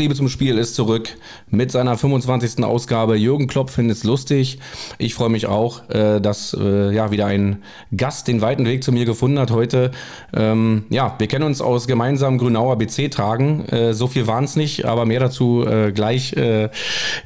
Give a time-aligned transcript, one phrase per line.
[0.00, 1.10] Liebe zum Spiel ist zurück
[1.50, 2.64] mit seiner 25.
[2.64, 3.16] Ausgabe.
[3.16, 4.58] Jürgen Klopp findet es lustig.
[4.96, 7.62] Ich freue mich auch, äh, dass äh, ja wieder ein
[7.94, 9.90] Gast den weiten Weg zu mir gefunden hat heute.
[10.32, 13.66] Ähm, ja, wir kennen uns aus gemeinsamen Grünauer BC-Tagen.
[13.68, 16.32] Äh, so viel waren es nicht, aber mehr dazu äh, gleich.
[16.32, 16.70] Äh,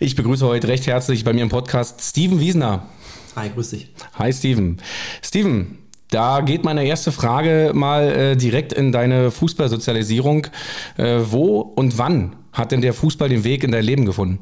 [0.01, 2.89] ich begrüße heute recht herzlich bei mir im Podcast Steven Wiesner.
[3.37, 3.93] Hi, grüß dich.
[4.19, 4.79] Hi, Steven.
[5.23, 5.79] Steven,
[6.11, 10.49] da geht meine erste Frage mal äh, direkt in deine Fußballsozialisierung.
[10.97, 14.39] Äh, wo und wann hat denn der Fußball den Weg in dein Leben gefunden?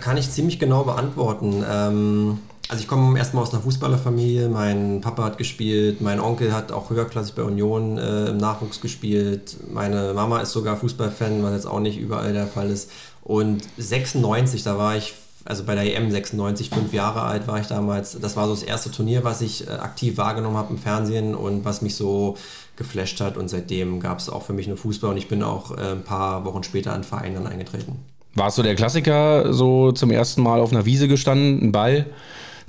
[0.00, 1.62] Kann ich ziemlich genau beantworten.
[1.70, 4.48] Ähm, also ich komme erstmal aus einer Fußballerfamilie.
[4.48, 9.56] Mein Papa hat gespielt, mein Onkel hat auch höherklassig bei Union äh, im Nachwuchs gespielt.
[9.70, 12.90] Meine Mama ist sogar Fußballfan, was jetzt auch nicht überall der Fall ist.
[13.22, 15.14] Und 96, da war ich
[15.44, 18.18] also bei der EM 96, fünf Jahre alt war ich damals.
[18.18, 21.64] Das war so das erste Turnier, was ich äh, aktiv wahrgenommen habe im Fernsehen und
[21.64, 22.36] was mich so
[22.76, 23.36] geflasht hat.
[23.36, 26.02] Und seitdem gab es auch für mich nur Fußball und ich bin auch äh, ein
[26.02, 27.98] paar Wochen später an Verein dann eingetreten.
[28.34, 32.06] Warst du der Klassiker, so zum ersten Mal auf einer Wiese gestanden, ein Ball?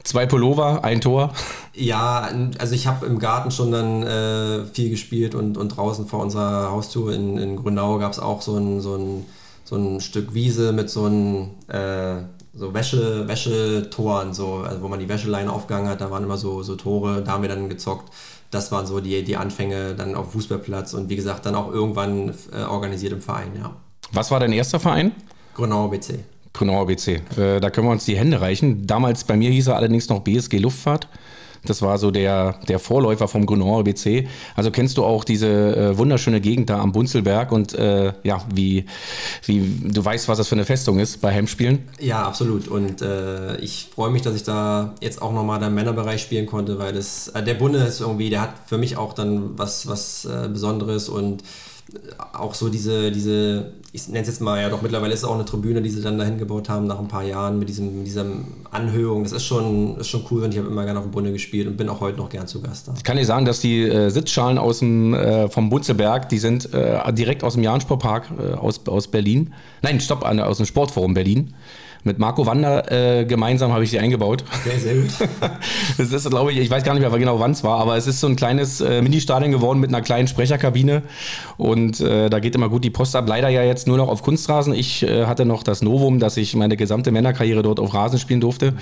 [0.03, 1.33] Zwei Pullover, ein Tor?
[1.77, 6.21] Ja, also ich habe im Garten schon dann äh, viel gespielt und, und draußen vor
[6.21, 9.25] unserer Haustür in, in Grünau gab es auch so ein, so, ein,
[9.65, 12.23] so ein Stück Wiese mit so einem äh,
[12.53, 16.63] so Wäsche, Wäschetoren, so, also wo man die Wäscheleine aufgegangen hat, da waren immer so,
[16.63, 18.09] so Tore, da haben wir dann gezockt.
[18.51, 22.33] Das waren so die, die Anfänge dann auf Fußballplatz und wie gesagt, dann auch irgendwann
[22.53, 23.75] äh, organisiert im Verein, ja.
[24.11, 25.11] Was war dein erster Verein?
[25.55, 26.19] Grünauer BC.
[26.53, 27.37] Grünauer BC.
[27.37, 28.87] Äh, da können wir uns die Hände reichen.
[28.87, 31.07] Damals bei mir hieß er allerdings noch BSG Luftfahrt.
[31.69, 34.27] Das war so der, der Vorläufer vom Grunauer BC.
[34.55, 38.85] Also kennst du auch diese äh, wunderschöne Gegend da am Bunzelberg und äh, ja, wie,
[39.45, 41.87] wie du weißt, was das für eine Festung ist bei Heimspielen?
[41.99, 42.67] Ja, absolut.
[42.67, 46.79] Und äh, ich freue mich, dass ich da jetzt auch nochmal im Männerbereich spielen konnte,
[46.79, 50.25] weil das, äh, der Bunde ist irgendwie, der hat für mich auch dann was, was
[50.25, 51.43] äh, Besonderes und
[52.33, 55.35] auch so diese, diese ich nenne es jetzt mal, ja doch mittlerweile ist es auch
[55.35, 58.25] eine Tribüne, die sie dann dahin gebaut haben nach ein paar Jahren mit diesem, dieser
[58.69, 59.23] Anhöhung.
[59.23, 61.67] Das ist schon, ist schon cool und ich habe immer gerne auf dem Bunde gespielt
[61.67, 62.93] und bin auch heute noch gern zu Gast da.
[62.97, 66.73] Ich kann dir sagen, dass die äh, Sitzschalen aus dem, äh, vom Bunzeberg, die sind
[66.73, 69.53] äh, direkt aus dem Jahn-Sportpark äh, aus, aus Berlin.
[69.81, 71.53] Nein, stopp, aus dem Sportforum Berlin.
[72.05, 74.43] Mit Marco Wander äh, gemeinsam habe ich sie eingebaut.
[74.61, 75.09] Okay, sehr gut.
[75.97, 78.05] das ist, glaube ich, ich weiß gar nicht mehr genau, wann es war, aber es
[78.05, 81.01] ist so ein kleines äh, Ministadion geworden mit einer kleinen Sprecherkabine.
[81.57, 83.27] Und äh, da geht immer gut die Post ab.
[83.27, 84.75] Leider ja jetzt nur noch auf Kunstrasen.
[84.75, 88.39] Ich äh, hatte noch das Novum, dass ich meine gesamte Männerkarriere dort auf Rasen spielen
[88.39, 88.73] durfte.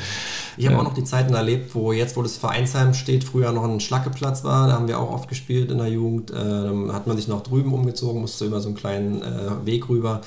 [0.57, 3.63] Ich habe auch noch die Zeiten erlebt, wo jetzt, wo das Vereinsheim steht, früher noch
[3.63, 4.67] ein Schlackeplatz war.
[4.67, 6.31] Da haben wir auch oft gespielt in der Jugend.
[6.31, 9.87] Äh, dann hat man sich noch drüben umgezogen, musste über so einen kleinen äh, Weg
[9.87, 10.19] rüber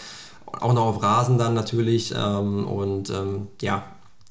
[0.61, 2.14] auch noch auf Rasen dann natürlich.
[2.17, 3.85] Ähm, und ähm, ja,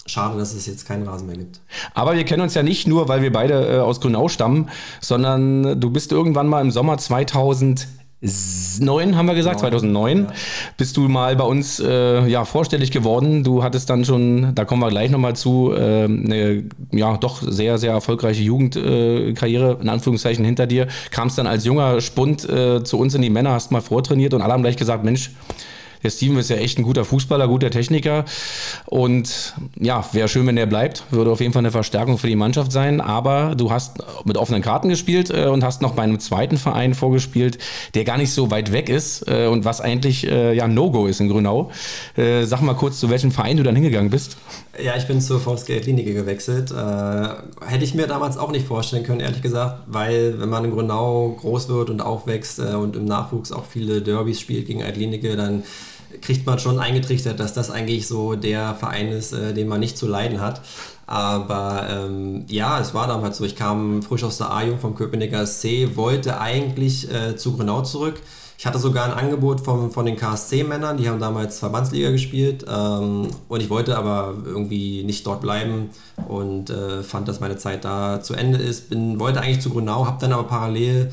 [0.05, 1.61] schade, dass es jetzt keinen Rasen mehr gibt.
[1.93, 4.69] Aber wir kennen uns ja nicht nur, weil wir beide äh, aus Grünau stammen,
[5.01, 7.87] sondern du bist irgendwann mal im Sommer 2000
[8.21, 10.27] 2009 haben wir gesagt, 2009 ja.
[10.77, 13.43] bist du mal bei uns äh, ja, vorstellig geworden.
[13.43, 17.77] Du hattest dann schon, da kommen wir gleich nochmal zu, äh, eine ja doch sehr,
[17.77, 20.87] sehr erfolgreiche Jugendkarriere in Anführungszeichen hinter dir.
[21.11, 24.41] Kamst dann als junger Spund äh, zu uns in die Männer, hast mal vortrainiert und
[24.41, 25.31] alle haben gleich gesagt, Mensch,
[26.05, 28.25] Der Steven ist ja echt ein guter Fußballer, guter Techniker.
[28.85, 31.03] Und ja, wäre schön, wenn der bleibt.
[31.09, 33.01] Würde auf jeden Fall eine Verstärkung für die Mannschaft sein.
[33.01, 36.93] Aber du hast mit offenen Karten gespielt äh, und hast noch bei einem zweiten Verein
[36.93, 37.57] vorgespielt,
[37.95, 41.21] der gar nicht so weit weg ist äh, und was eigentlich äh, ja No-Go ist
[41.21, 41.71] in Grünau.
[42.15, 44.37] Sag mal kurz, zu welchem Verein du dann hingegangen bist.
[44.83, 46.71] Ja, ich bin zur VSG Klinik gewechselt.
[46.71, 51.35] Hätte ich mir damals auch nicht vorstellen können, ehrlich gesagt, weil wenn man in Grünau
[51.39, 55.63] groß wird und aufwächst und im Nachwuchs auch viele Derbys spielt gegen Altlinike, dann
[56.21, 59.97] kriegt man schon eingetrichtert, dass das eigentlich so der Verein ist, äh, den man nicht
[59.97, 60.61] zu leiden hat.
[61.07, 63.45] Aber ähm, ja, es war damals so.
[63.45, 68.15] Ich kam frisch aus der A-Jung vom Köpenicker SC, wollte eigentlich äh, zu Grünau zurück.
[68.57, 73.27] Ich hatte sogar ein Angebot vom, von den KSC-Männern, die haben damals Verbandsliga gespielt ähm,
[73.49, 75.89] und ich wollte aber irgendwie nicht dort bleiben
[76.29, 78.89] und äh, fand, dass meine Zeit da zu Ende ist.
[78.89, 81.11] Bin, wollte eigentlich zu Grünau, habe dann aber parallel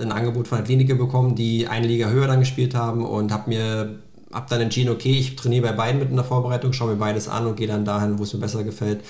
[0.00, 3.48] ein Angebot von der Klinik bekommen, die eine Liga höher dann gespielt haben und habe
[3.48, 3.98] mir
[4.32, 7.28] habe dann entschieden, okay, ich trainiere bei beiden mit in der Vorbereitung, schaue mir beides
[7.28, 9.00] an und gehe dann dahin, wo es mir besser gefällt.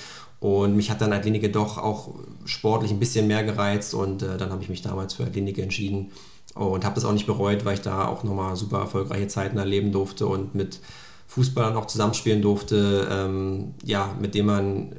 [0.41, 2.11] Und mich hat dann Athletic doch auch
[2.45, 6.11] sportlich ein bisschen mehr gereizt und äh, dann habe ich mich damals für Athletic entschieden
[6.55, 9.93] und habe das auch nicht bereut, weil ich da auch nochmal super erfolgreiche Zeiten erleben
[9.93, 10.81] durfte und mit
[11.29, 14.97] Fußballern auch zusammenspielen durfte, ähm, ja, mit denen man,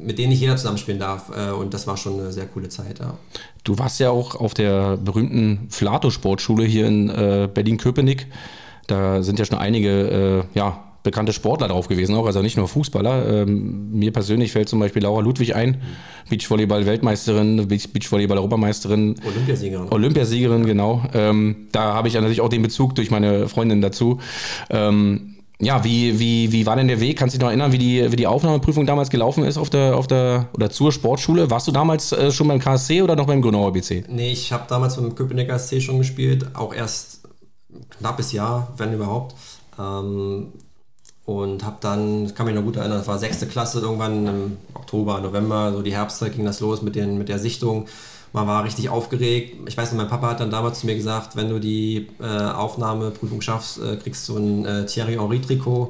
[0.00, 1.30] mit denen nicht jeder zusammenspielen darf.
[1.30, 3.16] Äh, und das war schon eine sehr coole Zeit, ja.
[3.62, 8.26] Du warst ja auch auf der berühmten Flato-Sportschule hier in äh, Berlin-Köpenick.
[8.86, 12.68] Da sind ja schon einige äh, ja, bekannte Sportler drauf gewesen, auch, also nicht nur
[12.68, 13.42] Fußballer.
[13.42, 15.80] Ähm, mir persönlich fällt zum Beispiel Laura Ludwig ein,
[16.28, 19.14] Beachvolleyball-Weltmeisterin, Beachvolleyball-Europameisterin.
[19.24, 19.88] Olympiasiegerin.
[19.88, 21.02] Olympiasiegerin, genau.
[21.14, 24.18] Ähm, da habe ich natürlich auch den Bezug durch meine Freundin dazu.
[24.68, 27.16] Ähm, ja, wie, wie, wie war denn der Weg?
[27.16, 29.96] Kannst du dich noch erinnern, wie die, wie die Aufnahmeprüfung damals gelaufen ist auf der,
[29.96, 31.50] auf der oder zur Sportschule?
[31.50, 34.04] Warst du damals äh, schon beim KSC oder noch beim Grünauer BC?
[34.08, 37.25] Nee, ich habe damals beim Köpenicker KSC schon gespielt, auch erst
[37.98, 39.34] knappes Jahr, wenn überhaupt.
[39.78, 40.52] Ähm,
[41.24, 45.20] und habe dann, kann mich noch gut erinnern, das war sechste Klasse, irgendwann im Oktober,
[45.20, 47.86] November, so die Herbstzeit ging das los mit, den, mit der Sichtung.
[48.32, 49.56] Man war richtig aufgeregt.
[49.66, 52.24] Ich weiß noch, mein Papa hat dann damals zu mir gesagt, wenn du die äh,
[52.24, 55.88] Aufnahmeprüfung schaffst, äh, kriegst du ein äh, Thierry Henry Trikot.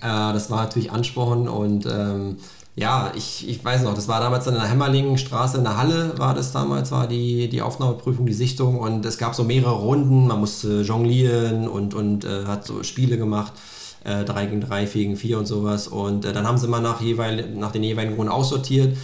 [0.00, 2.36] Äh, das war natürlich Ansporn und ähm,
[2.78, 6.34] ja, ich, ich weiß noch, das war damals in der Hämmerlingstraße in der Halle, war
[6.34, 10.38] das damals, war die, die Aufnahmeprüfung, die Sichtung und es gab so mehrere Runden, man
[10.38, 13.52] musste jonglieren und, und äh, hat so Spiele gemacht.
[14.04, 15.88] 3 äh, gegen 3, 4 gegen 4 und sowas.
[15.88, 18.96] Und äh, dann haben sie immer nach, jeweil, nach den jeweiligen Runden aussortiert.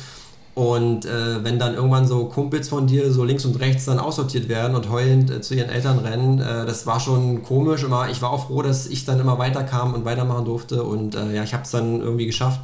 [0.54, 4.48] Und äh, wenn dann irgendwann so Kumpels von dir so links und rechts dann aussortiert
[4.48, 7.82] werden und heulend äh, zu ihren Eltern rennen, äh, das war schon komisch.
[7.82, 10.84] Immer, ich war auch froh, dass ich dann immer weiterkam und weitermachen durfte.
[10.84, 12.60] Und äh, ja, ich habe es dann irgendwie geschafft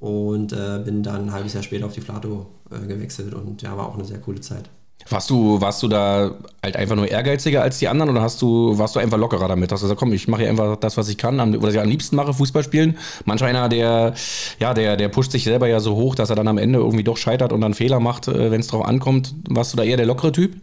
[0.00, 3.94] und bin dann ein halbes Jahr später auf die Flato gewechselt und ja, war auch
[3.94, 4.70] eine sehr coole Zeit.
[5.08, 8.78] Warst du, warst du da halt einfach nur ehrgeiziger als die anderen oder hast du,
[8.78, 9.72] warst du einfach lockerer damit?
[9.72, 12.16] Hast du gesagt, komm, ich mache einfach das, was ich kann, was ich am liebsten
[12.16, 12.98] mache, Fußball spielen?
[13.24, 14.14] Manch einer, der,
[14.58, 17.02] ja, der, der pusht sich selber ja so hoch, dass er dann am Ende irgendwie
[17.02, 19.34] doch scheitert und dann Fehler macht, äh, wenn es drauf ankommt.
[19.48, 20.54] Warst du da eher der lockere Typ?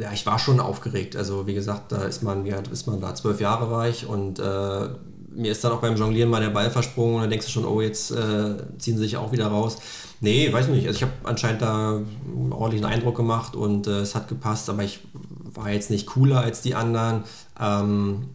[0.00, 1.14] Ja, ich war schon aufgeregt.
[1.14, 4.38] Also wie gesagt, da ist man, ja, ist man da zwölf Jahre war ich und
[4.38, 4.88] äh,
[5.34, 7.64] mir ist dann auch beim Jonglieren mal der Ball versprungen und dann denkst du schon,
[7.64, 9.78] oh, jetzt äh, ziehen sie sich auch wieder raus.
[10.20, 10.86] Nee, weiß nicht.
[10.86, 14.82] Also ich habe anscheinend da einen ordentlichen Eindruck gemacht und äh, es hat gepasst, aber
[14.82, 15.00] ich
[15.52, 17.24] war jetzt nicht cooler als die anderen,
[17.60, 18.30] ähm,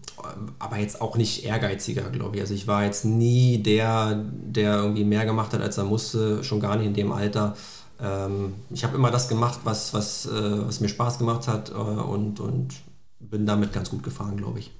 [0.59, 2.41] aber jetzt auch nicht ehrgeiziger, glaube ich.
[2.41, 6.59] Also ich war jetzt nie der, der irgendwie mehr gemacht hat, als er musste, schon
[6.59, 7.55] gar nicht in dem Alter.
[8.01, 11.73] Ähm, ich habe immer das gemacht, was, was, äh, was mir Spaß gemacht hat äh,
[11.73, 12.75] und, und
[13.19, 14.71] bin damit ganz gut gefahren, glaube ich.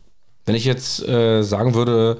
[0.49, 2.17] Wenn ich jetzt äh, sagen würde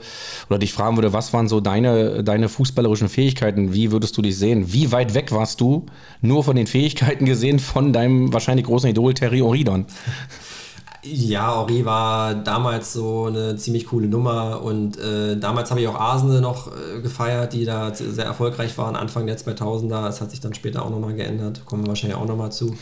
[0.52, 4.38] oder dich fragen würde, was waren so deine, deine fußballerischen Fähigkeiten, wie würdest du dich
[4.38, 4.72] sehen?
[4.72, 5.88] Wie weit weg warst du
[6.22, 9.88] nur von den Fähigkeiten gesehen von deinem wahrscheinlich großen Idol Terry Oridon?
[11.02, 16.00] Ja, Ori war damals so eine ziemlich coole Nummer und äh, damals habe ich auch
[16.00, 20.04] Arsenal noch äh, gefeiert, die da sehr erfolgreich waren, Anfang der 2000er.
[20.04, 22.78] Das hat sich dann später auch nochmal geändert, kommen wir wahrscheinlich auch nochmal zu.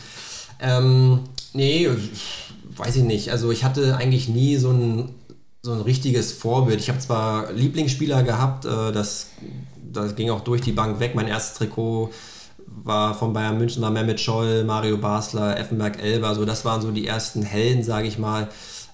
[0.60, 1.20] Ähm,
[1.54, 1.88] nee,
[2.76, 3.30] weiß ich nicht.
[3.30, 5.08] Also ich hatte eigentlich nie so ein
[5.62, 6.80] so ein richtiges Vorbild.
[6.80, 9.30] Ich habe zwar Lieblingsspieler gehabt, äh, das,
[9.92, 11.14] das ging auch durch die Bank weg.
[11.14, 12.10] Mein erstes Trikot
[12.66, 16.90] war von Bayern München, war Mehmet Scholl, Mario Basler, Effenberg Elber, so das waren so
[16.90, 18.48] die ersten Helden, sage ich mal.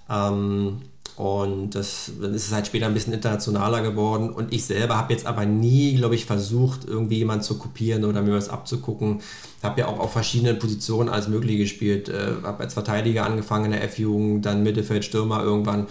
[0.09, 0.83] Ähm,
[1.17, 4.31] und das, dann ist es halt später ein bisschen internationaler geworden.
[4.31, 8.21] Und ich selber habe jetzt aber nie, glaube ich, versucht, irgendwie jemanden zu kopieren oder
[8.21, 9.21] mir was abzugucken.
[9.63, 12.09] Habe ja auch auf verschiedenen Positionen als möglich gespielt.
[12.09, 15.87] Äh, habe als Verteidiger angefangen in der F-Jugend, dann Mittelfeld, Stürmer irgendwann.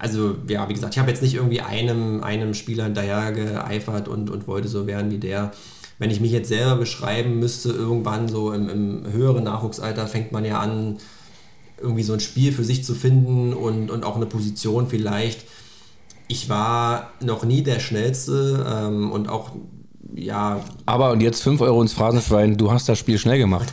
[0.00, 4.30] Also ja, wie gesagt, ich habe jetzt nicht irgendwie einem, einem Spieler hinterher geeifert und,
[4.30, 5.52] und wollte so werden wie der.
[5.98, 10.46] Wenn ich mich jetzt selber beschreiben müsste, irgendwann so im, im höheren Nachwuchsalter fängt man
[10.46, 10.96] ja an,
[11.78, 15.44] irgendwie so ein Spiel für sich zu finden und, und auch eine Position vielleicht.
[16.28, 19.52] Ich war noch nie der Schnellste ähm, und auch,
[20.14, 20.60] ja.
[20.86, 23.68] Aber und jetzt 5 Euro ins Phrasenschwein, du hast das Spiel schnell gemacht.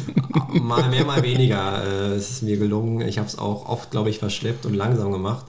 [0.52, 1.62] mal mehr, mal weniger.
[1.82, 3.06] Äh, es ist mir gelungen.
[3.06, 5.46] Ich habe es auch oft, glaube ich, verschleppt und langsam gemacht.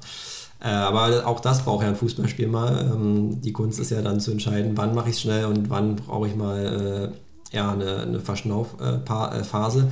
[0.60, 2.92] Äh, aber auch das braucht ja ein Fußballspiel mal.
[2.94, 5.96] Ähm, die Kunst ist ja dann zu entscheiden, wann mache ich es schnell und wann
[5.98, 7.12] brauche ich mal
[7.52, 9.92] äh, ja, eine, eine Verschnaufphase.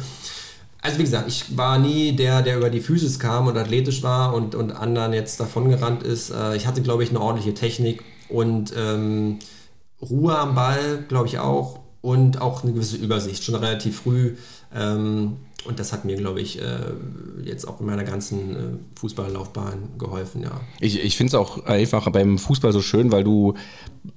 [0.81, 4.33] Also wie gesagt, ich war nie der, der über die Physis kam und athletisch war
[4.33, 6.33] und, und anderen jetzt davon gerannt ist.
[6.55, 9.37] Ich hatte, glaube ich, eine ordentliche Technik und ähm,
[10.01, 14.35] Ruhe am Ball, glaube ich auch, und auch eine gewisse Übersicht, schon relativ früh.
[14.75, 16.63] Ähm, und das hat mir, glaube ich, äh,
[17.43, 20.59] jetzt auch in meiner ganzen äh, Fußballlaufbahn geholfen, ja.
[20.79, 23.53] Ich, ich finde es auch einfach beim Fußball so schön, weil du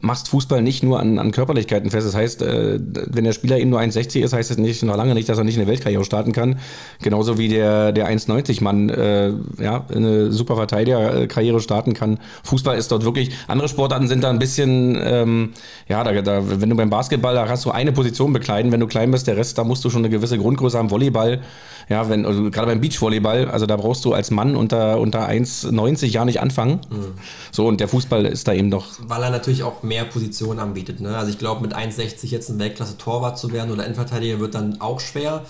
[0.01, 2.07] machst Fußball nicht nur an, an Körperlichkeiten fest.
[2.07, 5.13] Das heißt, äh, wenn der Spieler eben nur 1,60 ist, heißt das nicht, noch lange
[5.13, 6.59] nicht, dass er nicht eine Weltkarriere starten kann.
[7.03, 9.33] Genauso wie der, der 1,90-Mann äh,
[9.63, 12.19] ja, eine super Verteidigerkarriere starten kann.
[12.45, 15.53] Fußball ist dort wirklich, andere Sportarten sind da ein bisschen, ähm,
[15.89, 18.87] ja, da, da, wenn du beim Basketball, da hast du eine Position bekleiden, wenn du
[18.87, 20.91] klein bist, der Rest, da musst du schon eine gewisse Grundgröße haben.
[20.91, 21.43] Volleyball,
[21.89, 26.07] ja, wenn, also gerade beim Beachvolleyball, also da brauchst du als Mann unter, unter 1,90
[26.07, 26.81] ja nicht anfangen.
[26.91, 27.15] Mhm.
[27.51, 28.87] So, und der Fußball ist da eben doch.
[29.07, 31.01] Weil er natürlich auch mehr Positionen anbietet.
[31.01, 31.17] Ne?
[31.17, 35.01] Also ich glaube, mit 1,60 jetzt ein Weltklasse-Torwart zu werden oder Endverteidiger wird dann auch
[35.01, 35.43] schwer.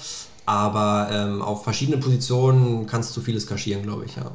[0.47, 4.31] Aber ähm, auf verschiedene Positionen kannst du vieles kaschieren, glaube ich, ja.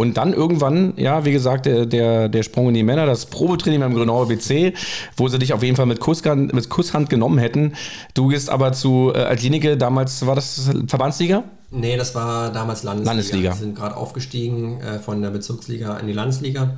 [0.00, 3.80] Und dann irgendwann, ja, wie gesagt, der, der, der Sprung in die Männer, das Probetraining
[3.80, 4.72] beim Grünauer BC,
[5.16, 7.72] wo sie dich auf jeden Fall mit Kusshand, mit Kusshand genommen hätten.
[8.14, 11.42] Du gehst aber zu äh, Altlinike, damals war das Verbandsliga?
[11.72, 13.10] Nee, das war damals Landesliga.
[13.10, 13.50] Landesliga.
[13.50, 16.76] Wir sind gerade aufgestiegen äh, von der Bezirksliga in die Landesliga.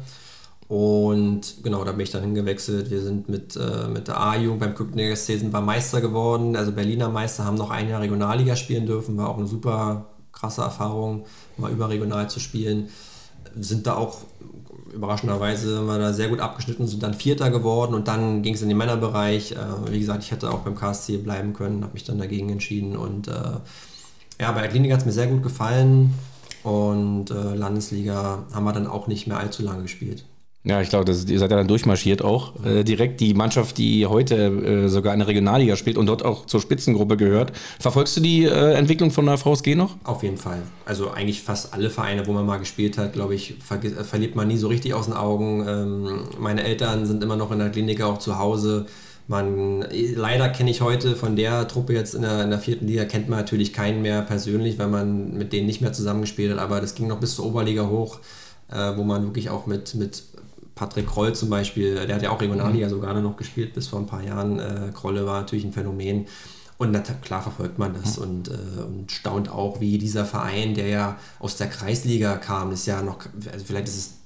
[0.69, 2.91] Und genau, da bin ich dann hingewechselt.
[2.91, 6.57] Wir sind mit, äh, mit der A-Jugend beim Köpenicker SC sind wir Meister geworden.
[6.57, 9.19] Also Berliner Meister haben noch ein Jahr Regionalliga spielen dürfen.
[9.19, 11.27] War auch eine super krasse Erfahrung,
[11.59, 12.89] mal überregional zu spielen
[13.57, 14.19] sind da auch
[14.93, 18.69] überraschenderweise wir da sehr gut abgeschnitten, sind dann Vierter geworden und dann ging es in
[18.69, 19.53] den Männerbereich.
[19.53, 19.57] Äh,
[19.91, 23.29] wie gesagt, ich hätte auch beim KSC bleiben können, habe mich dann dagegen entschieden und
[23.29, 23.33] äh,
[24.41, 26.15] ja, bei der Klinik hat es mir sehr gut gefallen
[26.63, 30.25] und äh, Landesliga haben wir dann auch nicht mehr allzu lange gespielt.
[30.63, 32.53] Ja, ich glaube, ihr seid ja dann durchmarschiert auch.
[32.65, 36.45] Äh, direkt die Mannschaft, die heute äh, sogar in der Regionalliga spielt und dort auch
[36.45, 37.53] zur Spitzengruppe gehört.
[37.79, 39.97] Verfolgst du die äh, Entwicklung von der VSG noch?
[40.05, 40.61] Auf jeden Fall.
[40.85, 44.37] Also eigentlich fast alle Vereine, wo man mal gespielt hat, glaube ich, ver äh, verliert
[44.37, 45.67] man nie so richtig aus den Augen.
[45.67, 48.85] Ähm, meine Eltern sind immer noch in der Klinik auch zu Hause.
[49.29, 49.87] Man,
[50.17, 53.29] leider kenne ich heute von der Truppe jetzt in der, in der vierten Liga, kennt
[53.29, 56.97] man natürlich keinen mehr persönlich, weil man mit denen nicht mehr zusammengespielt hat, aber das
[56.97, 58.19] ging noch bis zur Oberliga hoch,
[58.73, 60.25] äh, wo man wirklich auch mit, mit
[60.81, 62.91] Patrick Kroll zum Beispiel, der hat ja auch Regionalliga mhm.
[62.91, 64.59] sogar noch gespielt bis vor ein paar Jahren.
[64.59, 66.25] Äh, Krolle war natürlich ein Phänomen.
[66.79, 68.23] Und na, klar verfolgt man das mhm.
[68.23, 72.87] und, äh, und staunt auch, wie dieser Verein, der ja aus der Kreisliga kam, ist
[72.87, 73.19] ja noch,
[73.53, 74.20] also vielleicht ist es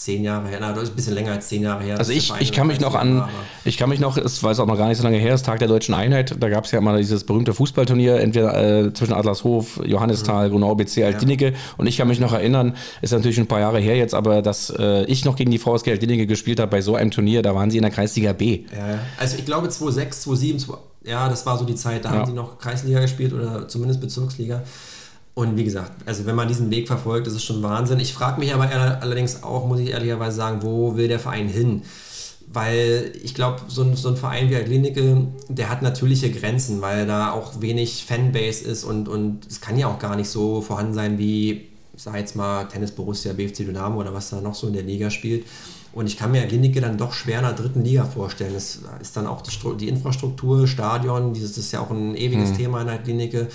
[0.00, 1.98] zehn Jahre her, na, das ist ein bisschen länger als zehn Jahre her.
[1.98, 3.28] Also ich, ich kann mich noch an,
[3.64, 5.58] ich kann mich noch, es weiß auch noch gar nicht so lange her, ist Tag
[5.58, 9.80] der Deutschen Einheit, da gab es ja immer dieses berühmte Fußballturnier, entweder äh, zwischen Adlershof,
[9.84, 10.52] Johannisthal, mhm.
[10.52, 11.58] Grunau, BC, Altdinnige ja.
[11.76, 14.70] und ich kann mich noch erinnern, ist natürlich ein paar Jahre her jetzt, aber dass
[14.70, 17.70] äh, ich noch gegen die VSG Altdinnige gespielt habe bei so einem Turnier, da waren
[17.70, 18.64] sie in der Kreisliga B.
[18.76, 22.18] Ja, also ich glaube 2006, 2007, 20, ja, das war so die Zeit, da ja.
[22.18, 24.62] haben sie noch Kreisliga gespielt oder zumindest Bezirksliga.
[25.34, 28.00] Und wie gesagt, also wenn man diesen Weg verfolgt, ist es schon Wahnsinn.
[28.00, 28.68] Ich frage mich aber
[29.00, 31.82] allerdings auch, muss ich ehrlicherweise sagen, wo will der Verein hin?
[32.52, 35.00] Weil ich glaube, so ein, so ein Verein wie Athletic,
[35.48, 39.86] der hat natürliche Grenzen, weil da auch wenig Fanbase ist und, und es kann ja
[39.86, 44.00] auch gar nicht so vorhanden sein wie, ich sag jetzt mal, Tennis Borussia, BFC Dynamo
[44.00, 45.46] oder was da noch so in der Liga spielt.
[45.92, 48.54] Und ich kann mir Athletic dann doch schwer in der dritten Liga vorstellen.
[48.54, 52.56] Das ist dann auch die, die Infrastruktur, Stadion, dieses ist ja auch ein ewiges mhm.
[52.56, 53.48] Thema in der Athletic.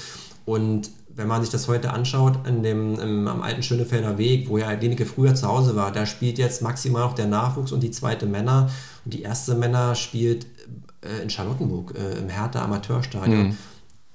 [0.46, 4.57] Und wenn man sich das heute anschaut, in dem, im, am alten Schönefelder Weg, wo
[4.57, 7.91] ja Klinike früher zu Hause war, da spielt jetzt maximal noch der Nachwuchs und die
[7.91, 8.69] zweite Männer.
[9.05, 10.45] Und die erste Männer spielt
[11.01, 13.48] äh, in Charlottenburg, äh, im Hertha Amateurstadion.
[13.48, 13.57] Mhm.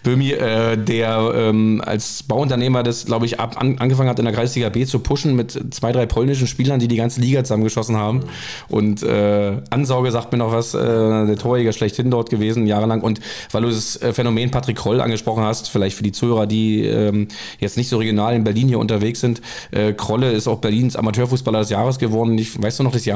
[0.02, 4.34] Böhmi, äh, der ähm, als Bauunternehmer das, glaube ich, ab, an, angefangen hat in der
[4.34, 8.24] Kreisliga B zu pushen mit zwei, drei polnischen Spielern, die die ganze Liga zusammengeschossen haben.
[8.68, 13.02] Und äh, Ansauge sagt mir noch was, äh, der Torjäger schlechthin dort gewesen, jahrelang.
[13.02, 13.20] Und
[13.52, 17.28] weil du das äh, Phänomen Patrick Kroll angesprochen hast, vielleicht für die Zuhörer, die ähm,
[17.58, 21.60] jetzt nicht so regional in Berlin hier unterwegs sind, äh, Krolle ist auch Berlins Amateurfußballer
[21.60, 22.38] des Jahres geworden.
[22.38, 23.09] Ich, weißt du noch das Jahr?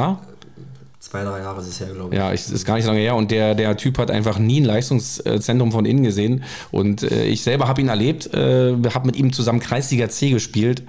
[1.01, 2.19] Zwei, drei Jahre ist es her, glaube ich.
[2.19, 3.15] Ja, es ist gar nicht so lange her.
[3.15, 6.45] Und der, der Typ hat einfach nie ein Leistungszentrum von innen gesehen.
[6.71, 10.83] Und äh, ich selber habe ihn erlebt, äh, habe mit ihm zusammen Kreisliga C gespielt.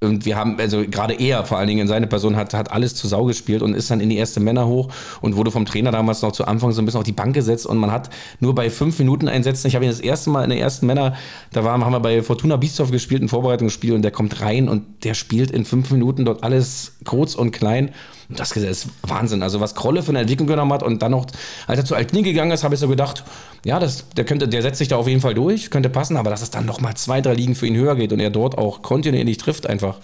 [0.00, 2.94] Und wir haben, also gerade er, vor allen Dingen in seine Person, hat, hat alles
[2.94, 4.88] zu Sau gespielt und ist dann in die erste Männer hoch
[5.20, 7.64] und wurde vom Trainer damals noch zu Anfang so ein bisschen auf die Bank gesetzt
[7.64, 8.10] und man hat
[8.40, 11.14] nur bei fünf Minuten Einsätzen, ich habe ihn das erste Mal in der ersten Männer,
[11.52, 15.04] da waren, haben wir bei Fortuna Biesdorf gespielt, ein Vorbereitungsspiel und der kommt rein und
[15.04, 17.90] der spielt in fünf Minuten dort alles kurz und klein
[18.28, 19.42] das ist Wahnsinn.
[19.42, 21.26] Also was Krolle für eine Entwicklung genommen hat und dann noch,
[21.66, 23.24] als er zu Altnie gegangen ist, habe ich so gedacht,
[23.64, 26.30] ja, das, der, könnte, der setzt sich da auf jeden Fall durch, könnte passen, aber
[26.30, 28.82] dass es dann nochmal zwei, drei Ligen für ihn höher geht und er dort auch
[28.82, 29.98] kontinuierlich trifft einfach.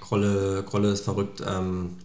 [0.00, 1.42] Krolle, Krolle ist verrückt.
[1.46, 1.96] Ähm,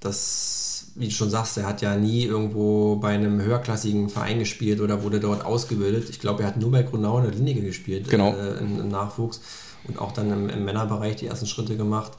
[0.00, 4.80] das, wie du schon sagst, er hat ja nie irgendwo bei einem höherklassigen Verein gespielt
[4.80, 6.08] oder wurde dort ausgebildet.
[6.08, 8.34] Ich glaube, er hat nur bei Grunau in der Linie gespielt genau.
[8.34, 9.40] äh, im, im Nachwuchs
[9.86, 12.12] und auch dann im, im Männerbereich die ersten Schritte gemacht.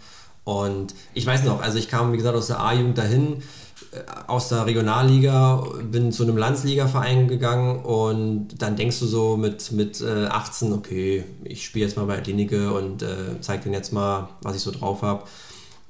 [0.44, 3.44] Und ich weiß noch, also ich kam, wie gesagt, aus der A-Jugend dahin,
[3.92, 9.72] äh, aus der Regionalliga, bin zu einem Landsliga-Verein gegangen und dann denkst du so mit,
[9.72, 13.94] mit 18, äh, okay, ich spiele jetzt mal bei Klinike und äh, zeig denen jetzt
[13.94, 15.24] mal, was ich so drauf habe.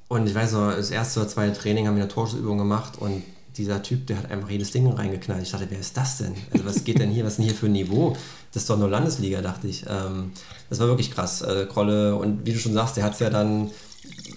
[0.09, 3.23] Und ich weiß noch, das erste oder zweite Training haben wir eine Torschussübung gemacht und
[3.57, 5.43] dieser Typ, der hat einfach jedes Ding reingeknallt.
[5.43, 6.33] Ich dachte, wer ist das denn?
[6.51, 8.15] Also was geht denn hier, was ist denn hier für ein Niveau?
[8.53, 9.85] Das ist doch nur Landesliga, dachte ich.
[9.87, 10.31] Ähm,
[10.69, 11.41] das war wirklich krass.
[11.41, 13.71] Äh, Krolle und wie du schon sagst, der hat es ja dann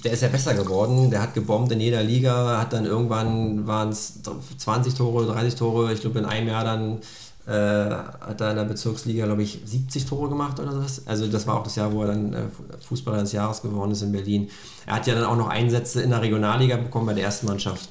[0.04, 1.10] der ist ja besser geworden.
[1.10, 4.20] Der hat gebombt in jeder Liga, hat dann irgendwann waren es
[4.58, 5.92] 20 Tore, 30 Tore.
[5.92, 6.98] Ich glaube, in einem Jahr dann
[7.46, 11.06] äh, hat er in der Bezirksliga, glaube ich, 70 Tore gemacht oder was.
[11.06, 12.42] Also das war auch das Jahr, wo er dann äh,
[12.86, 14.50] Fußballer des Jahres geworden ist in Berlin.
[14.86, 17.88] Er hat ja dann auch noch Einsätze in der Regionalliga bekommen bei der ersten Mannschaft.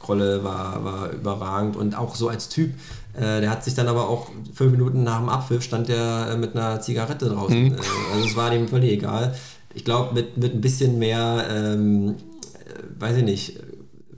[0.00, 2.72] Krolle war, war überragend und auch so als Typ.
[3.14, 6.36] Äh, der hat sich dann aber auch fünf Minuten nach dem Abpfiff stand der äh,
[6.36, 7.64] mit einer Zigarette draußen.
[7.64, 7.74] Mhm.
[7.74, 9.34] Äh, also es war dem völlig egal
[9.74, 13.60] ich glaube, mit, mit ein bisschen mehr, ähm, äh, weiß ich nicht,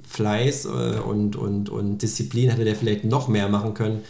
[0.09, 4.01] Fleiß äh, und, und, und Disziplin hätte der vielleicht noch mehr machen können.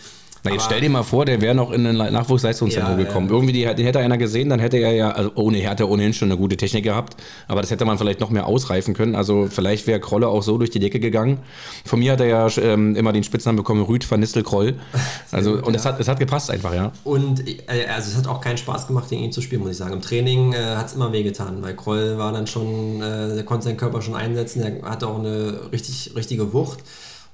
[0.45, 3.29] Na, jetzt stell dir mal vor, der wäre noch in ein Nachwuchsleistungszentrum ja, gekommen.
[3.29, 3.35] Ja.
[3.35, 6.31] Irgendwie, die, den hätte einer gesehen, dann hätte er ja, also ohne, hatte ohnehin schon
[6.31, 9.15] eine gute Technik gehabt, aber das hätte man vielleicht noch mehr ausreifen können.
[9.15, 11.39] Also vielleicht wäre Krolle auch so durch die Decke gegangen.
[11.85, 14.75] Von mir hat er ja ähm, immer den Spitznamen bekommen, Rüd van Nistelkroll.
[15.31, 16.93] Also, und es, hat, es hat gepasst einfach, ja.
[17.05, 19.77] Und äh, also es hat auch keinen Spaß gemacht, gegen ihn zu spielen, muss ich
[19.77, 19.95] sagen.
[19.95, 23.65] Im Training äh, hat es immer wehgetan, weil Kroll war dann schon, äh, der konnte
[23.65, 26.81] seinen Körper schon einsetzen, er hatte auch eine richtig, richtige Wucht.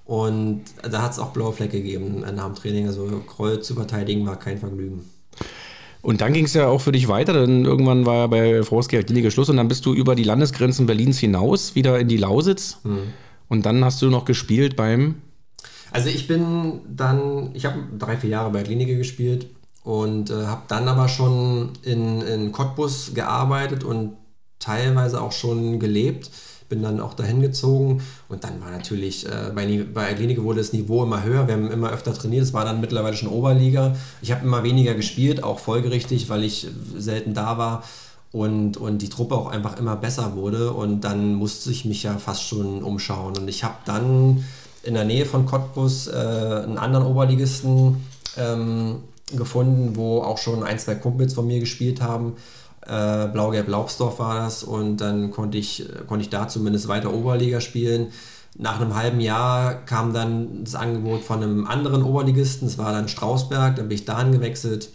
[0.09, 2.87] Und da hat es auch blaue Flecke gegeben nach dem Training.
[2.87, 5.05] Also Kroll zu verteidigen war kein Vergnügen.
[6.01, 8.97] Und dann ging es ja auch für dich weiter, denn irgendwann war ja bei Frauski
[8.97, 12.79] halt Schluss und dann bist du über die Landesgrenzen Berlins hinaus wieder in die Lausitz.
[12.85, 13.13] Hm.
[13.49, 15.17] Und dann hast du noch gespielt beim.
[15.91, 19.49] Also ich bin dann, ich habe drei, vier Jahre bei Klinike gespielt
[19.85, 24.15] und äh, habe dann aber schon in, in Cottbus gearbeitet und
[24.59, 26.31] teilweise auch schon gelebt
[26.69, 28.03] bin dann auch dahin gezogen.
[28.29, 31.91] Und dann war natürlich, äh, bei, bei wurde das Niveau immer höher, wir haben immer
[31.91, 33.97] öfter trainiert, es war dann mittlerweile schon Oberliga.
[34.23, 37.83] Ich habe immer weniger gespielt, auch folgerichtig, weil ich selten da war
[38.33, 40.73] und, und die Truppe auch einfach immer besser wurde.
[40.73, 43.37] Und dann musste ich mich ja fast schon umschauen.
[43.39, 44.45] Und ich habe dann
[44.83, 48.97] in der Nähe von Cottbus äh, einen anderen Oberligisten ähm,
[49.35, 52.35] gefunden, wo auch schon ein, zwei Kumpels von mir gespielt haben
[52.87, 58.09] äh, Blau-Gelb-Laubsdorf war das und dann konnte ich, konnte ich da zumindest weiter Oberliga spielen.
[58.57, 63.09] Nach einem halben Jahr kam dann das Angebot von einem anderen Oberligisten, das war dann
[63.09, 64.91] Strausberg, dann bin ich dahin gewechselt.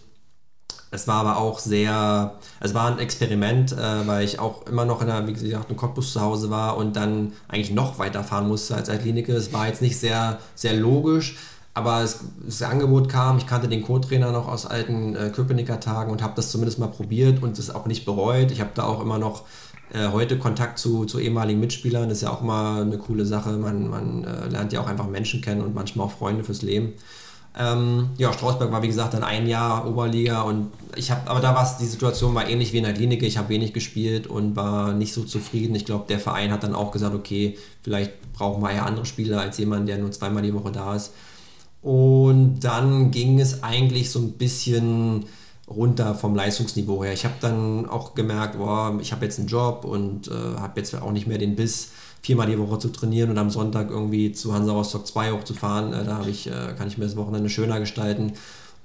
[0.94, 5.00] Es war aber auch sehr, es war ein Experiment, äh, weil ich auch immer noch
[5.00, 8.76] in der, wie gesagt, in Cottbus zu Hause war und dann eigentlich noch weiterfahren musste
[8.76, 9.32] als Klinike.
[9.32, 11.36] Es war jetzt nicht sehr, sehr logisch,
[11.74, 16.12] aber es, das Angebot kam, ich kannte den Co-Trainer noch aus alten äh, Köpenicker Tagen
[16.12, 18.52] und habe das zumindest mal probiert und es auch nicht bereut.
[18.52, 19.42] Ich habe da auch immer noch
[19.92, 22.08] äh, heute Kontakt zu, zu ehemaligen Mitspielern.
[22.08, 23.50] Das ist ja auch mal eine coole Sache.
[23.50, 26.92] Man, man äh, lernt ja auch einfach Menschen kennen und manchmal auch Freunde fürs Leben.
[27.56, 31.54] Ähm, ja, Strausberg war wie gesagt dann ein Jahr Oberliga und ich habe, aber da
[31.54, 33.22] war die Situation war ähnlich wie in der Klinik.
[33.22, 35.74] Ich habe wenig gespielt und war nicht so zufrieden.
[35.76, 39.40] Ich glaube, der Verein hat dann auch gesagt, okay, vielleicht brauchen wir ja andere Spieler
[39.40, 41.12] als jemand, der nur zweimal die Woche da ist.
[41.84, 45.26] Und dann ging es eigentlich so ein bisschen
[45.68, 47.12] runter vom Leistungsniveau her.
[47.12, 50.94] Ich habe dann auch gemerkt, boah, ich habe jetzt einen Job und äh, habe jetzt
[50.94, 51.90] auch nicht mehr den Biss
[52.22, 55.92] viermal die Woche zu trainieren und am Sonntag irgendwie zu Hansa Rostock 2 hochzufahren.
[55.92, 58.32] Äh, da ich, äh, kann ich mir das Wochenende schöner gestalten.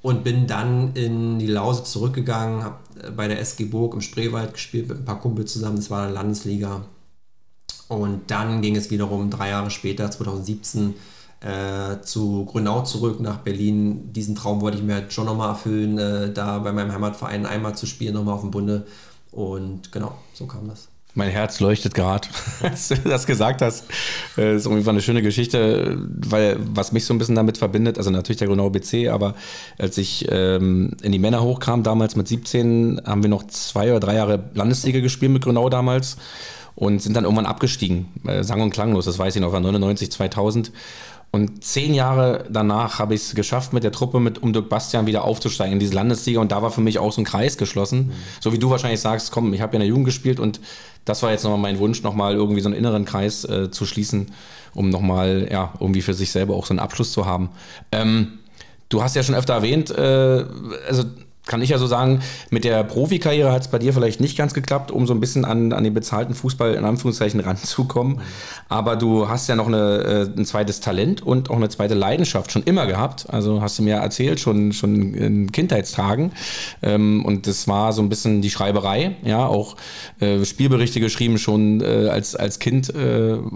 [0.01, 4.55] Und bin dann in die Lausitz zurückgegangen, habe äh, bei der SG Burg im Spreewald
[4.55, 5.77] gespielt mit ein paar Kumpels zusammen.
[5.77, 6.83] Das war eine Landesliga.
[7.87, 10.95] Und dann ging es wiederum drei Jahre später, 2017,
[11.41, 14.11] äh, zu Grünau zurück nach Berlin.
[14.13, 17.75] Diesen Traum wollte ich mir halt schon nochmal erfüllen, äh, da bei meinem Heimatverein einmal
[17.75, 18.85] zu spielen, nochmal auf dem Bunde.
[19.31, 20.89] Und genau, so kam das.
[21.15, 22.27] Mein Herz leuchtet gerade,
[22.61, 23.85] als du das gesagt hast.
[24.35, 27.97] Das äh, ist irgendwie eine schöne Geschichte, weil was mich so ein bisschen damit verbindet,
[27.97, 29.33] also natürlich der Grünau BC, aber
[29.79, 33.99] als ich ähm, in die Männer hochkam, damals mit 17, haben wir noch zwei oder
[33.99, 36.17] drei Jahre Landesliga gespielt mit Grünau damals
[36.75, 38.07] und sind dann irgendwann abgestiegen.
[38.25, 40.71] Äh, sang und klanglos, das weiß ich noch, war 99, 2000.
[41.31, 45.05] Und zehn Jahre danach habe ich es geschafft, mit der Truppe mit um Dirk Bastian
[45.05, 46.41] wieder aufzusteigen in diese Landesliga.
[46.41, 48.07] Und da war für mich auch so ein Kreis geschlossen.
[48.07, 48.11] Mhm.
[48.39, 50.59] So wie du wahrscheinlich sagst, komm, ich habe ja in der Jugend gespielt und
[51.05, 54.31] das war jetzt nochmal mein Wunsch, nochmal irgendwie so einen inneren Kreis äh, zu schließen,
[54.73, 57.49] um nochmal, ja, irgendwie für sich selber auch so einen Abschluss zu haben.
[57.91, 58.39] Ähm,
[58.89, 60.45] du hast ja schon öfter erwähnt, äh,
[60.87, 61.03] also
[61.49, 64.53] kann ich ja so sagen, mit der Profikarriere hat es bei dir vielleicht nicht ganz
[64.53, 68.21] geklappt, um so ein bisschen an, an den bezahlten Fußball in Anführungszeichen ranzukommen.
[68.69, 72.51] Aber du hast ja noch eine, äh, ein zweites Talent und auch eine zweite Leidenschaft
[72.51, 73.25] schon immer gehabt.
[73.29, 76.31] Also hast du mir erzählt, schon, schon in Kindheitstagen.
[76.83, 79.75] Ähm, und das war so ein bisschen die Schreiberei, ja, auch
[80.19, 82.93] äh, Spielberichte geschrieben schon äh, als, als Kind,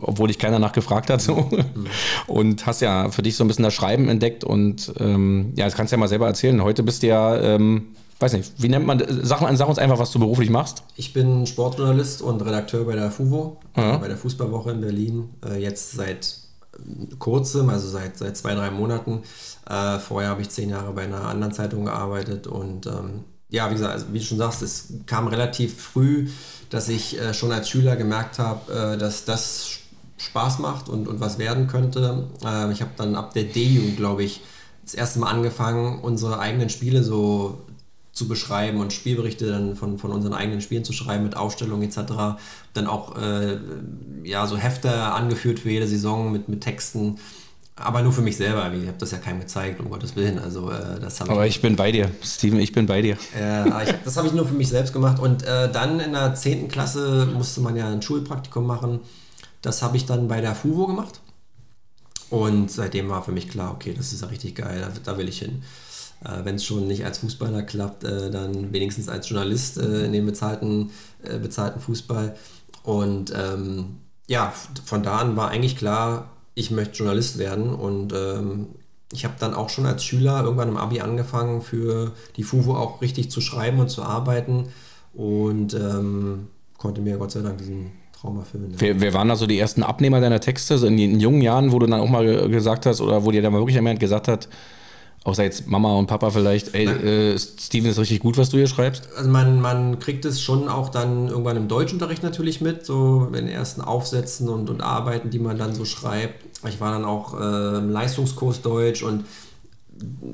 [0.01, 1.21] obwohl dich keiner nachgefragt hat.
[1.21, 1.47] So.
[1.51, 1.87] Mhm.
[2.25, 5.75] Und hast ja für dich so ein bisschen das Schreiben entdeckt und ähm, ja, das
[5.75, 6.63] kannst du ja mal selber erzählen.
[6.63, 7.82] Heute bist du ja ähm,
[8.23, 10.83] weiß nicht, wie nennt man, sag, sag uns einfach, was du beruflich machst.
[10.95, 13.97] Ich bin Sportjournalist und Redakteur bei der FUVO, ja.
[13.97, 16.37] bei der Fußballwoche in Berlin, äh, jetzt seit
[16.73, 19.21] äh, kurzem, also seit, seit zwei, drei Monaten.
[19.69, 23.73] Äh, vorher habe ich zehn Jahre bei einer anderen Zeitung gearbeitet und ähm, ja, wie
[23.73, 26.27] gesagt, also wie du schon sagst, es kam relativ früh,
[26.71, 29.83] dass ich schon als Schüler gemerkt habe, dass das
[30.23, 32.27] Spaß macht und, und was werden könnte.
[32.43, 34.41] Äh, ich habe dann ab der D-Jugend, glaube ich,
[34.83, 37.61] das erste Mal angefangen, unsere eigenen Spiele so
[38.13, 42.37] zu beschreiben und Spielberichte dann von, von unseren eigenen Spielen zu schreiben mit Aufstellungen etc.
[42.73, 43.57] Dann auch äh,
[44.23, 47.17] ja, so Hefte angeführt für jede Saison mit, mit Texten.
[47.75, 48.71] Aber nur für mich selber.
[48.71, 50.37] Ich habe das ja keinem gezeigt, um Gottes Willen.
[50.37, 53.17] Also, äh, das Aber ich, ich, bin bei dir, Steven, ich bin bei dir.
[53.35, 55.19] Äh, ich, das habe ich nur für mich selbst gemacht.
[55.19, 56.67] Und äh, dann in der 10.
[56.67, 58.99] Klasse musste man ja ein Schulpraktikum machen.
[59.63, 61.19] Das habe ich dann bei der FUVO gemacht.
[62.29, 65.27] Und seitdem war für mich klar, okay, das ist ja richtig geil, da, da will
[65.27, 65.63] ich hin
[66.43, 70.25] wenn es schon nicht als Fußballer klappt, äh, dann wenigstens als Journalist äh, in dem
[70.25, 70.91] bezahlten,
[71.23, 72.35] äh, bezahlten Fußball.
[72.83, 74.53] Und ähm, ja,
[74.85, 78.67] von da an war eigentlich klar, ich möchte Journalist werden und ähm,
[79.11, 83.01] ich habe dann auch schon als Schüler irgendwann im Abi angefangen, für die FUVO auch
[83.01, 84.69] richtig zu schreiben und zu arbeiten
[85.13, 88.71] und ähm, konnte mir Gott sei Dank diesen Traum erfüllen.
[88.71, 88.77] Ja.
[88.79, 91.71] Wer, wer, waren da so die ersten Abnehmer deiner Texte, so in, in jungen Jahren,
[91.71, 94.27] wo du dann auch mal gesagt hast oder wo dir dann mal wirklich jemand gesagt
[94.27, 94.47] hat,
[95.25, 98.67] Außer jetzt Mama und Papa vielleicht, ey, äh, Steven ist richtig gut, was du hier
[98.67, 99.07] schreibst?
[99.15, 103.33] Also man, man kriegt es schon auch dann irgendwann im Deutschunterricht natürlich mit, so in
[103.33, 106.43] den ersten Aufsätzen und, und Arbeiten, die man dann so schreibt.
[106.67, 109.23] Ich war dann auch äh, im Leistungskurs Deutsch und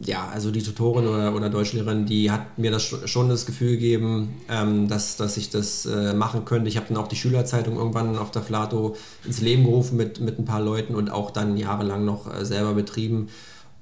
[0.03, 4.37] ja, also die Tutorin oder, oder Deutschlehrerin, die hat mir das schon das Gefühl gegeben,
[4.49, 6.69] ähm, dass, dass ich das äh, machen könnte.
[6.69, 10.39] Ich habe dann auch die Schülerzeitung irgendwann auf der Flato ins Leben gerufen mit, mit
[10.39, 13.29] ein paar Leuten und auch dann jahrelang noch äh, selber betrieben.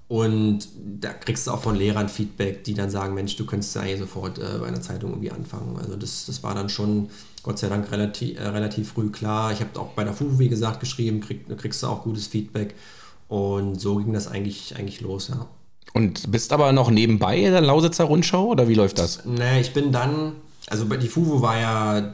[0.08, 0.60] Und
[1.02, 4.00] da kriegst du auch von Lehrern Feedback, die dann sagen, Mensch, du könntest ja eigentlich
[4.00, 5.78] sofort äh, bei einer Zeitung irgendwie anfangen.
[5.78, 7.10] Also das, das war dann schon,
[7.44, 9.52] Gott sei Dank, relativ, äh, relativ früh klar.
[9.52, 12.76] Ich habe auch bei der FUFU, wie gesagt, geschrieben, krieg, kriegst du auch gutes Feedback.
[13.28, 15.46] Und so ging das eigentlich, eigentlich los, ja.
[15.94, 19.26] Und bist aber noch nebenbei in der Lausitzer Rundschau oder wie läuft das?
[19.26, 20.34] Nee, ich bin dann,
[20.68, 22.14] also die FUFU war ja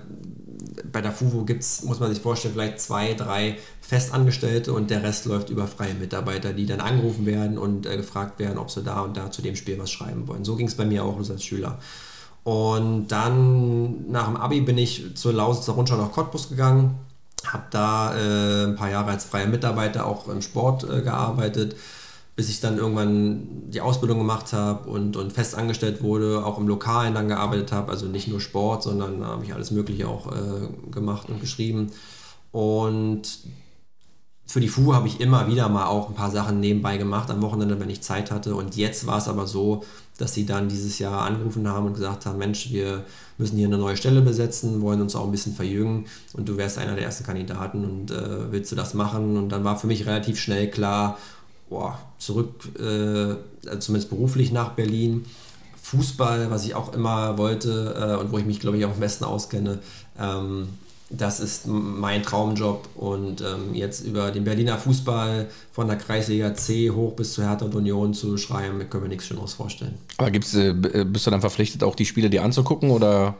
[0.94, 5.04] bei der FUVO gibt es, muss man sich vorstellen, vielleicht zwei, drei Festangestellte und der
[5.04, 8.84] Rest läuft über freie Mitarbeiter, die dann angerufen werden und äh, gefragt werden, ob sie
[8.84, 10.46] da und da zu dem Spiel was schreiben wollen.
[10.46, 11.80] So ging es bei mir auch als Schüler.
[12.44, 16.96] Und dann nach dem Abi bin ich zur Lausitzer Rundschau nach Cottbus gegangen,
[17.46, 21.76] habe da äh, ein paar Jahre als freier Mitarbeiter auch im Sport äh, gearbeitet
[22.36, 26.68] bis ich dann irgendwann die Ausbildung gemacht habe und, und fest angestellt wurde, auch im
[26.68, 30.92] Lokalen dann gearbeitet habe, also nicht nur Sport, sondern habe ich alles Mögliche auch äh,
[30.92, 31.92] gemacht und geschrieben.
[32.52, 33.28] Und
[34.46, 37.42] für die FU habe ich immer wieder mal auch ein paar Sachen nebenbei gemacht, am
[37.42, 38.56] Wochenende, wenn ich Zeit hatte.
[38.56, 39.84] Und jetzt war es aber so,
[40.18, 43.06] dass sie dann dieses Jahr angerufen haben und gesagt haben, Mensch, wir
[43.38, 46.78] müssen hier eine neue Stelle besetzen, wollen uns auch ein bisschen verjüngen und du wärst
[46.78, 49.38] einer der ersten Kandidaten und äh, willst du das machen?
[49.38, 51.18] Und dann war für mich relativ schnell klar,
[51.70, 55.26] boah, zurück, äh, zumindest beruflich nach Berlin.
[55.82, 59.00] Fußball, was ich auch immer wollte äh, und wo ich mich, glaube ich, auch am
[59.00, 59.80] besten auskenne.
[60.20, 60.70] Ähm,
[61.10, 66.90] das ist mein Traumjob und ähm, jetzt über den Berliner Fußball von der Kreisliga C
[66.90, 69.94] hoch bis zur Hertha und Union zu schreiben, können wir nichts Schöneres vorstellen.
[70.18, 73.36] Aber gibt's, äh, äh, bist du dann verpflichtet, auch die Spiele dir anzugucken oder?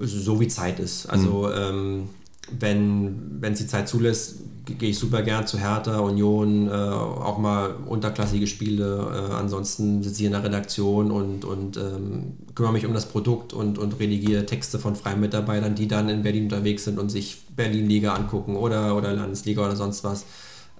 [0.00, 1.06] So wie Zeit ist.
[1.06, 1.54] Also mhm.
[1.56, 2.08] ähm,
[2.50, 4.36] wenn es die Zeit zulässt,
[4.76, 9.30] gehe ich super gern zu Hertha, Union, äh, auch mal unterklassige Spiele.
[9.30, 13.52] Äh, ansonsten sitze ich in der Redaktion und, und ähm, kümmere mich um das Produkt
[13.52, 17.42] und, und redigiere Texte von freien Mitarbeitern, die dann in Berlin unterwegs sind und sich
[17.56, 20.24] Berlin-Liga angucken oder, oder Landesliga oder sonst was.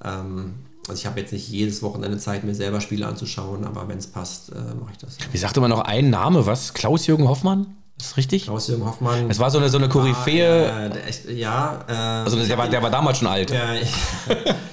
[0.04, 0.54] Ähm,
[0.88, 4.06] also ich habe jetzt nicht jedes Wochenende Zeit, mir selber Spiele anzuschauen, aber wenn es
[4.06, 5.18] passt, äh, mache ich das.
[5.32, 6.72] Wie sagte man noch einen Name, was?
[6.72, 7.66] Klaus-Jürgen Hoffmann?
[8.00, 8.44] Ist richtig?
[8.44, 9.28] Klaus-Jürgen Hoffmann.
[9.28, 10.90] Es war so eine, so eine Koryphäe.
[11.26, 11.84] Äh, ja.
[11.88, 13.50] Äh, also der war, der war damals schon alt.
[13.50, 13.90] Ja, ich,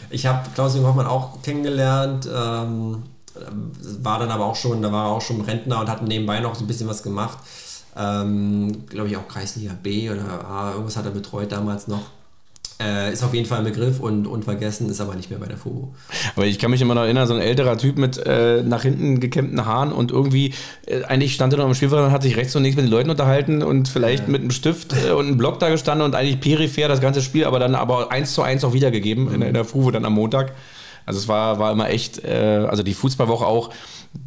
[0.09, 2.27] ich habe Klaus-Jürgen Hoffmann auch kennengelernt.
[2.33, 3.03] Ähm,
[3.99, 6.55] war dann aber auch schon, da war er auch schon Rentner und hat nebenbei noch
[6.55, 7.39] so ein bisschen was gemacht.
[7.97, 12.03] Ähm, Glaube ich auch Kreisliga B oder A, irgendwas hat er betreut damals noch.
[12.77, 15.55] Äh, ist auf jeden Fall ein Begriff und unvergessen, ist aber nicht mehr bei der
[15.55, 15.93] FOBO.
[16.35, 19.21] Aber ich kann mich immer noch erinnern, so ein älterer Typ mit äh, nach hinten
[19.21, 20.53] gekämmten Haaren und irgendwie,
[20.85, 22.91] äh, eigentlich stand er noch am Spielfeld und hat sich rechts und links mit den
[22.91, 26.41] Leuten unterhalten und vielleicht mit einem Stift äh, und einem Block da gestanden und eigentlich
[26.41, 29.35] peripher das ganze Spiel, aber dann aber eins zu eins auch wiedergegeben mhm.
[29.35, 30.51] in, in der FUVO dann am Montag.
[31.05, 33.69] Also es war, war immer echt, äh, also die Fußballwoche auch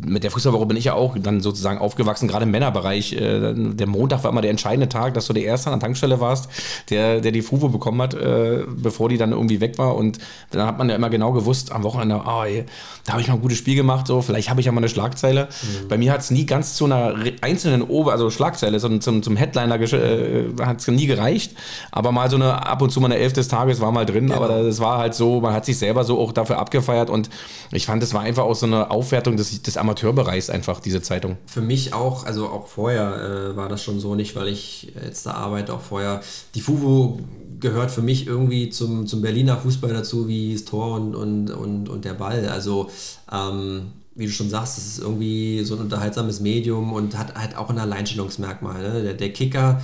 [0.01, 3.13] mit der Fußballwoche bin ich ja auch dann sozusagen aufgewachsen, gerade im Männerbereich.
[3.15, 6.21] Äh, der Montag war immer der entscheidende Tag, dass du der Erste an der Tankstelle
[6.21, 6.49] warst,
[6.91, 9.97] der, der die Fuvo bekommen hat, äh, bevor die dann irgendwie weg war.
[9.97, 10.19] Und
[10.51, 12.65] dann hat man ja immer genau gewusst, am Wochenende, oh, ey,
[13.05, 14.89] da habe ich mal ein gutes Spiel gemacht, so, vielleicht habe ich ja mal eine
[14.89, 15.45] Schlagzeile.
[15.45, 15.89] Mhm.
[15.89, 19.37] Bei mir hat es nie ganz zu einer einzelnen Ober-, also Schlagzeile, sondern zum, zum
[19.37, 21.57] Headliner äh, hat es nie gereicht.
[21.91, 24.29] Aber mal so eine, ab und zu mal eine Elf des Tages war mal drin,
[24.29, 24.37] genau.
[24.43, 27.31] aber das war halt so, man hat sich selber so auch dafür abgefeiert und
[27.73, 31.39] ich fand, es war einfach auch so eine Aufwertung des, des Amateurbereichs einfach, diese Zeitung.
[31.47, 35.25] Für mich auch, also auch vorher äh, war das schon so, nicht weil ich jetzt
[35.25, 36.21] da arbeite, auch vorher.
[36.55, 37.21] Die FUVO
[37.59, 41.89] gehört für mich irgendwie zum, zum Berliner Fußball dazu, wie das Tor und, und, und,
[41.89, 42.47] und der Ball.
[42.49, 42.91] Also,
[43.33, 47.57] ähm, wie du schon sagst, es ist irgendwie so ein unterhaltsames Medium und hat halt
[47.57, 48.83] auch ein Alleinstellungsmerkmal.
[48.83, 49.03] Ne?
[49.03, 49.81] Der, der Kicker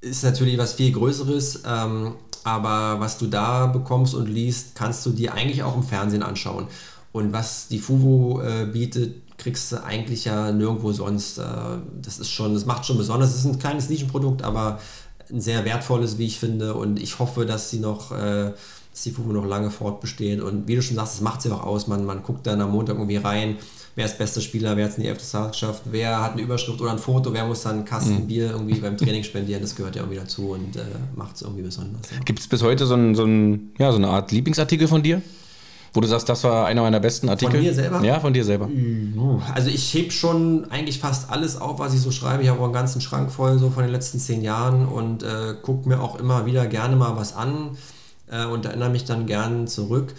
[0.00, 2.14] ist natürlich was viel Größeres, ähm,
[2.48, 6.66] aber was du da bekommst und liest, kannst du dir eigentlich auch im Fernsehen anschauen.
[7.12, 11.38] Und was die FUVO äh, bietet, kriegst du eigentlich ja nirgendwo sonst.
[11.38, 11.44] Äh,
[12.02, 13.30] das ist schon, das macht schon besonders.
[13.30, 14.78] Es ist ein kleines Nischenprodukt, aber
[15.30, 16.74] ein sehr wertvolles, wie ich finde.
[16.74, 18.52] Und ich hoffe, dass sie noch, äh,
[18.92, 20.40] dass die FUVO noch lange fortbesteht.
[20.40, 21.86] Und wie du schon sagst, das macht sie auch aus.
[21.86, 23.56] Man, man guckt dann am Montag irgendwie rein,
[23.98, 26.80] wer ist bester Spieler, wer hat es in die elfte geschafft, wer hat eine Überschrift
[26.80, 28.26] oder ein Foto, wer muss dann einen Kasten mhm.
[28.28, 29.60] Bier irgendwie beim Training spendieren.
[29.60, 30.82] Das gehört ja irgendwie dazu und äh,
[31.16, 32.08] macht es irgendwie besonders.
[32.12, 32.20] Ja.
[32.24, 35.20] Gibt es bis heute so, ein, so, ein, ja, so eine Art Lieblingsartikel von dir?
[35.92, 37.56] Wo du sagst, das war einer meiner besten Artikel.
[37.56, 38.04] Von dir selber?
[38.04, 38.70] Ja, von dir selber.
[39.52, 42.44] Also ich heb schon eigentlich fast alles auf, was ich so schreibe.
[42.44, 45.54] Ich habe auch einen ganzen Schrank voll so von den letzten zehn Jahren und äh,
[45.60, 47.76] gucke mir auch immer wieder gerne mal was an
[48.30, 50.14] äh, und erinnere mich dann gern zurück.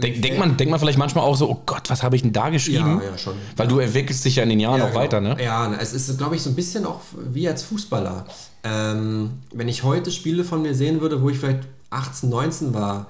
[0.00, 2.32] Denk, denkt, man, denkt man vielleicht manchmal auch so, oh Gott, was habe ich denn
[2.32, 3.00] da geschrieben?
[3.02, 3.34] Ja, ja, schon.
[3.56, 3.72] Weil ja.
[3.72, 5.00] du entwickelst dich ja in den Jahren ja, auch genau.
[5.00, 5.36] weiter, ne?
[5.42, 8.24] Ja, es ist, glaube ich, so ein bisschen auch wie als Fußballer.
[8.62, 13.08] Ähm, wenn ich heute Spiele von mir sehen würde, wo ich vielleicht 18, 19 war,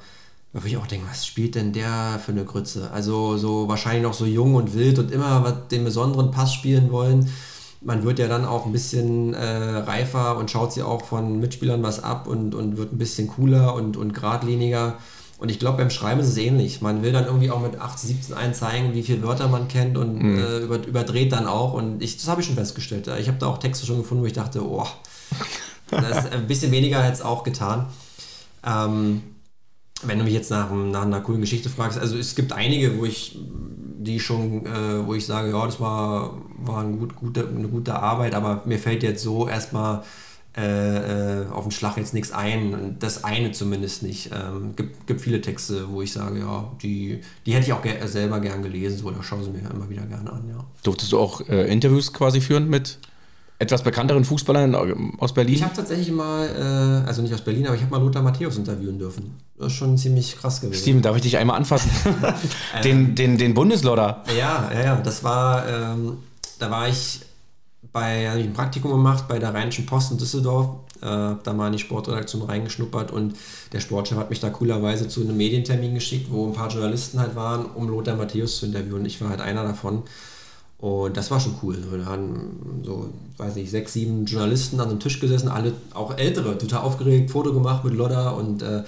[0.53, 2.91] wo ich auch denke, was spielt denn der für eine Grütze?
[2.93, 7.31] Also so wahrscheinlich noch so jung und wild und immer den besonderen Pass spielen wollen.
[7.83, 11.83] Man wird ja dann auch ein bisschen äh, reifer und schaut sich auch von Mitspielern
[11.83, 14.99] was ab und, und wird ein bisschen cooler und, und geradliniger.
[15.41, 16.83] Und ich glaube, beim Schreiben ist es ähnlich.
[16.83, 19.97] Man will dann irgendwie auch mit 18, 17 einen zeigen, wie viele Wörter man kennt
[19.97, 20.39] und mhm.
[20.39, 21.73] äh, über, überdreht dann auch.
[21.73, 23.09] Und ich, das habe ich schon festgestellt.
[23.19, 24.87] Ich habe da auch Texte schon gefunden, wo ich dachte, oh,
[25.91, 27.87] das ist ein bisschen weniger jetzt auch getan.
[28.67, 29.23] Ähm,
[30.03, 33.07] wenn du mich jetzt nach, nach, einer coolen Geschichte fragst, also es gibt einige, wo
[33.07, 37.69] ich die schon, äh, wo ich sage, ja, das war, war ein gut, gute, eine
[37.69, 40.03] gute Arbeit, aber mir fällt jetzt so erstmal
[40.57, 42.97] äh, äh auf den Schlag jetzt nichts ein.
[42.99, 44.31] Das eine zumindest nicht.
[44.33, 47.95] Ähm, gibt, gibt viele Texte, wo ich sage, ja, die, die hätte ich auch ge
[48.07, 50.65] selber gern gelesen, so, da schaue sie mir immer wieder gerne an, ja.
[50.83, 52.99] Durftest du auch äh, Interviews quasi führen mit
[53.61, 54.75] etwas bekannteren Fußballern
[55.19, 55.55] aus Berlin?
[55.55, 56.47] Ich habe tatsächlich mal,
[57.05, 59.37] äh, also nicht aus Berlin, aber ich habe mal Lothar Matthäus interviewen dürfen.
[59.59, 60.81] Das ist schon ziemlich krass gewesen.
[60.81, 61.91] Steven, darf ich dich einmal anfassen?
[62.85, 64.25] den, den, den Bundeslodder.
[64.37, 64.97] Ja, ja, ja.
[64.97, 66.17] Das war, ähm,
[66.59, 67.21] da war ich
[67.93, 70.71] bei, habe ich ein Praktikum gemacht bei der Rheinischen Post in Düsseldorf.
[71.03, 73.35] Äh, da mal in die Sportredaktion reingeschnuppert und
[73.73, 77.35] der Sportchef hat mich da coolerweise zu einem Medientermin geschickt, wo ein paar Journalisten halt
[77.35, 79.07] waren, um Lothar Matthäus zu interviewen.
[79.07, 80.03] Ich war halt einer davon.
[80.77, 81.77] Und das war schon cool.
[81.93, 86.57] Da haben so, weiß nicht, sechs, sieben Journalisten an einem Tisch gesessen, alle auch ältere,
[86.59, 88.83] total aufgeregt, Foto gemacht mit Lodder und, äh,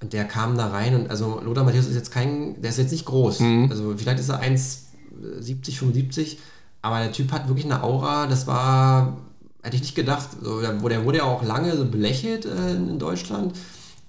[0.00, 3.04] der kam da rein und also Lothar Matthäus ist jetzt kein, der ist jetzt nicht
[3.04, 3.40] groß.
[3.40, 3.66] Mhm.
[3.70, 6.38] Also vielleicht ist er 1,70, 75,
[6.82, 9.16] aber der Typ hat wirklich eine Aura, das war
[9.62, 10.28] hätte ich nicht gedacht.
[10.42, 13.56] So, der, wurde ja auch lange so belächelt äh, in Deutschland,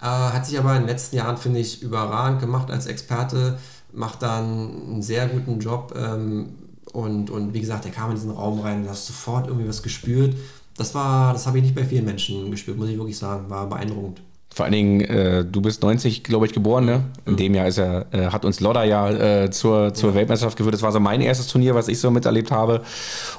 [0.02, 3.58] äh, hat sich aber in den letzten Jahren, finde ich, überragend gemacht als Experte,
[3.92, 5.94] macht dann einen sehr guten Job.
[5.98, 6.56] Ähm,
[6.94, 9.84] und, und wie gesagt, der kam in diesen Raum rein, du hast sofort irgendwie was
[9.84, 10.36] gespürt.
[10.76, 13.50] Das war, das habe ich nicht bei vielen Menschen gespürt, muss ich wirklich sagen.
[13.50, 14.22] War beeindruckend.
[14.52, 17.04] Vor allen Dingen, äh, du bist 90, glaube ich, geboren, ne?
[17.26, 17.38] In mhm.
[17.38, 20.16] dem Jahr ist er, äh, hat uns Lodder ja äh, zur, zur ja.
[20.16, 20.74] Weltmeisterschaft geführt.
[20.74, 22.82] Das war so mein erstes Turnier, was ich so miterlebt habe.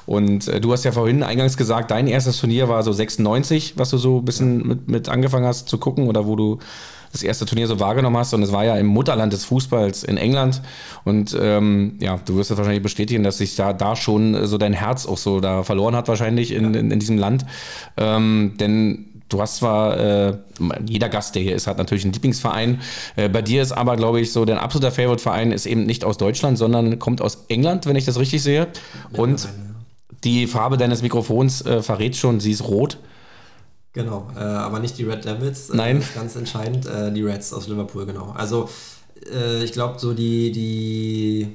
[0.06, 3.90] Und äh, du hast ja vorhin eingangs gesagt, dein erstes Turnier war so 96, was
[3.90, 6.58] du so ein bisschen mit, mit angefangen hast zu gucken oder wo du
[7.12, 8.32] das erste Turnier so wahrgenommen hast.
[8.34, 10.62] Und es war ja im Mutterland des Fußballs in England.
[11.04, 14.72] Und ähm, ja, du wirst das wahrscheinlich bestätigen, dass sich da, da schon so dein
[14.72, 17.44] Herz auch so da verloren hat, wahrscheinlich in, in, in diesem Land.
[17.96, 20.38] Ähm, denn du hast zwar, äh,
[20.86, 22.80] jeder Gast, der hier ist, hat natürlich einen Lieblingsverein.
[23.16, 26.18] Äh, bei dir ist aber, glaube ich, so dein absoluter Favorite-Verein ist eben nicht aus
[26.18, 28.68] Deutschland, sondern kommt aus England, wenn ich das richtig sehe.
[29.12, 29.48] Und
[30.24, 32.98] die Farbe deines Mikrofons äh, verrät schon, sie ist rot.
[33.92, 35.70] Genau, äh, aber nicht die Red Devils.
[35.70, 35.96] Äh, Nein.
[35.96, 36.86] Das ist ganz entscheidend.
[36.86, 38.34] Äh, die Reds aus Liverpool, genau.
[38.36, 38.68] Also,
[39.62, 41.48] ich glaube, so die, die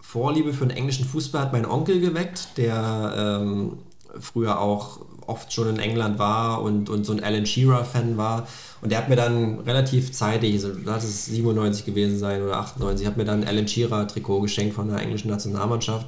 [0.00, 3.78] Vorliebe für den englischen Fußball hat mein Onkel geweckt, der ähm,
[4.20, 8.48] früher auch oft schon in England war und, und so ein Alan Shearer-Fan war.
[8.80, 13.06] Und der hat mir dann relativ zeitig, so, lass es 97 gewesen sein oder 98,
[13.06, 16.06] hat mir dann ein Alan Shearer-Trikot geschenkt von der englischen Nationalmannschaft.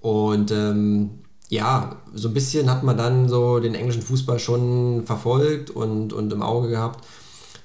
[0.00, 1.10] Und ähm,
[1.48, 6.32] ja, so ein bisschen hat man dann so den englischen Fußball schon verfolgt und, und
[6.32, 7.04] im Auge gehabt.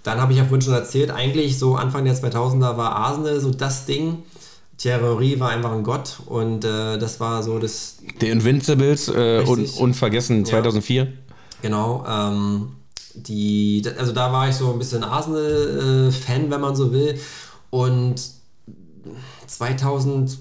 [0.03, 3.51] Dann habe ich ja vorhin schon erzählt, eigentlich so Anfang der 2000er war Arsenal so
[3.51, 4.23] das Ding.
[4.77, 7.97] Thierry Henry war einfach ein Gott und äh, das war so das.
[8.21, 11.03] Die Invincibles, äh, un, unvergessen 2004.
[11.03, 11.09] Ja.
[11.61, 12.05] Genau.
[12.07, 12.73] Ähm,
[13.13, 17.17] die, also da war ich so ein bisschen Arsenal-Fan, wenn man so will.
[17.69, 18.21] Und
[19.47, 20.37] 2000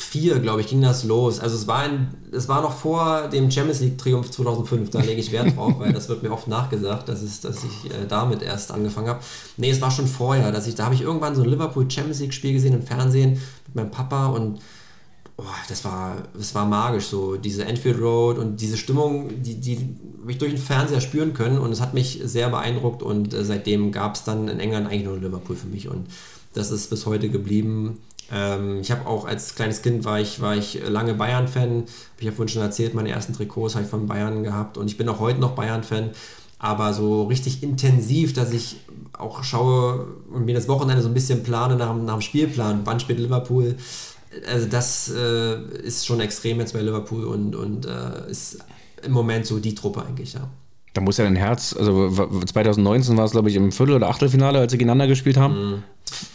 [0.00, 1.40] 2004, glaube ich, ging das los.
[1.40, 5.20] Also es war, ein, es war noch vor dem Champions League Triumph 2005, da lege
[5.20, 8.42] ich Wert drauf, weil das wird mir oft nachgesagt, dass, es, dass ich äh, damit
[8.42, 9.20] erst angefangen habe.
[9.56, 12.20] Nee, es war schon vorher, dass ich, da habe ich irgendwann so ein Liverpool Champions
[12.20, 13.40] League Spiel gesehen im Fernsehen
[13.70, 14.60] mit meinem Papa und
[15.36, 19.96] oh, das, war, das war magisch, so diese Enfield Road und diese Stimmung, die, die
[20.20, 23.44] habe ich durch den Fernseher spüren können und es hat mich sehr beeindruckt und äh,
[23.44, 26.06] seitdem gab es dann in England eigentlich nur Liverpool für mich und
[26.52, 27.98] das ist bis heute geblieben
[28.32, 31.84] ähm, ich habe auch als kleines Kind war ich, war ich lange Bayern-Fan.
[32.18, 34.96] Ich habe vorhin schon erzählt, meine ersten Trikots habe ich von Bayern gehabt und ich
[34.96, 36.10] bin auch heute noch Bayern-Fan.
[36.58, 38.76] Aber so richtig intensiv, dass ich
[39.18, 42.80] auch schaue und mir das Wochenende so ein bisschen plane nach, nach dem Spielplan.
[42.84, 43.76] Wann spielt Liverpool?
[44.48, 48.58] Also das äh, ist schon extrem jetzt bei Liverpool und, und äh, ist
[49.02, 50.48] im Moment so die Truppe eigentlich, ja.
[50.92, 52.10] Da muss ja dein Herz, also
[52.44, 55.54] 2019 war es, glaube ich, im Viertel- oder Achtelfinale, als sie gegeneinander gespielt haben.
[55.54, 55.82] Mhm.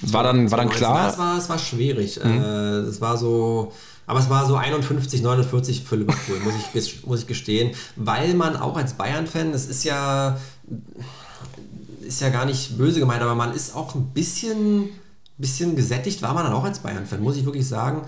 [0.02, 1.10] War dann, war dann klar?
[1.10, 2.20] Es war, es war schwierig.
[2.24, 2.42] Mhm.
[2.42, 3.74] Äh, es war so,
[4.08, 7.72] aber es war so 51, 49 für Liverpool, muss ich, muss ich gestehen.
[7.98, 10.38] Weil man auch als Bayern-Fan, das ist ja,
[12.06, 14.90] ist ja gar nicht böse gemeint, aber man ist auch ein bisschen,
[15.38, 18.02] bisschen gesättigt, war man dann auch als Bayern-Fan, muss ich wirklich sagen.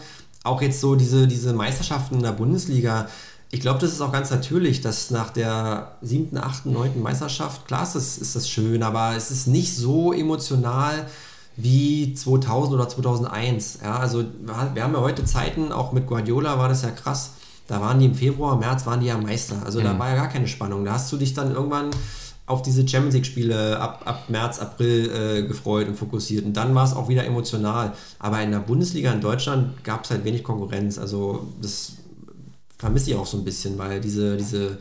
[0.44, 3.08] Auch jetzt so diese, diese Meisterschaften in der Bundesliga,
[3.50, 7.84] ich glaube, das ist auch ganz natürlich, dass nach der siebten, achten, neunten Meisterschaft, klar
[7.84, 11.08] ist das, ist das schön, aber es ist nicht so emotional
[11.56, 13.80] wie 2000 oder 2001.
[13.84, 14.26] Ja, also
[14.74, 17.32] wir haben ja heute Zeiten, auch mit Guardiola war das ja krass,
[17.68, 19.58] da waren die im Februar, März waren die ja Meister.
[19.66, 19.86] Also mhm.
[19.86, 20.86] da war ja gar keine Spannung.
[20.86, 21.90] Da hast du dich dann irgendwann
[22.48, 26.46] auf diese Champions League-Spiele ab, ab März, April äh, gefreut und fokussiert.
[26.46, 27.94] Und dann war es auch wieder emotional.
[28.20, 30.98] Aber in der Bundesliga in Deutschland gab es halt wenig Konkurrenz.
[30.98, 31.94] Also das
[32.78, 34.78] vermisse ich auch so ein bisschen, weil diese, diese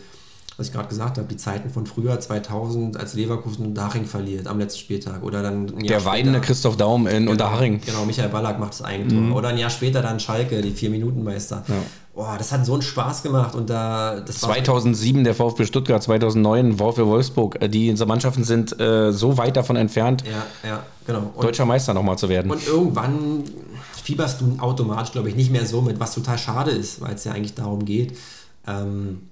[0.57, 4.59] was ich gerade gesagt habe, die Zeiten von früher, 2000, als Leverkusen Unterhaching verliert am
[4.59, 5.23] letzten Spieltag.
[5.23, 7.81] Oder dann Der weidende Christoph Daum in genau, Unterhaching.
[7.85, 9.21] Genau, Michael Ballack macht das Eigentor.
[9.21, 9.33] Mhm.
[9.35, 11.65] Oder ein Jahr später dann Schalke, die Vier-Minuten-Meister.
[11.69, 11.75] Ja.
[12.17, 17.05] Boah, das hat so einen Spaß gemacht und da 2007 der VfB Stuttgart, 2009 VfB
[17.05, 21.31] Wolfsburg, äh, die Mannschaften sind äh, so weit davon entfernt, ja, ja, genau.
[21.35, 22.51] Und, deutscher Meister nochmal zu werden.
[22.51, 23.45] Und irgendwann
[24.03, 27.25] fieberst du automatisch, glaube ich, nicht mehr so mit, was total schade ist, weil es
[27.25, 28.17] ja eigentlich darum geht.
[28.67, 29.29] Ähm,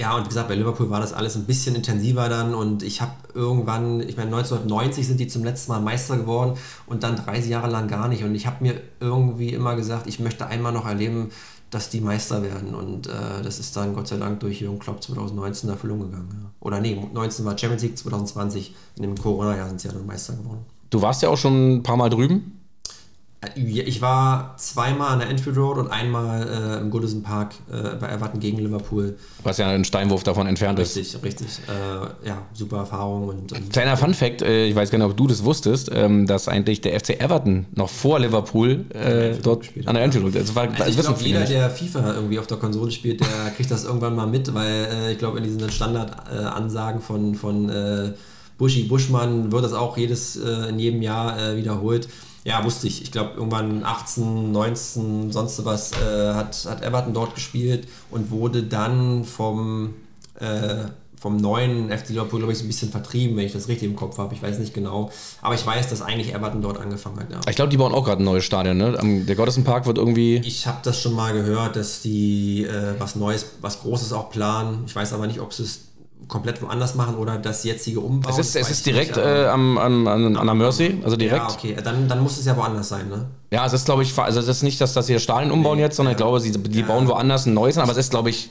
[0.00, 3.00] ja, und wie gesagt, bei Liverpool war das alles ein bisschen intensiver dann und ich
[3.00, 7.48] habe irgendwann, ich meine 1990 sind die zum letzten Mal Meister geworden und dann 30
[7.48, 10.86] Jahre lang gar nicht und ich habe mir irgendwie immer gesagt, ich möchte einmal noch
[10.86, 11.30] erleben,
[11.70, 15.02] dass die Meister werden und äh, das ist dann Gott sei Dank durch Jürgen Klopp
[15.02, 16.28] 2019 in Erfüllung gegangen.
[16.32, 16.50] Ja.
[16.60, 20.34] Oder nee, 19 war Champions League, 2020 in dem Corona-Jahr sind sie ja dann Meister
[20.34, 20.64] geworden.
[20.90, 22.57] Du warst ja auch schon ein paar Mal drüben?
[23.54, 28.08] Ich war zweimal an der Enfield Road und einmal äh, im Goodison Park äh, bei
[28.08, 29.16] Everton gegen Liverpool.
[29.44, 31.22] Was ja ein Steinwurf davon entfernt richtig, ist.
[31.22, 31.68] Richtig, richtig.
[31.68, 33.28] Äh, ja, super Erfahrung.
[33.28, 36.26] Und, und Kleiner Fun Fact, äh, ich weiß gar nicht, ob du das wusstest, ähm,
[36.26, 40.34] dass eigentlich der FC Everton noch vor Liverpool äh, dort an der Enfield Road.
[40.34, 43.70] Das war, also ich glaube, jeder, der FIFA irgendwie auf der Konsole spielt, der kriegt
[43.70, 47.70] das irgendwann mal mit, weil äh, ich glaube, in diesen Standardansagen von, von
[48.58, 52.08] Buschi Buschmann wird das auch jedes, in jedem Jahr wiederholt
[52.48, 53.02] ja, wusste ich.
[53.02, 58.62] Ich glaube, irgendwann 18, 19, sonst was äh, hat, hat Everton dort gespielt und wurde
[58.62, 59.94] dann vom,
[60.40, 60.86] äh,
[61.20, 63.96] vom neuen FC Liverpool, glaube ich, so ein bisschen vertrieben, wenn ich das richtig im
[63.96, 64.34] Kopf habe.
[64.34, 65.10] Ich weiß nicht genau.
[65.42, 67.30] Aber ich weiß, dass eigentlich Everton dort angefangen hat.
[67.30, 67.40] Ja.
[67.50, 68.78] Ich glaube, die bauen auch gerade ein neues Stadion.
[68.78, 69.24] Ne?
[69.26, 70.36] Der Park wird irgendwie.
[70.36, 74.84] Ich habe das schon mal gehört, dass die äh, was Neues, was Großes auch planen.
[74.86, 75.87] Ich weiß aber nicht, ob sie es
[76.28, 78.32] komplett woanders machen oder das jetzige umbauen.
[78.32, 81.42] Es ist, es ist direkt nicht, äh, am, an, an, an der Mercy, also direkt.
[81.42, 83.26] Ja, okay, dann, dann muss es ja woanders sein, ne?
[83.50, 85.84] Ja, es ist, glaube ich, also es ist nicht, dass das hier Stadien umbauen nee,
[85.84, 86.16] jetzt, sondern ja.
[86.16, 86.86] ich glaube, sie, die ja.
[86.86, 88.50] bauen woanders ein neues, aber es ist, glaube ich,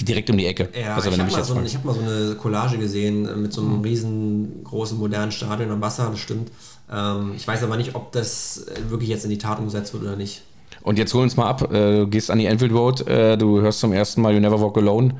[0.00, 0.70] direkt um die Ecke.
[0.78, 3.78] Ja, also, ich habe mal, so, hab mal so eine Collage gesehen mit so einem
[3.78, 3.82] mhm.
[3.82, 6.50] riesengroßen modernen Stadion am Wasser, das stimmt.
[6.90, 10.16] Ähm, ich weiß aber nicht, ob das wirklich jetzt in die Tat umgesetzt wird oder
[10.16, 10.42] nicht.
[10.82, 13.60] Und jetzt hol uns mal ab, äh, du gehst an die Enfield Road, äh, du
[13.60, 15.14] hörst zum ersten Mal You Never Walk Alone.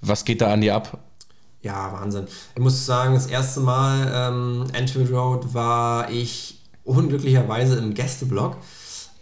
[0.00, 0.98] Was geht da an dir ab?
[1.62, 2.26] Ja, Wahnsinn.
[2.54, 8.56] Ich muss sagen, das erste Mal ähm, Enfield Road war ich unglücklicherweise im Gästeblock.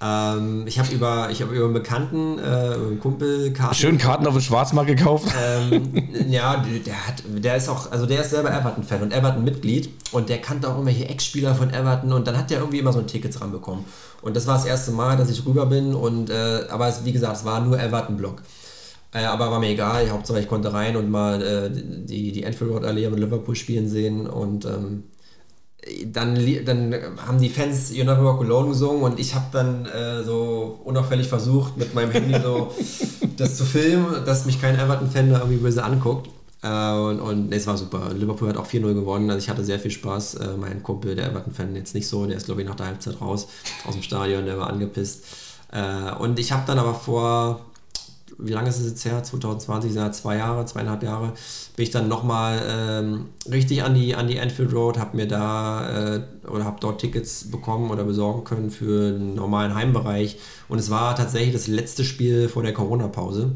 [0.01, 3.74] Ähm, ich habe über, hab über einen Bekannten, äh, einen Kumpel Karten.
[3.74, 5.26] Schön Karten auf dem Schwarzmarkt gekauft.
[5.37, 5.93] Ähm,
[6.29, 10.41] ja, der, hat, der ist auch, also der ist selber Everton-Fan und Everton-Mitglied und der
[10.41, 13.41] kannte auch irgendwelche Ex-Spieler von Everton und dann hat der irgendwie immer so ein Ticket
[13.41, 13.85] ranbekommen.
[14.22, 17.12] Und das war das erste Mal, dass ich rüber bin und, äh, aber es, wie
[17.12, 18.43] gesagt, es war nur Everton-Block.
[19.13, 22.71] Äh, aber war mir egal, Hauptsache ich konnte rein und mal äh, die, die Enfield
[22.71, 25.05] Road Allee mit Liverpool spielen sehen und ähm,
[26.07, 26.35] dann,
[26.65, 26.95] dann
[27.27, 31.29] haben die Fans You Never Walk Alone gesungen und ich habe dann äh, so unauffällig
[31.29, 32.75] versucht, mit meinem Handy so
[33.37, 36.29] das zu filmen, dass mich kein Everton-Fan da irgendwie böse anguckt.
[36.63, 38.13] Äh, und, und es war super.
[38.13, 40.35] Liverpool hat auch 4-0 gewonnen, also ich hatte sehr viel Spaß.
[40.35, 43.21] Äh, mein Kumpel, der Everton-Fan, jetzt nicht so, der ist glaube ich nach der Halbzeit
[43.21, 43.49] raus
[43.87, 45.25] aus dem Stadion, der war angepisst.
[45.73, 47.61] Äh, und ich habe dann aber vor
[48.39, 49.22] wie lange ist es jetzt her?
[49.22, 51.32] 2020, sind zwei Jahre, zweieinhalb Jahre,
[51.76, 56.14] bin ich dann nochmal ähm, richtig an die, an die Enfield Road, habe mir da
[56.14, 60.39] äh, oder habe dort Tickets bekommen oder besorgen können für einen normalen Heimbereich.
[60.68, 63.53] Und es war tatsächlich das letzte Spiel vor der Corona-Pause.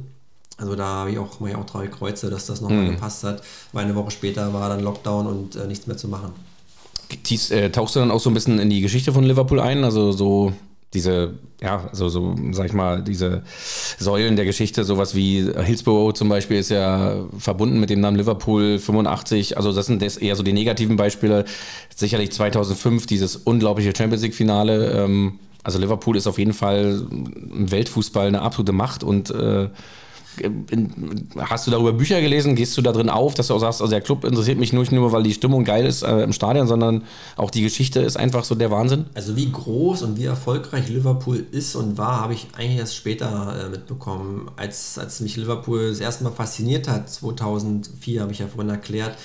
[0.58, 2.90] Also da habe ich auch, ich auch drei Kreuze, dass das nochmal mhm.
[2.92, 6.32] gepasst hat, weil eine Woche später war dann Lockdown und äh, nichts mehr zu machen.
[7.50, 9.84] Äh, tauchst du dann auch so ein bisschen in die Geschichte von Liverpool ein?
[9.84, 10.52] Also so
[10.94, 13.42] diese, ja, also so, sag ich mal, diese
[13.98, 18.78] Säulen der Geschichte, sowas wie Hillsborough zum Beispiel ist ja verbunden mit dem Namen Liverpool
[18.78, 21.44] 85, also das sind eher so die negativen Beispiele.
[21.94, 24.92] Sicherlich 2005 dieses unglaubliche Champions League Finale.
[24.92, 29.68] Ähm, also Liverpool ist auf jeden Fall im Weltfußball eine absolute Macht und äh,
[31.38, 32.56] Hast du darüber Bücher gelesen?
[32.56, 34.92] Gehst du da drin auf, dass du auch sagst, also der Club interessiert mich nicht
[34.92, 37.04] nur, weil die Stimmung geil ist äh, im Stadion, sondern
[37.36, 39.06] auch die Geschichte ist einfach so der Wahnsinn?
[39.14, 43.66] Also wie groß und wie erfolgreich Liverpool ist und war, habe ich eigentlich erst später
[43.66, 44.50] äh, mitbekommen.
[44.56, 49.16] Als, als mich Liverpool das erste Mal fasziniert hat, 2004, habe ich ja vorhin erklärt,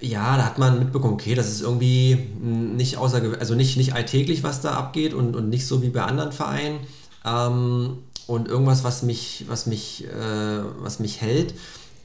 [0.00, 4.42] ja, da hat man mitbekommen, okay, das ist irgendwie nicht außergewöhnlich, also nicht, nicht alltäglich,
[4.42, 6.80] was da abgeht und, und nicht so wie bei anderen Vereinen.
[7.24, 11.54] Ähm, und irgendwas, was mich, was mich, äh, was mich hält.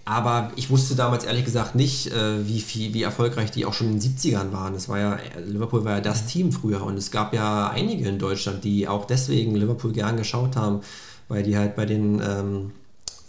[0.05, 3.87] Aber ich wusste damals ehrlich gesagt nicht, äh, wie, viel, wie erfolgreich die auch schon
[3.87, 4.73] in den 70ern waren.
[4.73, 6.27] Es war ja, Liverpool war ja das mhm.
[6.27, 10.55] Team früher und es gab ja einige in Deutschland, die auch deswegen Liverpool gern geschaut
[10.55, 10.79] haben,
[11.27, 12.71] weil die halt bei den ähm,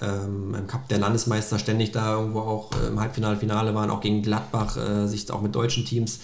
[0.00, 4.00] ähm, im Cup der Landesmeister ständig da irgendwo auch äh, im Halbfinale, Finale waren, auch
[4.00, 6.20] gegen Gladbach, äh, sich auch mit deutschen Teams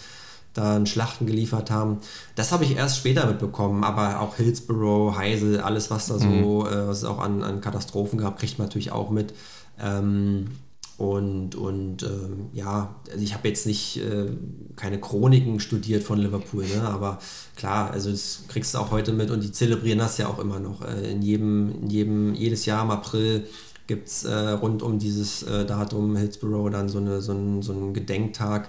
[0.54, 1.98] da einen Schlachten geliefert haben.
[2.36, 6.66] Das habe ich erst später mitbekommen, aber auch Hillsborough, Heisel, alles, was da so, mhm.
[6.66, 9.34] äh, was es auch an, an Katastrophen gab, kriegt man natürlich auch mit.
[9.78, 10.46] Ähm,
[10.96, 14.28] und und ähm, ja, also ich habe jetzt nicht äh,
[14.76, 16.82] keine Chroniken studiert von Liverpool, ne?
[16.82, 17.18] aber
[17.56, 20.60] klar, also das kriegst du auch heute mit und die zelebrieren das ja auch immer
[20.60, 20.82] noch.
[20.82, 23.44] Äh, in jedem, in jedem, jedes Jahr im April
[23.88, 27.72] gibt es äh, rund um dieses äh, Datum Hillsborough dann so, eine, so, einen, so
[27.72, 28.68] einen Gedenktag.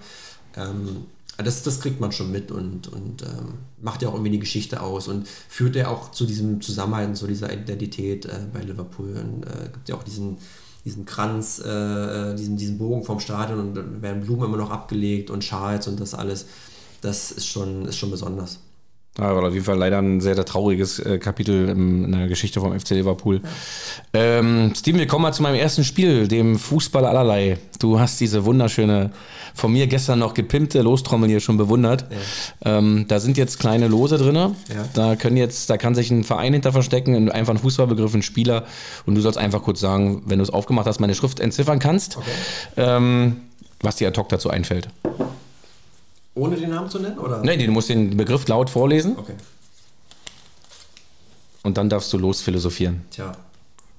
[0.57, 1.05] Ähm,
[1.37, 4.81] das, das kriegt man schon mit und, und ähm, macht ja auch irgendwie die Geschichte
[4.81, 9.17] aus und führt ja auch zu diesem Zusammenhalt zu dieser Identität äh, bei Liverpool.
[9.17, 10.37] Und äh, gibt ja auch diesen,
[10.85, 11.69] diesen Kranz, äh,
[12.31, 15.87] äh diesen, diesen Bogen vom Stadion und dann werden Blumen immer noch abgelegt und Schals
[15.87, 16.45] und das alles.
[17.01, 18.59] Das ist schon, ist schon besonders.
[19.17, 22.59] Ja, war auf jeden Fall leider ein sehr, sehr trauriges äh, Kapitel in, der Geschichte
[22.59, 23.41] vom FC Liverpool.
[24.13, 24.39] Ja.
[24.39, 27.57] Ähm, Steven, wir kommen mal zu meinem ersten Spiel, dem Fußball allerlei.
[27.79, 29.11] Du hast diese wunderschöne,
[29.53, 32.05] von mir gestern noch gepimpte Lostrommel hier schon bewundert.
[32.65, 32.77] Ja.
[32.77, 34.35] Ähm, da sind jetzt kleine Lose drin.
[34.35, 34.53] Ja.
[34.93, 38.65] Da können jetzt, da kann sich ein Verein hinter verstecken, einfach ein Fußballbegriff, ein Spieler.
[39.05, 42.17] Und du sollst einfach kurz sagen, wenn du es aufgemacht hast, meine Schrift entziffern kannst,
[42.17, 42.25] okay.
[42.75, 43.37] ähm,
[43.79, 44.89] was dir ad hoc dazu einfällt.
[46.35, 47.17] Ohne den Namen zu nennen?
[47.17, 47.41] Oder?
[47.43, 49.17] Nein, du musst den Begriff laut vorlesen.
[49.17, 49.33] Okay.
[51.63, 53.01] Und dann darfst du losphilosophieren.
[53.09, 53.31] Tja,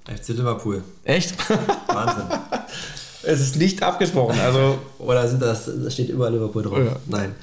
[0.06, 0.84] FC Liverpool.
[1.02, 1.34] Echt?
[1.88, 2.24] Wahnsinn.
[3.24, 4.38] es ist nicht abgesprochen.
[4.38, 6.78] Also Oder sind das, da steht überall Liverpool drauf?
[6.78, 6.96] Ja.
[7.06, 7.34] Nein.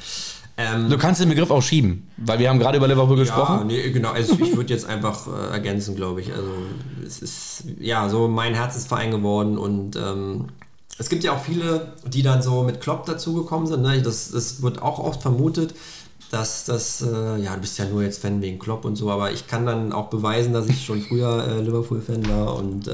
[0.55, 3.61] Ähm, du kannst den Begriff auch schieben, weil wir haben gerade über Liverpool gesprochen.
[3.61, 4.11] Ja, nee, genau.
[4.11, 6.31] Also ich würde jetzt einfach äh, ergänzen, glaube ich.
[6.31, 6.51] Also
[7.05, 10.49] es ist ja so mein Herzensverein geworden und ähm,
[10.97, 13.81] es gibt ja auch viele, die dann so mit Klopp dazugekommen sind.
[13.81, 14.01] Ne?
[14.01, 15.73] Das, das wird auch oft vermutet,
[16.31, 19.31] dass das, äh, ja, du bist ja nur jetzt Fan wegen Klopp und so, aber
[19.31, 22.93] ich kann dann auch beweisen, dass ich schon früher äh, Liverpool-Fan war und äh,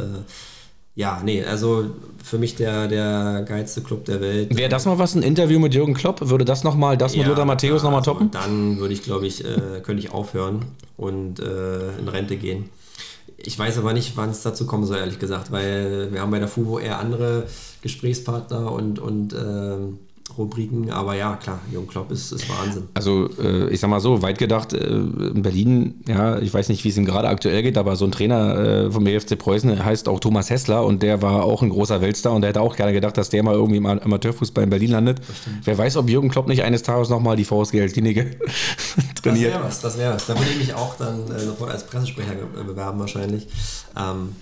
[0.95, 1.85] ja, nee, also
[2.21, 4.57] für mich der, der geilste Club der Welt.
[4.57, 6.29] Wäre das mal was, ein Interview mit Jürgen Klopp?
[6.29, 8.31] Würde das nochmal, das mit ja, Lothar Matthäus nochmal also toppen?
[8.31, 10.65] Dann würde ich, glaube ich, äh, könnte ich aufhören
[10.97, 12.69] und äh, in Rente gehen.
[13.37, 16.39] Ich weiß aber nicht, wann es dazu kommen soll, ehrlich gesagt, weil wir haben bei
[16.39, 17.45] der FUBO eher andere
[17.81, 19.77] Gesprächspartner und, und äh,
[20.37, 22.83] Rubriken, aber ja, klar, Jürgen Klopp ist, ist Wahnsinn.
[22.93, 26.83] Also, äh, ich sag mal so, weit gedacht, äh, in Berlin, ja, ich weiß nicht,
[26.83, 30.07] wie es ihm gerade aktuell geht, aber so ein Trainer äh, vom BFC Preußen heißt
[30.07, 32.93] auch Thomas Hessler und der war auch ein großer Weltstar und der hätte auch gerne
[32.93, 35.19] gedacht, dass der mal irgendwie im Amateurfußball in Berlin landet.
[35.63, 38.15] Wer weiß, ob Jürgen Klopp nicht eines Tages nochmal die VSG-Klinik
[39.21, 39.53] trainiert.
[39.55, 40.27] Das wäre was, das wäre was.
[40.27, 43.47] Da würde ich mich auch dann äh, sofort als Pressesprecher bewerben wahrscheinlich.
[43.97, 44.35] Ähm,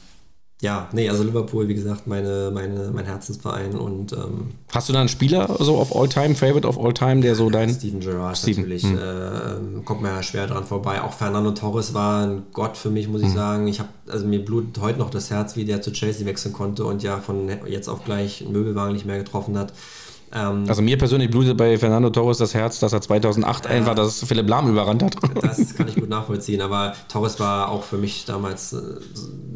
[0.60, 5.02] ja, nee, also Liverpool, wie gesagt, meine, meine, mein Herzensverein und ähm, Hast du da
[5.02, 7.70] einen Spieler so of all time, Favorite of all time, der so dein.
[7.70, 8.64] Steven Gerrard Steven.
[8.64, 8.84] natürlich.
[8.84, 8.98] Hm.
[8.98, 11.04] Äh, kommt mir ja schwer dran vorbei.
[11.04, 13.36] Auch Fernando Torres war ein Gott für mich, muss ich hm.
[13.36, 13.68] sagen.
[13.68, 16.86] Ich habe, also mir blutet heute noch das Herz, wie der zu Chelsea wechseln konnte
[16.86, 19.74] und ja von jetzt auf gleich einen Möbelwagen nicht mehr getroffen hat.
[20.34, 23.96] Ähm, also mir persönlich blutet bei Fernando Torres das Herz, dass er 2008 äh, einfach
[23.96, 25.16] das Philipp Lahm überrannt hat.
[25.42, 28.82] Das kann ich gut nachvollziehen, aber Torres war auch für mich damals, äh,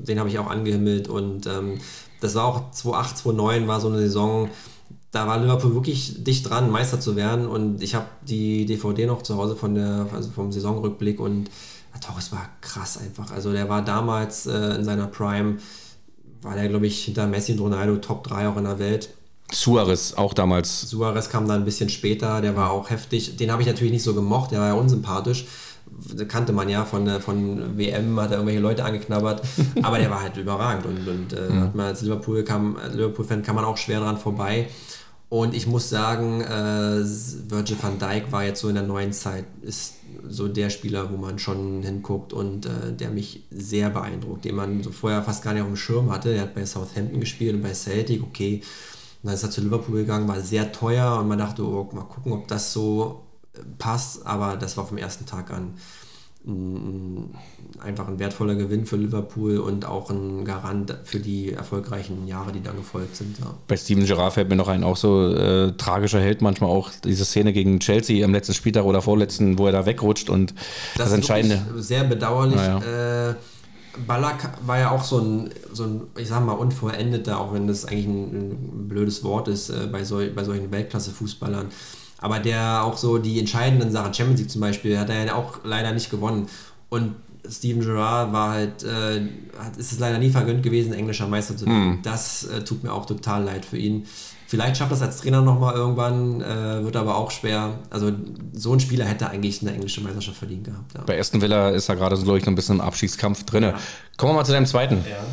[0.08, 1.80] den habe ich auch angehimmelt und ähm,
[2.22, 4.50] das war auch 2008, 2009 war so eine Saison,
[5.12, 9.24] da war Liverpool wirklich dicht dran, Meister zu werden und ich habe die DVD noch
[9.24, 11.50] zu Hause von der, also vom Saisonrückblick und
[12.00, 13.32] Torres war krass einfach.
[13.32, 15.58] Also der war damals äh, in seiner Prime,
[16.42, 19.10] war der glaube ich hinter Messi und Ronaldo Top 3 auch in der Welt
[19.52, 20.90] Suarez auch damals.
[20.90, 23.38] Suarez kam dann ein bisschen später, der war auch heftig.
[23.38, 25.46] Den habe ich natürlich nicht so gemocht, der war ja unsympathisch.
[26.16, 29.42] Das kannte man ja von, von WM, hat er irgendwelche Leute angeknabbert,
[29.82, 31.80] aber der war halt überragend und, und äh, mhm.
[31.80, 34.70] als Liverpool kam, Liverpool-Fan kann man auch schwer dran vorbei.
[35.32, 37.02] Und ich muss sagen, äh,
[37.50, 39.94] Virgil van Dijk war jetzt so in der neuen Zeit, ist
[40.28, 44.84] so der Spieler, wo man schon hinguckt und äh, der mich sehr beeindruckt, den man
[44.84, 46.34] so vorher fast gar nicht auf dem Schirm hatte.
[46.34, 48.62] Der hat bei Southampton gespielt und bei Celtic, okay,
[49.22, 52.04] und dann ist er zu Liverpool gegangen, war sehr teuer und man dachte, oh, mal
[52.04, 53.22] gucken, ob das so
[53.54, 54.26] äh, passt.
[54.26, 55.76] Aber das war vom ersten Tag an
[57.80, 62.64] einfach ein wertvoller Gewinn für Liverpool und auch ein Garant für die erfolgreichen Jahre, die
[62.64, 63.38] dann gefolgt sind.
[63.38, 63.54] Ja.
[63.68, 67.26] Bei Steven Gerrard fällt mir noch ein, auch so äh, tragischer Held manchmal auch diese
[67.26, 70.56] Szene gegen Chelsea am letzten Spieltag oder vorletzten, wo er da wegrutscht und
[70.96, 71.62] das, das Entscheidende.
[71.78, 72.56] Sehr bedauerlich.
[72.56, 73.30] Ja.
[73.30, 73.36] Äh,
[74.08, 77.86] Ballack war ja auch so ein, so ein, ich sag mal, unvollendeter, auch wenn das
[77.86, 81.68] eigentlich ein, ein blödes Wort ist äh, bei, sol, bei solchen Weltklasse-Fußballern.
[82.18, 85.60] Aber der auch so die entscheidenden Sachen, Champions League zum Beispiel, hat er ja auch
[85.64, 86.48] leider nicht gewonnen.
[86.90, 87.16] Und
[87.50, 89.22] Steven Gerrard war halt, äh,
[89.58, 91.96] hat, ist es leider nie vergönnt gewesen, englischer Meister zu werden.
[91.96, 92.02] Mm.
[92.04, 94.06] Das äh, tut mir auch total leid für ihn.
[94.52, 97.80] Vielleicht schafft das als Trainer nochmal irgendwann, äh, wird aber auch schwer.
[97.90, 98.12] Also
[98.52, 100.94] so ein Spieler hätte eigentlich eine englische Meisterschaft verdient gehabt.
[100.94, 101.04] Ja.
[101.06, 103.64] Bei Aston Villa ist er gerade so, glaube ich, noch ein bisschen im Abschiedskampf drin.
[103.64, 103.80] Ja.
[104.18, 105.06] Kommen wir mal zu deinem zweiten.
[105.10, 105.24] Ja.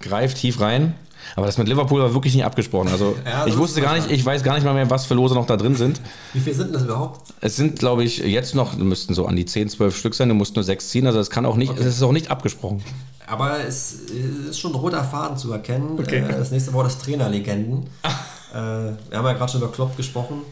[0.00, 0.94] Greif tief rein.
[1.34, 2.88] Aber das mit Liverpool war wirklich nicht abgesprochen.
[2.88, 5.34] Also ja, ich wusste gar nicht, ich weiß gar nicht mal mehr, was für Lose
[5.34, 6.00] noch da drin sind.
[6.32, 7.32] Wie viel sind das überhaupt?
[7.40, 10.28] Es sind, glaube ich, jetzt noch, müssten so an die 10, 12 Stück sein.
[10.28, 11.06] Du musst nur 6 ziehen.
[11.06, 11.80] Also es kann auch nicht, okay.
[11.80, 12.82] es ist auch nicht abgesprochen.
[13.26, 15.98] Aber es ist schon ein roter Faden zu erkennen.
[15.98, 16.20] Okay.
[16.20, 17.86] Äh, das nächste Wort ist Trainerlegenden.
[18.52, 20.42] äh, wir haben ja gerade schon über Klopp gesprochen.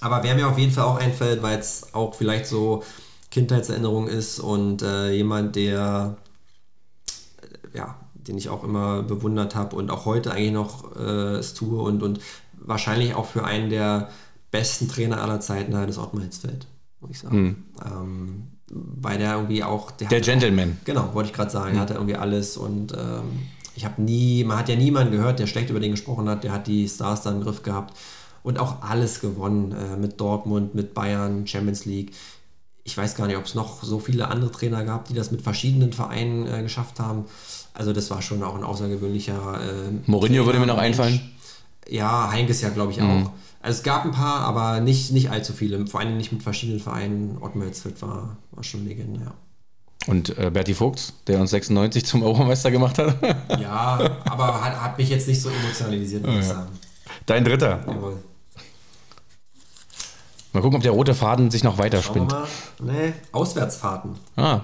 [0.00, 2.82] Aber wer mir auf jeden Fall auch einfällt, weil es auch vielleicht so
[3.30, 6.16] Kindheitserinnerung ist und äh, jemand, der
[7.42, 11.54] äh, ja, den ich auch immer bewundert habe und auch heute eigentlich noch äh, es
[11.54, 12.20] tue und, und
[12.58, 14.08] wahrscheinlich auch für einen der
[14.50, 16.66] besten Trainer aller Zeiten halt ist Ottmar Hitzfeld,
[17.00, 17.36] muss ich sagen.
[17.36, 17.56] Hm.
[17.84, 19.90] Ähm, weil der irgendwie auch.
[19.90, 20.78] Der, der Gentleman.
[20.80, 21.78] Auch, genau, wollte ich gerade sagen.
[21.78, 25.46] Hat er irgendwie alles und ähm, ich habe nie, man hat ja niemanden gehört, der
[25.46, 26.44] schlecht über den gesprochen hat.
[26.44, 27.96] Der hat die Stars da im Griff gehabt
[28.42, 32.12] und auch alles gewonnen äh, mit Dortmund, mit Bayern, Champions League.
[32.90, 35.42] Ich weiß gar nicht, ob es noch so viele andere Trainer gab, die das mit
[35.42, 37.26] verschiedenen Vereinen äh, geschafft haben.
[37.72, 39.60] Also das war schon auch ein außergewöhnlicher.
[39.60, 41.20] Äh, Mourinho würde mir noch einfallen.
[41.88, 43.26] Ja, Heinkes ja, glaube ich, mhm.
[43.26, 43.32] auch.
[43.62, 45.86] Also es gab ein paar, aber nicht, nicht allzu viele.
[45.86, 47.38] Vor allem nicht mit verschiedenen Vereinen.
[47.40, 49.34] Ottmar Hitzfeld war, war schon Legende, ja.
[50.06, 53.16] Und äh, Berti Vogts, der uns 96 zum Europameister gemacht hat.
[53.60, 56.54] ja, aber hat, hat, mich jetzt nicht so emotionalisiert, muss oh, ich ja.
[56.54, 56.78] sagen.
[57.26, 57.84] Dein dritter.
[57.86, 58.16] Jawohl.
[60.52, 62.34] Mal gucken, ob der rote Faden sich noch weiter spinnt.
[62.82, 64.16] Nee, Auswärtsfahrten.
[64.36, 64.62] Ah.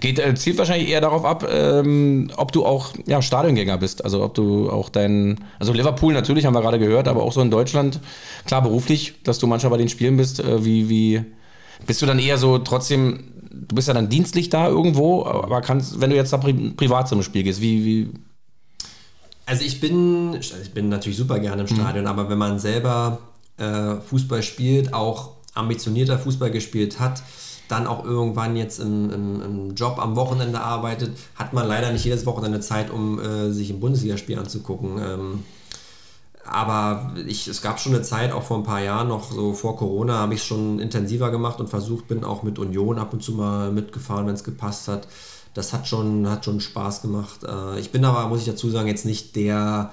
[0.00, 4.04] Geht, äh, zielt wahrscheinlich eher darauf ab, ähm, ob du auch ja, Stadiongänger bist.
[4.04, 5.44] Also ob du auch dein.
[5.58, 8.00] Also Liverpool natürlich haben wir gerade gehört, aber auch so in Deutschland,
[8.44, 10.40] klar beruflich, dass du manchmal bei den Spielen bist.
[10.40, 11.24] Äh, wie, wie
[11.86, 16.00] bist du dann eher so trotzdem, du bist ja dann dienstlich da irgendwo, aber kannst,
[16.00, 18.10] wenn du jetzt da pri privat zum Spiel gehst, wie, wie.
[19.46, 21.80] Also ich bin, ich bin natürlich super gerne im mhm.
[21.80, 22.10] Stadion, mhm.
[22.10, 23.18] aber wenn man selber
[23.56, 27.22] äh, Fußball spielt, auch ambitionierter Fußball gespielt hat,
[27.68, 32.04] dann auch irgendwann jetzt im, im, im, Job am Wochenende arbeitet, hat man leider nicht
[32.04, 34.98] jedes Wochenende Zeit, um äh, sich ein Bundesligaspiel anzugucken.
[34.98, 35.44] Ähm,
[36.46, 39.76] aber ich, es gab schon eine Zeit, auch vor ein paar Jahren, noch so vor
[39.76, 43.22] Corona, habe ich es schon intensiver gemacht und versucht, bin auch mit Union ab und
[43.22, 45.08] zu mal mitgefahren, wenn es gepasst hat.
[45.54, 47.44] Das hat schon, hat schon Spaß gemacht.
[47.44, 49.90] Äh, ich bin aber, muss ich dazu sagen, jetzt nicht der,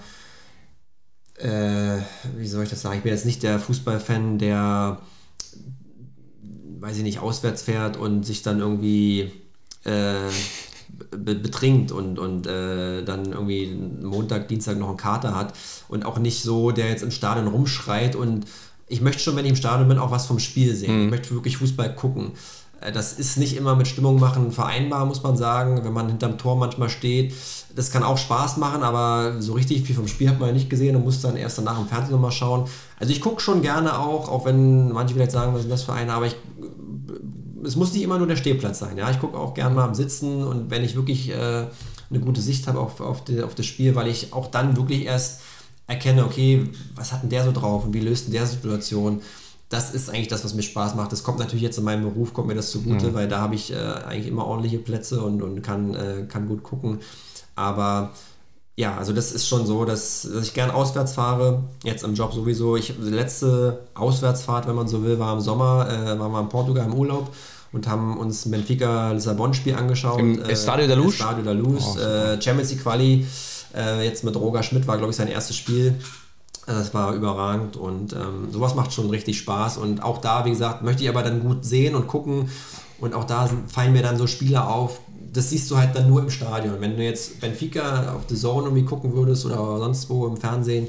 [1.42, 1.98] äh,
[2.38, 5.00] wie soll ich das sagen, ich bin jetzt nicht der Fußballfan, der
[6.80, 9.32] weiß ich nicht, auswärts fährt und sich dann irgendwie
[9.84, 10.30] äh,
[11.12, 13.68] be betrinkt und, und äh, dann irgendwie
[14.02, 15.54] Montag, Dienstag noch einen Kater hat
[15.90, 18.46] und auch nicht so, der jetzt im Stadion rumschreit und
[18.88, 20.98] ich möchte schon, wenn ich im Stadion bin, auch was vom Spiel sehen.
[20.98, 21.06] Mhm.
[21.06, 22.32] Ich möchte wirklich Fußball gucken.
[22.82, 26.38] Äh, das ist nicht immer mit Stimmung machen vereinbar, muss man sagen, wenn man hinterm
[26.38, 27.34] Tor manchmal steht.
[27.76, 30.70] Das kann auch Spaß machen, aber so richtig viel vom Spiel hat man ja nicht
[30.70, 32.68] gesehen und muss dann erst danach im Fernsehen nochmal schauen.
[33.00, 35.94] Also ich gucke schon gerne auch, auch wenn manche vielleicht sagen, was sind das für
[35.94, 36.36] eine, aber ich,
[37.64, 38.98] es muss nicht immer nur der Stehplatz sein.
[38.98, 39.10] Ja?
[39.10, 41.66] Ich gucke auch gerne mal am Sitzen und wenn ich wirklich äh,
[42.10, 45.42] eine gute Sicht habe auf, auf, auf das Spiel, weil ich auch dann wirklich erst
[45.88, 49.22] erkenne, okay, was hat denn der so drauf und wie löst denn der Situation?
[49.72, 51.12] Das ist eigentlich das, was mir Spaß macht.
[51.12, 53.14] Das kommt natürlich jetzt in meinem Beruf, kommt mir das zugute, mhm.
[53.14, 56.62] weil da habe ich äh, eigentlich immer ordentliche Plätze und, und kann, äh, kann gut
[56.62, 57.00] gucken.
[57.56, 58.12] Aber
[58.76, 62.34] ja, also das ist schon so, dass, dass ich gern auswärts fahre, jetzt im Job
[62.34, 62.76] sowieso.
[62.76, 66.50] Ich, die letzte Auswärtsfahrt, wenn man so will, war im Sommer, äh, waren wir in
[66.50, 67.34] Portugal im Urlaub
[67.72, 70.20] und haben uns Benfica Lissabon-Spiel angeschaut.
[70.20, 71.14] Im äh, Estadio da Luz?
[71.14, 73.26] Estadio da Luz, oh, äh, Champions League Quali.
[73.74, 75.96] Äh, jetzt mit Roger Schmidt war, glaube ich, sein erstes Spiel.
[76.74, 79.78] Das war überragend und ähm, sowas macht schon richtig Spaß.
[79.78, 82.50] Und auch da, wie gesagt, möchte ich aber dann gut sehen und gucken.
[83.00, 85.02] Und auch da sind, fallen mir dann so Spieler auf.
[85.34, 86.76] Das siehst du halt dann nur im Stadion.
[86.80, 90.88] Wenn du jetzt Benfica auf The Zone irgendwie gucken würdest oder sonst wo im Fernsehen,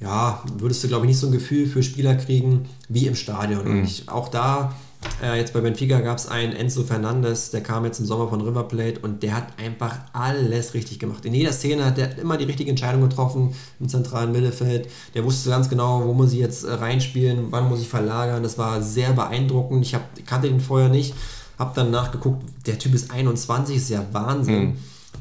[0.00, 3.64] ja, würdest du, glaube ich, nicht so ein Gefühl für Spieler kriegen wie im Stadion.
[3.64, 3.70] Mhm.
[3.70, 4.74] Und ich, auch da
[5.22, 8.40] äh, jetzt bei Benfica gab es einen Enzo Fernandes, der kam jetzt im Sommer von
[8.40, 11.24] River Plate und der hat einfach alles richtig gemacht.
[11.24, 14.88] In jeder Szene hat er immer die richtige Entscheidung getroffen im zentralen Mittelfeld.
[15.14, 18.42] Der wusste ganz genau, wo muss ich jetzt äh, reinspielen, wann muss ich verlagern.
[18.42, 19.84] Das war sehr beeindruckend.
[19.84, 21.14] Ich, hab, kannte ihn vorher nicht,
[21.58, 24.60] habe dann nachgeguckt, der Typ ist 21, ist ja Wahnsinn.
[24.60, 24.76] Mhm.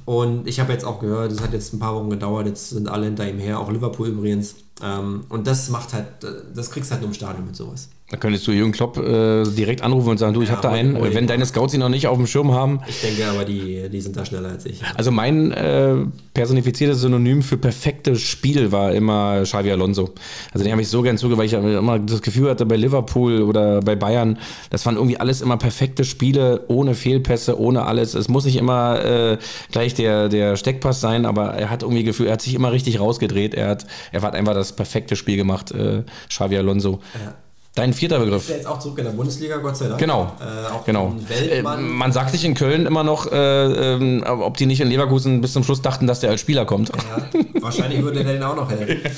[0.05, 2.89] Und ich habe jetzt auch gehört, es hat jetzt ein paar Wochen gedauert, jetzt sind
[2.89, 4.55] alle hinter ihm her, auch Liverpool übrigens.
[4.83, 6.07] Ähm, und das macht halt,
[6.53, 7.89] das kriegst du halt nur im Stadion mit sowas.
[8.11, 10.73] Da könntest du Jürgen Klopp äh, direkt anrufen und sagen, du, ich ja, habe da
[10.73, 12.79] einen, wenn deine Scouts ihn noch nicht auf dem Schirm haben.
[12.87, 14.81] Ich denke aber, die, die sind da schneller als ich.
[14.95, 15.95] Also mein äh,
[16.33, 20.09] personifiziertes Synonym für perfektes Spiel war immer Xavi Alonso.
[20.51, 23.43] Also den habe ich so gern zuge, weil ich immer das Gefühl hatte, bei Liverpool
[23.43, 24.39] oder bei Bayern,
[24.71, 28.15] das waren irgendwie alles immer perfekte Spiele, ohne Fehlpässe, ohne alles.
[28.15, 29.37] Es muss nicht immer äh,
[29.71, 32.99] gleich der, der Steckpass sein, aber er hat irgendwie Gefühl, er hat sich immer richtig
[32.99, 33.53] rausgedreht.
[33.53, 37.01] Er hat, er hat einfach das perfekte Spiel gemacht, äh, Xavi Alonso.
[37.13, 37.35] Ja.
[37.75, 38.43] Dein vierter Begriff.
[38.43, 39.99] Ist ja jetzt auch zurück in der Bundesliga, Gott sei Dank.
[39.99, 40.33] Genau.
[40.39, 41.15] Äh, genau.
[41.29, 45.39] Äh, man sagt sich in Köln immer noch, äh, äh, ob die nicht in Leverkusen
[45.41, 46.89] bis zum Schluss dachten, dass der als Spieler kommt.
[46.89, 47.29] Ja,
[47.61, 48.99] wahrscheinlich würde der den auch noch helfen.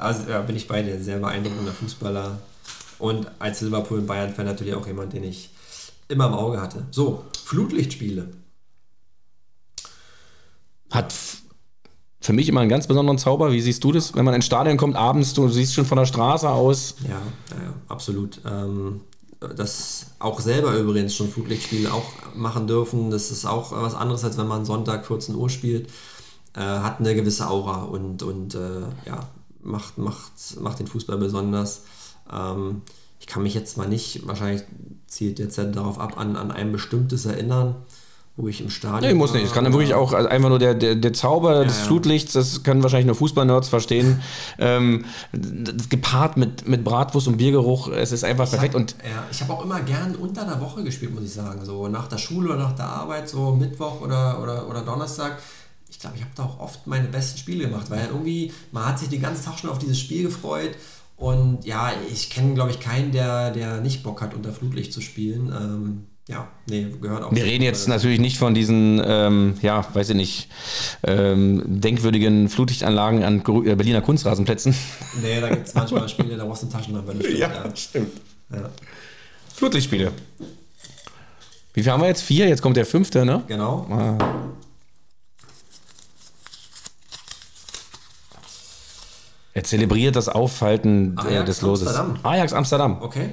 [0.00, 0.98] Also ja, bin ich bei dir.
[0.98, 2.38] Sehr beeindruckender Fußballer.
[2.98, 5.50] Und als Liverpool- und Bayern-Fan natürlich auch jemand, den ich
[6.08, 6.86] immer im Auge hatte.
[6.90, 8.28] So, Flutlichtspiele.
[10.90, 11.12] Hat
[12.20, 13.52] für mich immer einen ganz besonderen Zauber.
[13.52, 16.06] Wie siehst du das, wenn man ins Stadion kommt abends, du siehst schon von der
[16.06, 16.96] Straße aus?
[17.04, 18.40] Ja, ja absolut.
[18.46, 19.00] Ähm,
[19.56, 24.36] das auch selber übrigens schon Flutlichtspiele auch machen dürfen, das ist auch was anderes, als
[24.36, 25.88] wenn man Sonntag 14 Uhr spielt.
[26.54, 29.28] Äh, hat eine gewisse Aura und, und äh, ja,
[29.62, 31.84] macht, macht, macht den Fußball besonders.
[32.30, 32.82] Ähm,
[33.18, 34.62] ich kann mich jetzt mal nicht, wahrscheinlich
[35.06, 37.76] zielt jetzt darauf ab, an, an ein bestimmtes erinnern.
[38.36, 39.12] Wo ich im Stadion.
[39.12, 39.44] Nee, muss nicht.
[39.44, 41.84] Es kann dann wirklich auch also einfach nur der, der, der Zauber ja, des ja.
[41.84, 44.22] Flutlichts, das können wahrscheinlich nur Fußballnerds verstehen.
[44.58, 45.04] ähm,
[45.88, 48.74] gepaart mit, mit Bratwurst und Biergeruch, es ist einfach ich perfekt.
[48.74, 51.64] Hab, und ja, ich habe auch immer gern unter der Woche gespielt, muss ich sagen.
[51.64, 55.38] So nach der Schule oder nach der Arbeit, so Mittwoch oder, oder, oder Donnerstag.
[55.90, 58.98] Ich glaube, ich habe da auch oft meine besten Spiele gemacht, weil irgendwie, man hat
[58.98, 60.70] sich den ganzen Tag schon auf dieses Spiel gefreut.
[61.20, 65.02] Und ja, ich kenne, glaube ich, keinen, der, der nicht Bock hat, unter Flutlicht zu
[65.02, 65.52] spielen.
[65.54, 67.30] Ähm, ja, nee, gehört auch.
[67.30, 70.48] Wir reden jetzt natürlich nicht von diesen, ähm, ja, weiß ich nicht,
[71.02, 74.74] ähm, denkwürdigen Flutlichtanlagen an äh, Berliner Kunstrasenplätzen.
[75.20, 77.14] Nee, da gibt es manchmal Spiele, da brauchst du eine Taschenlampe.
[77.36, 78.12] Ja, ja, stimmt.
[78.50, 78.70] Ja.
[79.54, 80.12] Flutlichtspiele.
[81.74, 82.22] Wie viel haben wir jetzt?
[82.22, 82.48] Vier?
[82.48, 83.42] Jetzt kommt der fünfte, ne?
[83.46, 83.86] Genau.
[83.90, 84.16] Ah.
[89.52, 91.88] Er zelebriert das Aufhalten äh, Ajax des Loses.
[91.88, 92.18] Amsterdam.
[92.22, 92.98] Ajax Amsterdam.
[93.00, 93.32] Okay.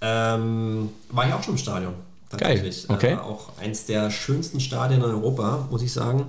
[0.00, 1.94] Ähm, war ich auch schon im Stadion.
[2.30, 2.88] Tatsächlich.
[2.88, 2.96] Geil.
[2.96, 3.12] Okay.
[3.12, 6.26] Äh, auch eins der schönsten Stadien in Europa, muss ich sagen.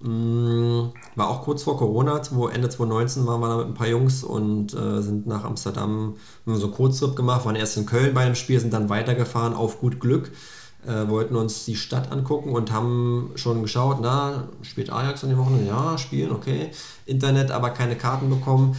[0.00, 3.88] Mm, war auch kurz vor Corona, wo Ende 2019 waren wir da mit ein paar
[3.88, 6.16] Jungs und äh, sind nach Amsterdam,
[6.46, 9.54] haben so einen Kurztrip gemacht, waren erst in Köln bei einem Spiel, sind dann weitergefahren
[9.54, 10.32] auf gut Glück,
[10.86, 15.38] äh, wollten uns die Stadt angucken und haben schon geschaut, na, spielt Ajax in den
[15.38, 15.66] Wochen?
[15.66, 16.70] Ja, spielen, okay.
[17.04, 18.76] Internet, aber keine Karten bekommen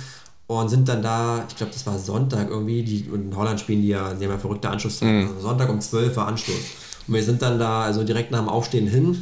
[0.48, 3.90] und sind dann da, ich glaube, das war Sonntag irgendwie, die, in Holland spielen die
[3.90, 5.10] ja, die haben ja verrückte Anschlusszeit.
[5.10, 5.28] Mhm.
[5.28, 6.56] Also Sonntag um 12 war Anschluss.
[7.08, 9.22] Und wir sind dann da, also direkt nach dem Aufstehen hin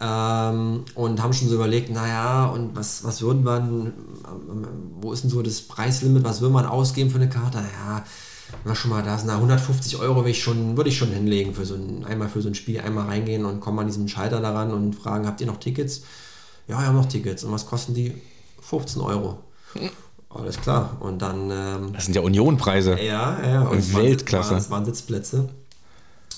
[0.00, 3.92] ähm, und haben schon so überlegt, naja, und was, was würden wir,
[5.00, 7.58] wo ist denn so das Preislimit, was würde man ausgeben für eine Karte?
[7.58, 8.04] Naja,
[8.64, 11.64] war schon mal da sind 150 Euro würde ich schon, würde ich schon hinlegen für
[11.64, 14.72] so ein, einmal für so ein Spiel, einmal reingehen und kommen an diesem Schalter daran
[14.72, 16.02] und fragen, habt ihr noch Tickets?
[16.66, 17.44] Ja, wir haben noch Tickets.
[17.44, 18.14] Und was kosten die?
[18.62, 19.38] 15 Euro.
[20.30, 20.96] Alles klar.
[21.00, 21.50] Und dann.
[21.50, 22.98] Ähm, das sind ja Unionpreise.
[23.00, 23.62] Ja, ja.
[23.62, 24.54] Und Weltklasse.
[24.56, 25.48] Es waren Sitzplätze.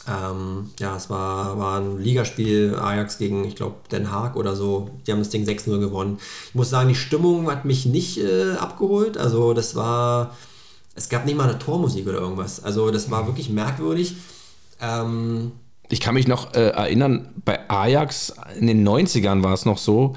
[0.08, 4.90] Ähm, ja, es war, war ein Ligaspiel, Ajax gegen, ich glaube, Den Haag oder so.
[5.06, 6.18] Die haben das Ding 6-0 gewonnen.
[6.48, 9.16] Ich muss sagen, die Stimmung hat mich nicht äh, abgeholt.
[9.18, 10.36] Also, das war.
[10.96, 12.64] Es gab nicht mal eine Tormusik oder irgendwas.
[12.64, 14.16] Also, das war wirklich merkwürdig.
[14.80, 15.52] Ähm,
[15.88, 20.16] ich kann mich noch äh, erinnern, bei Ajax in den 90ern war es noch so,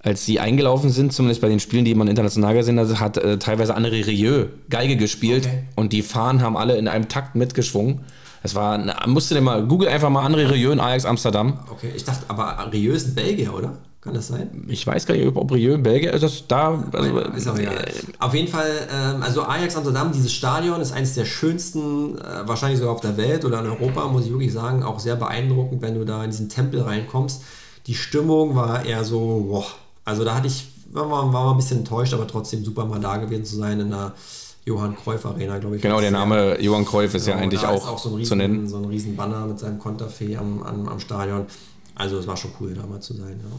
[0.00, 3.38] als sie eingelaufen sind, zumindest bei den Spielen, die man international gesehen hat, hat äh,
[3.38, 5.64] teilweise André Rieu Geige gespielt okay.
[5.74, 8.04] und die Fahnen haben alle in einem Takt mitgeschwungen.
[8.42, 11.58] Es war, musst du dir mal, google einfach mal André Rieu in Ajax Amsterdam.
[11.70, 13.76] Okay, ich dachte, aber Rieu ist ein Belgier, oder?
[14.00, 14.64] Kann das sein?
[14.68, 16.22] Ich weiß gar nicht, ob Rieu in Belgier ist.
[16.22, 17.84] Das da, also, ist auch egal.
[18.20, 22.78] Auf jeden Fall, ähm, also Ajax Amsterdam, dieses Stadion ist eines der schönsten, äh, wahrscheinlich
[22.78, 24.84] sogar auf der Welt oder in Europa, muss ich wirklich sagen.
[24.84, 27.42] Auch sehr beeindruckend, wenn du da in diesen Tempel reinkommst.
[27.88, 29.66] Die Stimmung war eher so, boah,
[30.04, 33.16] also da hatte ich, war, war, war ein bisschen enttäuscht, aber trotzdem super mal da
[33.16, 34.14] gewesen zu sein in der
[34.64, 35.82] Johann Cruyff Arena, glaube ich.
[35.82, 36.60] Genau, der Name ja.
[36.60, 38.68] Johann Cruyff ist genau, ja eigentlich auch, auch so riesen, zu nennen.
[38.68, 41.46] So ein riesen Banner mit seinem Konterfee am, am, am Stadion.
[41.94, 43.40] Also es war schon cool, da mal zu sein.
[43.42, 43.56] Ja.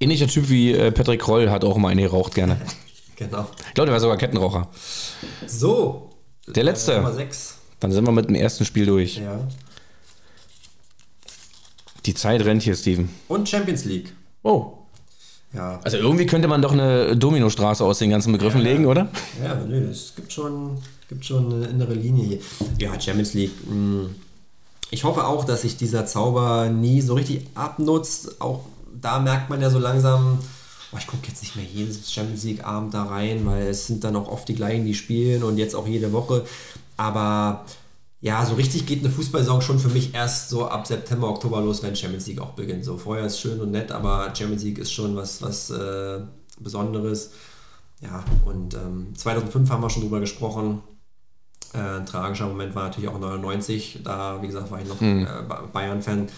[0.00, 2.58] Ähnlicher Typ wie äh, Patrick Kroll hat auch immer eine geraucht gerne.
[3.16, 3.46] genau.
[3.68, 4.68] Ich glaube, der war sogar Kettenraucher.
[5.46, 6.10] So.
[6.48, 6.96] Der letzte.
[6.96, 7.56] Nummer 6.
[7.80, 9.18] Dann sind wir mit dem ersten Spiel durch.
[9.18, 9.46] Ja.
[12.06, 13.10] Die Zeit rennt hier, Steven.
[13.28, 14.12] Und Champions League.
[14.42, 14.72] Oh.
[15.52, 15.80] Ja.
[15.82, 19.08] Also irgendwie könnte man doch eine Dominostraße aus den ganzen Begriffen ja, legen, oder?
[19.42, 20.78] Ja, nö, es gibt schon,
[21.08, 22.38] gibt schon eine innere Linie hier.
[22.78, 23.52] Ja, Champions League.
[23.66, 23.72] Mh.
[23.72, 24.14] Hm.
[24.92, 28.40] Ich hoffe auch, dass sich dieser Zauber nie so richtig abnutzt.
[28.40, 28.64] Auch
[29.00, 30.38] da merkt man ja so langsam,
[30.92, 34.04] oh, ich gucke jetzt nicht mehr jedes Champions League Abend da rein, weil es sind
[34.04, 36.44] dann auch oft die gleichen, die spielen und jetzt auch jede Woche.
[36.96, 37.64] Aber
[38.20, 41.82] ja, so richtig geht eine Fußballsaison schon für mich erst so ab September, Oktober los,
[41.82, 42.84] wenn Champions League auch beginnt.
[42.84, 46.20] So vorher ist schön und nett, aber Champions League ist schon was, was äh,
[46.58, 47.30] Besonderes.
[48.02, 50.82] Ja, und ähm, 2005 haben wir schon drüber gesprochen.
[51.72, 54.00] Äh, ein tragischer Moment war natürlich auch 99.
[54.04, 55.26] Da, wie gesagt, war ich noch mhm.
[55.26, 56.28] äh, Bayern-Fan.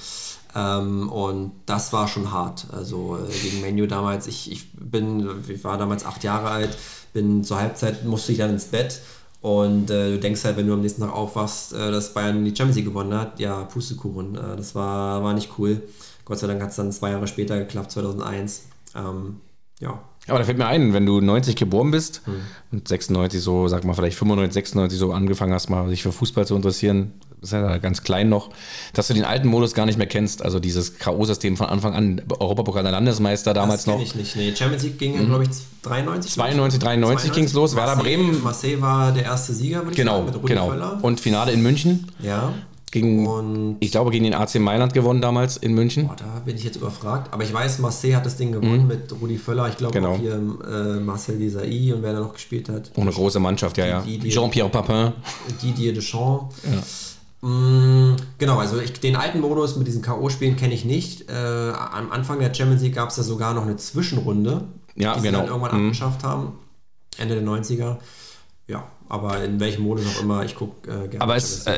[0.54, 2.66] Ähm, und das war schon hart.
[2.72, 6.76] Also äh, gegen Menu damals, ich, ich bin, ich war damals acht Jahre alt,
[7.12, 9.00] bin zur Halbzeit, musste ich dann ins Bett
[9.42, 12.54] und äh, du denkst halt, wenn du am nächsten Tag aufwachst, äh, dass Bayern die
[12.54, 14.36] Champions League gewonnen hat, ja, Pustekuchen.
[14.36, 15.82] Äh, das war, war nicht cool.
[16.24, 18.66] Gott sei Dank hat es dann zwei Jahre später geklappt, 2001.
[18.94, 19.40] Ähm,
[19.80, 20.00] ja.
[20.28, 22.34] Aber da fällt mir ein, wenn du 90 geboren bist hm.
[22.70, 26.46] und 96 so, sag mal vielleicht 95, 96 so angefangen hast, mal sich für Fußball
[26.46, 28.50] zu interessieren, ist ja ganz klein noch,
[28.94, 30.42] dass du den alten Modus gar nicht mehr kennst.
[30.42, 34.02] Also dieses K.O.-System von Anfang an, Europapokal der Landesmeister damals das noch.
[34.02, 34.36] ich nicht.
[34.36, 35.26] Nee, Champions League ging, mhm.
[35.26, 35.50] glaube ich,
[35.82, 36.32] 93.
[36.32, 37.74] 92, 93 ging es los.
[37.74, 38.42] Marseille, Werder Bremen.
[38.42, 40.68] Marseille war der erste Sieger, würde ich genau, sagen, mit Rudi genau.
[40.68, 40.98] Völler.
[41.02, 42.06] Und Finale in München.
[42.20, 42.54] Ja.
[42.92, 46.08] Gegen, und ich glaube, gegen den AC Mailand gewonnen damals in München.
[46.08, 47.32] Boah, da bin ich jetzt überfragt.
[47.32, 48.86] Aber ich weiß, Marseille hat das Ding gewonnen mhm.
[48.86, 49.66] mit Rudi Völler.
[49.70, 50.12] Ich glaube genau.
[50.12, 52.90] auch hier äh, Marcel Desailly und wer da noch gespielt hat.
[52.94, 54.04] Oh, eine große Mannschaft, ja, ja.
[54.04, 55.14] Jean-Pierre Papin.
[55.62, 56.56] Didier Deschamps.
[56.64, 56.82] Ja.
[57.42, 61.28] Mm, genau, also ich, den alten Modus mit diesen K.O.-Spielen kenne ich nicht.
[61.28, 65.22] Äh, am Anfang der Champions League gab es ja sogar noch eine Zwischenrunde, ja, die
[65.22, 65.22] genau.
[65.22, 65.86] sie dann irgendwann mhm.
[65.86, 66.52] abgeschafft haben.
[67.18, 67.96] Ende der 90er.
[68.68, 71.20] Ja, aber in welchem Modus auch immer, ich gucke äh, gerne.
[71.20, 71.74] Aber es, äh,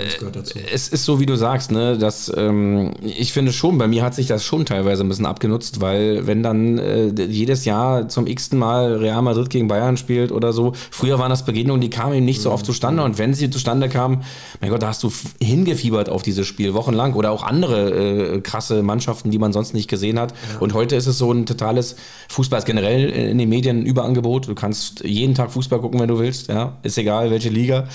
[0.73, 4.15] es ist so, wie du sagst, ne, dass ähm, ich finde schon, bei mir hat
[4.15, 8.57] sich das schon teilweise ein bisschen abgenutzt, weil wenn dann äh, jedes Jahr zum x-ten
[8.57, 12.25] Mal Real Madrid gegen Bayern spielt oder so, früher waren das Begegnungen, die kamen eben
[12.25, 14.23] nicht so oft zustande und wenn sie zustande kamen,
[14.61, 15.13] mein Gott, da hast du
[15.43, 19.91] hingefiebert auf dieses Spiel wochenlang oder auch andere äh, krasse Mannschaften, die man sonst nicht
[19.91, 20.31] gesehen hat.
[20.31, 20.61] Ja.
[20.61, 21.97] Und heute ist es so ein totales
[22.29, 24.47] Fußball ist generell in den Medien ein Überangebot.
[24.47, 27.89] Du kannst jeden Tag Fußball gucken, wenn du willst, ja, ist egal egal welche Liga.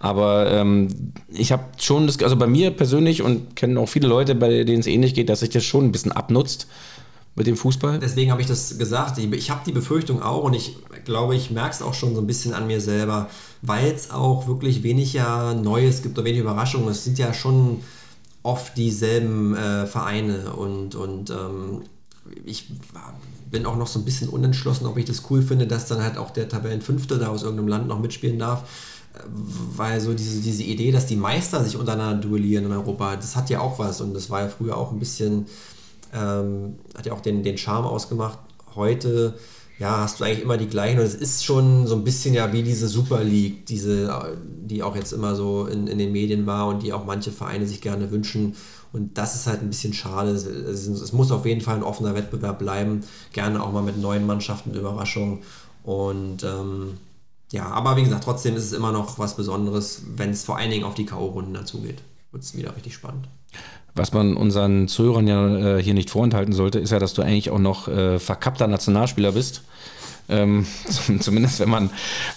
[0.00, 0.88] Aber ähm,
[1.28, 4.80] ich habe schon das, also bei mir persönlich und kenne auch viele Leute, bei denen
[4.80, 6.66] es ähnlich geht, dass sich das schon ein bisschen abnutzt
[7.34, 7.98] mit dem Fußball.
[7.98, 9.18] Deswegen habe ich das gesagt.
[9.18, 12.26] Ich habe die Befürchtung auch und ich glaube, ich merke es auch schon so ein
[12.26, 13.30] bisschen an mir selber,
[13.62, 16.88] weil es auch wirklich weniger Neues gibt oder wenig Überraschungen.
[16.88, 17.80] Es sind ja schon
[18.42, 21.82] oft dieselben äh, Vereine und, und ähm,
[22.44, 22.66] ich
[23.52, 26.16] bin auch noch so ein bisschen unentschlossen, ob ich das cool finde, dass dann halt
[26.18, 28.64] auch der Tabellenfünfte da aus irgendeinem Land noch mitspielen darf.
[29.76, 33.50] Weil so diese, diese Idee, dass die Meister sich untereinander duellieren in Europa, das hat
[33.50, 35.46] ja auch was und das war ja früher auch ein bisschen,
[36.14, 38.38] ähm, hat ja auch den, den Charme ausgemacht.
[38.74, 39.34] Heute
[39.78, 41.00] ja, hast du eigentlich immer die gleichen.
[41.00, 44.94] Und es ist schon so ein bisschen ja wie diese Super League, diese, die auch
[44.94, 48.10] jetzt immer so in, in den Medien war und die auch manche Vereine sich gerne
[48.10, 48.54] wünschen.
[48.92, 50.30] Und das ist halt ein bisschen schade.
[50.30, 53.00] Es, muss auf jeden Fall ein offener Wettbewerb bleiben.
[53.32, 55.38] Gerne auch mal mit neuen Mannschaften Überraschungen.
[55.82, 56.98] Und ähm,
[57.50, 60.70] ja, aber wie gesagt, trotzdem ist es immer noch was Besonderes, wenn es vor allen
[60.70, 62.02] Dingen auf die K.O.-Runden dazu geht.
[62.32, 63.28] Wird es wieder richtig spannend.
[63.94, 67.50] Was man unseren Zuhörern ja äh, hier nicht vorenthalten sollte, ist ja, dass du eigentlich
[67.50, 69.62] auch noch äh, verkappter Nationalspieler bist.
[70.28, 70.66] Ähm,
[71.20, 71.90] zumindest wenn man,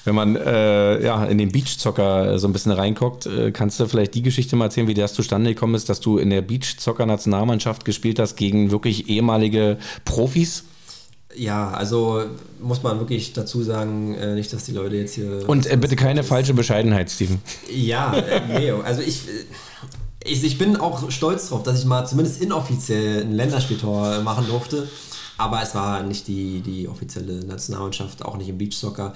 [0.04, 4.16] wenn man äh, ja, in den Beachzocker so ein bisschen reinguckt, äh, kannst du vielleicht
[4.16, 8.20] die Geschichte mal erzählen, wie das zustande gekommen ist, dass du in der Beachzocker-Nationalmannschaft gespielt
[8.20, 10.64] hast gegen wirklich ehemalige Profis?
[11.38, 12.24] Ja, also
[12.62, 15.48] muss man wirklich dazu sagen, äh, nicht, dass die Leute jetzt hier.
[15.48, 17.42] Und äh, bitte keine falsche Bescheidenheit, Steven.
[17.70, 19.32] Ja, äh, nee, also ich, äh,
[20.24, 24.88] ich, ich bin auch stolz drauf, dass ich mal zumindest inoffiziell ein Länderspieltor machen durfte.
[25.38, 29.14] Aber es war nicht die, die offizielle Nationalmannschaft, auch nicht im Beachsoccer.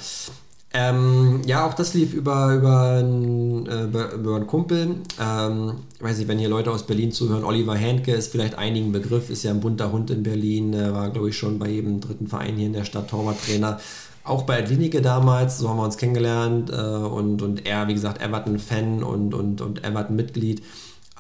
[0.72, 4.98] Ähm, ja, auch das lief über, über, einen, äh, über einen Kumpel.
[5.20, 8.92] Ähm, ich weiß nicht, wenn hier Leute aus Berlin zuhören, Oliver Händke ist vielleicht einigen
[8.92, 12.28] Begriff, ist ja ein bunter Hund in Berlin, war glaube ich schon bei jedem dritten
[12.28, 13.80] Verein hier in der Stadt Torwarttrainer.
[14.24, 18.22] Auch bei Adlinike damals, so haben wir uns kennengelernt äh, und, und er, wie gesagt,
[18.22, 20.62] Everton-Fan und, und, und Everton-Mitglied.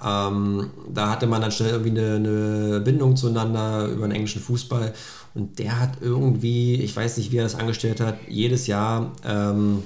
[0.06, 4.94] Ähm, da hatte man dann schnell irgendwie eine, eine, Bindung zueinander über den englischen Fußball.
[5.36, 9.84] Und der hat irgendwie, ich weiß nicht, wie er das angestellt hat, jedes Jahr ähm,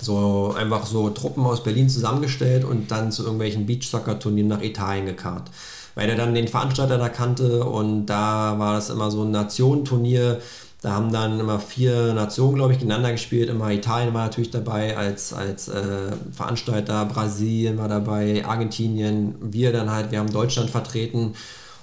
[0.00, 5.50] so einfach so Truppen aus Berlin zusammengestellt und dann zu irgendwelchen Beachsoccer-Turnieren nach Italien gekarrt.
[5.94, 10.40] Weil er dann den Veranstalter da kannte und da war das immer so ein Nationenturnier
[10.80, 13.50] da haben dann immer vier Nationen, glaube ich, gegeneinander gespielt.
[13.50, 19.90] Immer Italien war natürlich dabei als, als äh, Veranstalter, Brasilien war dabei, Argentinien, wir dann
[19.90, 21.34] halt, wir haben Deutschland vertreten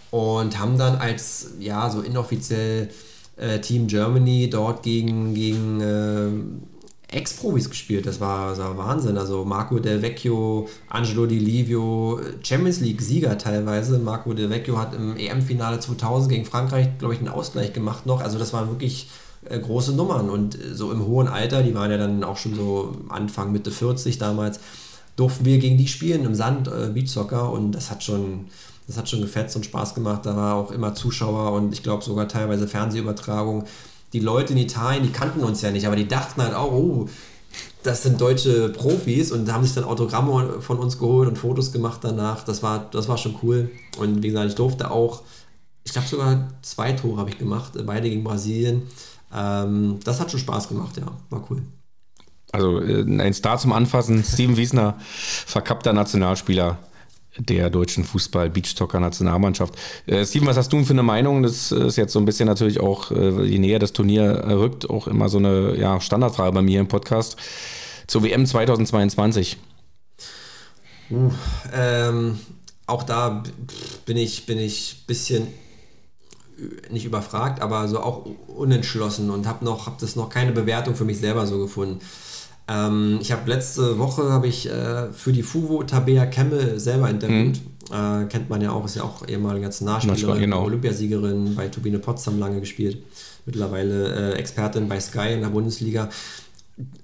[0.10, 2.90] und haben dann als, ja, so inoffiziell
[3.36, 6.30] äh, Team Germany dort gegen, gegen äh,
[7.10, 8.06] Ex-Profis gespielt.
[8.06, 9.18] Das war, das war Wahnsinn.
[9.18, 13.98] Also Marco Del Vecchio, Angelo Di Livio, Champions League-Sieger teilweise.
[14.00, 18.22] Marco Del Vecchio hat im EM-Finale 2000 gegen Frankreich, glaube ich, einen Ausgleich gemacht noch.
[18.22, 19.10] Also das waren wirklich
[19.46, 20.30] äh, große Nummern.
[20.30, 23.72] Und äh, so im hohen Alter, die waren ja dann auch schon so Anfang, Mitte
[23.72, 24.60] 40 damals,
[25.16, 27.52] durften wir gegen die spielen im Sand, äh, Beachsoccer.
[27.52, 28.46] Und das hat schon...
[28.90, 30.26] Das hat schon gefetzt und Spaß gemacht.
[30.26, 33.66] Da war auch immer Zuschauer und ich glaube sogar teilweise Fernsehübertragung
[34.14, 37.10] die Leute in Italien, die kannten uns ja nicht, aber die dachten halt auch, oh,
[37.84, 42.00] das sind deutsche Profis und haben sich dann Autogramme von uns geholt und Fotos gemacht
[42.04, 42.44] danach.
[42.44, 43.70] Das war, das war schon cool.
[43.98, 45.22] Und wie gesagt, ich durfte auch,
[45.84, 48.84] ich glaube sogar zwei Tore habe ich gemacht, beide gegen Brasilien.
[49.34, 51.62] Ähm, das hat schon Spaß gemacht, ja, war cool.
[52.52, 56.78] Also äh, ein Star zum Anfassen, Steven Wiesner, verkappter Nationalspieler
[57.40, 59.76] der deutschen Fußball-Beachtocker-Nationalmannschaft.
[60.06, 61.44] Äh, Steven, was hast du für eine Meinung?
[61.44, 65.08] Das ist jetzt so ein bisschen natürlich auch, äh, je näher das Turnier rückt, auch
[65.08, 67.38] immer so eine ja, Standardfrage bei mir im Podcast
[68.08, 69.58] zur WM 2022.
[71.10, 71.32] Uh,
[71.74, 72.40] ähm,
[72.86, 73.44] auch da
[74.06, 75.48] bin ich, bin ich bisschen
[76.90, 81.06] nicht überfragt, aber so auch unentschlossen und habe noch, habe das noch keine Bewertung für
[81.06, 82.00] mich selber so gefunden.
[82.68, 87.60] Ähm, ich habe letzte Woche habe ich äh, für die Fuvo Tabea Kemmel selber interviewt.
[87.92, 88.24] Mhm.
[88.24, 90.64] Äh, kennt man ja auch, ist ja auch ehemalige Nationalspielerin, genau.
[90.64, 92.98] Olympiasiegerin bei Turbine Potsdam lange gespielt.
[93.46, 96.10] Mittlerweile äh, Expertin bei Sky in der Bundesliga.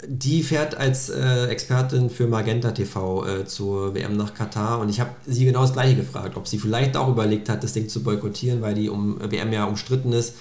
[0.07, 4.99] Die fährt als äh, Expertin für Magenta TV äh, zur WM nach Katar und ich
[4.99, 8.03] habe sie genau das gleiche gefragt, ob sie vielleicht auch überlegt hat, das Ding zu
[8.03, 10.35] boykottieren, weil die um WM ja umstritten ist.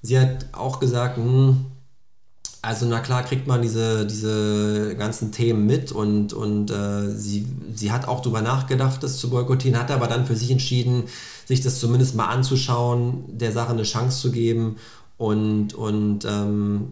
[0.00, 1.66] Sie hat auch gesagt, hm,
[2.66, 7.92] also na klar kriegt man diese, diese ganzen Themen mit und, und äh, sie, sie
[7.92, 11.04] hat auch darüber nachgedacht, das zu boykottieren, hat aber dann für sich entschieden,
[11.44, 14.76] sich das zumindest mal anzuschauen, der Sache eine Chance zu geben
[15.16, 16.88] und, und ähm,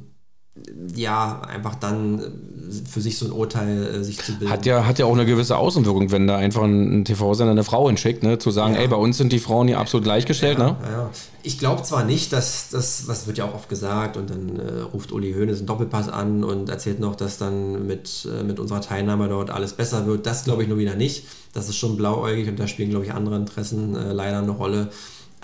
[0.94, 4.52] ja, einfach dann äh, für sich so ein Urteil äh, sich zu bilden.
[4.52, 7.88] Hat ja, hat ja auch eine gewisse Außenwirkung, wenn da einfach ein, TV-Sender eine Frau
[7.88, 8.38] hinschickt, ne?
[8.38, 8.82] zu sagen, ja.
[8.82, 10.58] ey, bei uns sind die Frauen hier absolut gleichgestellt.
[10.58, 10.76] Ja, ne?
[10.88, 11.10] Ja,
[11.42, 14.80] ich glaube zwar nicht, dass das, was wird ja auch oft gesagt, und dann äh,
[14.92, 18.80] ruft Uli Hoeneß einen Doppelpass an und erzählt noch, dass dann mit, äh, mit unserer
[18.80, 20.24] Teilnahme dort alles besser wird.
[20.24, 21.24] Das glaube ich nur wieder nicht.
[21.52, 24.90] Das ist schon blauäugig und da spielen, glaube ich, andere Interessen äh, leider eine Rolle.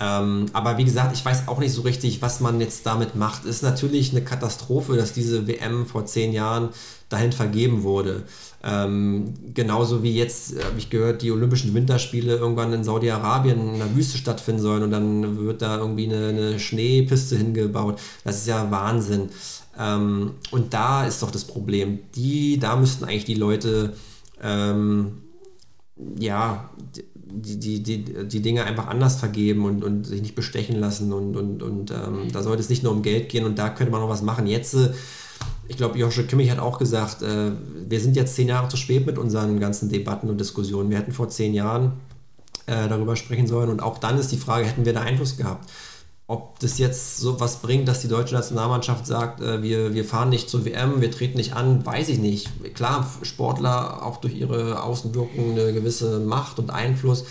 [0.01, 3.45] Ähm, aber wie gesagt, ich weiß auch nicht so richtig, was man jetzt damit macht.
[3.45, 6.69] Ist natürlich eine Katastrophe, dass diese WM vor zehn Jahren
[7.09, 8.23] dahin vergeben wurde.
[8.63, 13.95] Ähm, genauso wie jetzt, habe ich gehört, die Olympischen Winterspiele irgendwann in Saudi-Arabien in der
[13.95, 17.99] Wüste stattfinden sollen und dann wird da irgendwie eine, eine Schneepiste hingebaut.
[18.23, 19.29] Das ist ja Wahnsinn.
[19.79, 21.99] Ähm, und da ist doch das Problem.
[22.15, 23.93] Die, da müssten eigentlich die Leute
[24.41, 25.21] ähm,
[26.17, 26.69] ja,
[27.33, 31.13] die, die, die, die Dinge einfach anders vergeben und, und sich nicht bestechen lassen.
[31.13, 33.91] Und, und, und ähm, da sollte es nicht nur um Geld gehen und da könnte
[33.91, 34.47] man noch was machen.
[34.47, 34.91] Jetzt, äh,
[35.67, 37.51] ich glaube, Joshua Kimmich hat auch gesagt, äh,
[37.87, 40.89] wir sind jetzt zehn Jahre zu spät mit unseren ganzen Debatten und Diskussionen.
[40.89, 41.93] Wir hätten vor zehn Jahren
[42.65, 45.69] äh, darüber sprechen sollen und auch dann ist die Frage, hätten wir da Einfluss gehabt?
[46.31, 50.29] Ob das jetzt so was bringt, dass die deutsche Nationalmannschaft sagt, äh, wir, wir fahren
[50.29, 52.47] nicht zur WM, wir treten nicht an, weiß ich nicht.
[52.73, 57.25] Klar, Sportler auch durch ihre Außenwirkung eine gewisse Macht und Einfluss.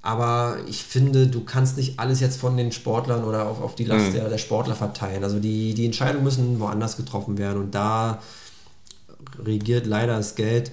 [0.00, 3.84] Aber ich finde, du kannst nicht alles jetzt von den Sportlern oder auf, auf die
[3.84, 4.12] Last mhm.
[4.12, 5.24] der, der Sportler verteilen.
[5.24, 8.22] Also die, die Entscheidungen müssen woanders getroffen werden und da
[9.44, 10.70] regiert leider das Geld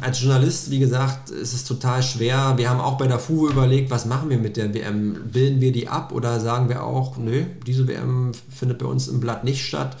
[0.00, 2.54] als Journalist, wie gesagt, ist es total schwer.
[2.56, 5.30] Wir haben auch bei der FUVO überlegt, was machen wir mit der WM?
[5.30, 9.20] Bilden wir die ab oder sagen wir auch, nö, diese WM findet bei uns im
[9.20, 9.96] Blatt nicht statt?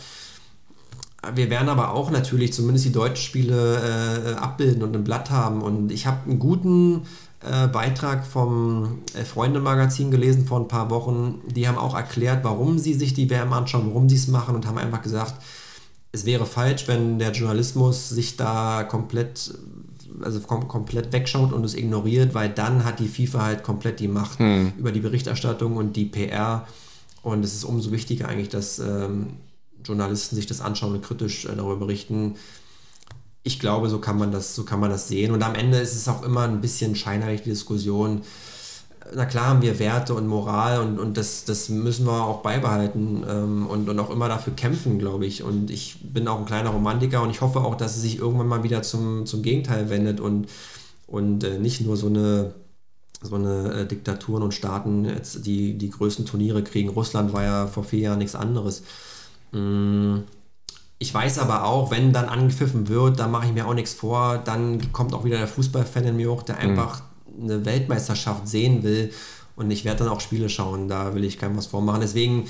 [1.34, 5.62] Wir werden aber auch natürlich zumindest die deutschen Spiele äh, abbilden und im Blatt haben.
[5.62, 7.02] Und ich habe einen guten
[7.40, 11.40] äh, Beitrag vom äh, Freunde-Magazin gelesen vor ein paar Wochen.
[11.48, 14.66] Die haben auch erklärt, warum sie sich die WM anschauen, warum sie es machen und
[14.66, 15.34] haben einfach gesagt,
[16.12, 19.52] es wäre falsch, wenn der Journalismus sich da komplett
[20.22, 24.08] also kom komplett wegschaut und es ignoriert, weil dann hat die FIFA halt komplett die
[24.08, 24.72] Macht hm.
[24.78, 26.66] über die Berichterstattung und die PR.
[27.22, 29.34] Und es ist umso wichtiger eigentlich, dass ähm,
[29.84, 32.36] Journalisten sich das anschauen und kritisch äh, darüber berichten.
[33.42, 35.32] Ich glaube, so kann man das, so kann man das sehen.
[35.32, 38.22] Und am Ende ist es auch immer ein bisschen scheinheilig die Diskussion
[39.14, 43.24] na klar haben wir Werte und Moral und, und das, das müssen wir auch beibehalten
[43.28, 45.42] ähm, und, und auch immer dafür kämpfen, glaube ich.
[45.42, 48.48] Und ich bin auch ein kleiner Romantiker und ich hoffe auch, dass es sich irgendwann
[48.48, 50.48] mal wieder zum, zum Gegenteil wendet und,
[51.06, 52.54] und äh, nicht nur so eine,
[53.22, 56.88] so eine äh, Diktaturen und Staaten jetzt die, die größten Turniere kriegen.
[56.88, 58.82] Russland war ja vor vier Jahren nichts anderes.
[59.52, 60.18] Mm.
[60.98, 64.38] Ich weiß aber auch, wenn dann angepfiffen wird, dann mache ich mir auch nichts vor,
[64.38, 66.60] dann kommt auch wieder der Fußballfan in mir hoch, der mhm.
[67.40, 69.12] Eine Weltmeisterschaft sehen will.
[69.56, 72.00] Und ich werde dann auch Spiele schauen, da will ich keinem was vormachen.
[72.02, 72.46] Deswegen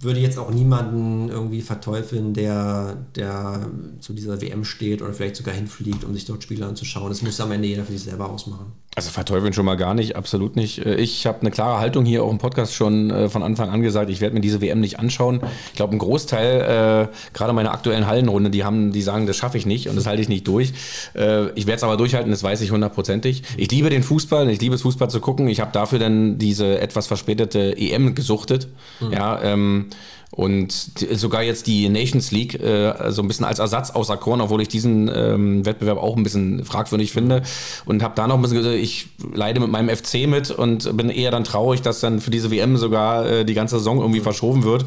[0.00, 3.68] würde jetzt auch niemanden irgendwie verteufeln, der, der
[4.00, 7.08] zu dieser WM steht oder vielleicht sogar hinfliegt, um sich dort Spiele anzuschauen.
[7.08, 8.72] Das muss am Ende jeder für sich selber ausmachen.
[8.94, 10.84] Also verteufeln schon mal gar nicht, absolut nicht.
[10.84, 13.80] Äh, ich habe eine klare Haltung hier auch im Podcast schon äh, von Anfang an
[13.80, 15.40] gesagt, ich werde mir diese WM nicht anschauen.
[15.68, 19.56] Ich glaube, ein Großteil, äh, gerade meine aktuellen Hallenrunde, die haben, die sagen, das schaffe
[19.56, 20.72] ich nicht und das halte ich nicht durch.
[21.14, 23.42] Äh, ich werde es aber durchhalten, das weiß ich hundertprozentig.
[23.56, 25.48] Ich liebe den Fußball, ich liebe es Fußball zu gucken.
[25.48, 28.68] Ich habe dafür dann diese etwas verspätete EM gesuchtet.
[29.00, 29.12] Mhm.
[29.12, 29.87] Ja, ähm,
[30.30, 34.68] und sogar jetzt die Nations League äh, so ein bisschen als Ersatz auserkoren, obwohl ich
[34.68, 37.42] diesen ähm, Wettbewerb auch ein bisschen fragwürdig finde.
[37.86, 41.08] Und habe da noch ein bisschen gesagt, ich leide mit meinem FC mit und bin
[41.08, 44.64] eher dann traurig, dass dann für diese WM sogar äh, die ganze Saison irgendwie verschoben
[44.64, 44.84] wird.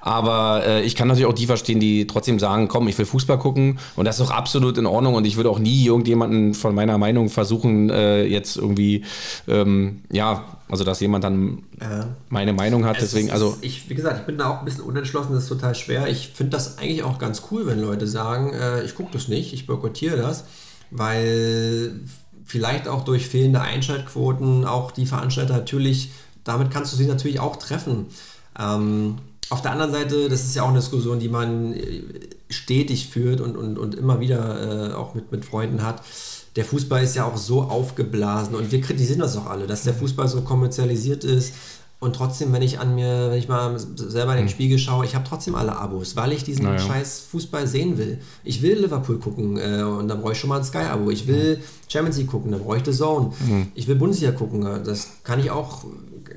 [0.00, 3.38] Aber äh, ich kann natürlich auch die verstehen, die trotzdem sagen, komm, ich will Fußball
[3.38, 3.80] gucken.
[3.96, 5.14] Und das ist auch absolut in Ordnung.
[5.14, 9.02] Und ich würde auch nie irgendjemanden von meiner Meinung versuchen, äh, jetzt irgendwie,
[9.48, 13.56] ähm, ja, also, dass jemand dann äh, meine Meinung hat, deswegen, ist, also.
[13.60, 16.08] Ich, wie gesagt, ich bin da auch ein bisschen unentschlossen, das ist total schwer.
[16.08, 19.52] Ich finde das eigentlich auch ganz cool, wenn Leute sagen, äh, ich gucke das nicht,
[19.52, 20.44] ich boykottiere das,
[20.90, 22.00] weil
[22.44, 26.10] vielleicht auch durch fehlende Einschaltquoten auch die Veranstalter natürlich,
[26.42, 28.06] damit kannst du sie natürlich auch treffen.
[28.58, 29.18] Ähm,
[29.50, 32.02] auf der anderen Seite, das ist ja auch eine Diskussion, die man äh,
[32.50, 36.02] stetig führt und, und, und immer wieder äh, auch mit, mit Freunden hat
[36.56, 39.94] der Fußball ist ja auch so aufgeblasen und wir kritisieren das auch alle, dass der
[39.94, 41.52] Fußball so kommerzialisiert ist.
[41.98, 45.14] Und trotzdem, wenn ich an mir, wenn ich mal selber in den Spiegel schaue, ich
[45.14, 46.78] habe trotzdem alle Abos, weil ich diesen Naja.
[46.78, 48.18] scheiß Fußball sehen will.
[48.44, 51.10] Ich will Liverpool gucken äh, und dann brauche ich schon mal ein Sky-Abo.
[51.10, 53.32] Ich will Champions League gucken, dann brauche ich The Zone.
[53.74, 55.84] Ich will Bundesliga gucken, äh, das kann ich auch,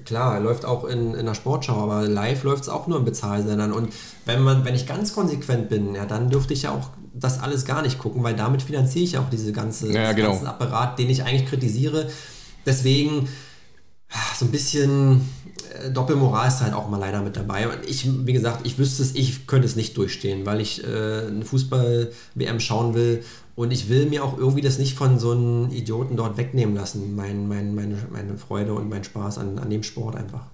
[0.06, 3.74] klar, läuft auch in, in der Sportschau, aber live läuft es auch nur in Bezahlsendern.
[3.74, 3.90] Und
[4.26, 6.90] wenn man, wenn ich ganz konsequent bin, ja, dann dürfte ich ja auch
[7.20, 10.30] das alles gar nicht gucken, weil damit finanziere ich auch diese ganze, Ja, diesen genau.
[10.32, 12.10] ganzen Apparat, den ich eigentlich kritisiere.
[12.66, 13.28] Deswegen
[14.38, 15.22] so ein bisschen
[15.82, 17.68] äh, Doppelmoral ist halt auch mal leider mit dabei.
[17.68, 21.28] Und ich, wie gesagt, ich wüsste es, ich könnte es nicht durchstehen, weil ich äh,
[21.28, 23.24] eine Fußball-WM schauen will
[23.56, 27.16] und ich will mir auch irgendwie das nicht von so einem Idioten dort wegnehmen lassen,
[27.16, 30.48] mein, mein, meine, meine Freude und mein Spaß an, an dem Sport einfach.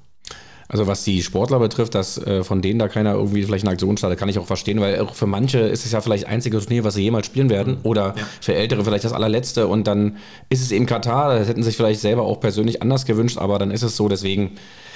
[0.67, 3.97] Also was die Sportler betrifft, dass äh, von denen da keiner irgendwie vielleicht eine Aktion
[3.97, 6.59] startet, kann ich auch verstehen, weil auch für manche ist es ja vielleicht das einzige
[6.59, 7.77] Turnier, was sie jemals spielen werden.
[7.83, 8.23] Oder Ja.
[8.41, 10.17] für Ältere vielleicht das allerletzte und dann
[10.49, 13.69] ist es eben Katar, das hätten sich vielleicht selber auch persönlich anders gewünscht, aber dann
[13.71, 14.51] ist es so, deswegen.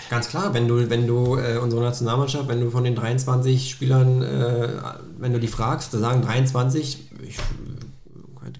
[0.10, 4.24] Ganz klar, wenn du, wenn du äh, unsere Nationalmannschaft, wenn du von den 23 Spielern,
[4.24, 4.70] äh,
[5.20, 6.98] wenn du die fragst, da sagen 23,
[7.28, 7.36] ich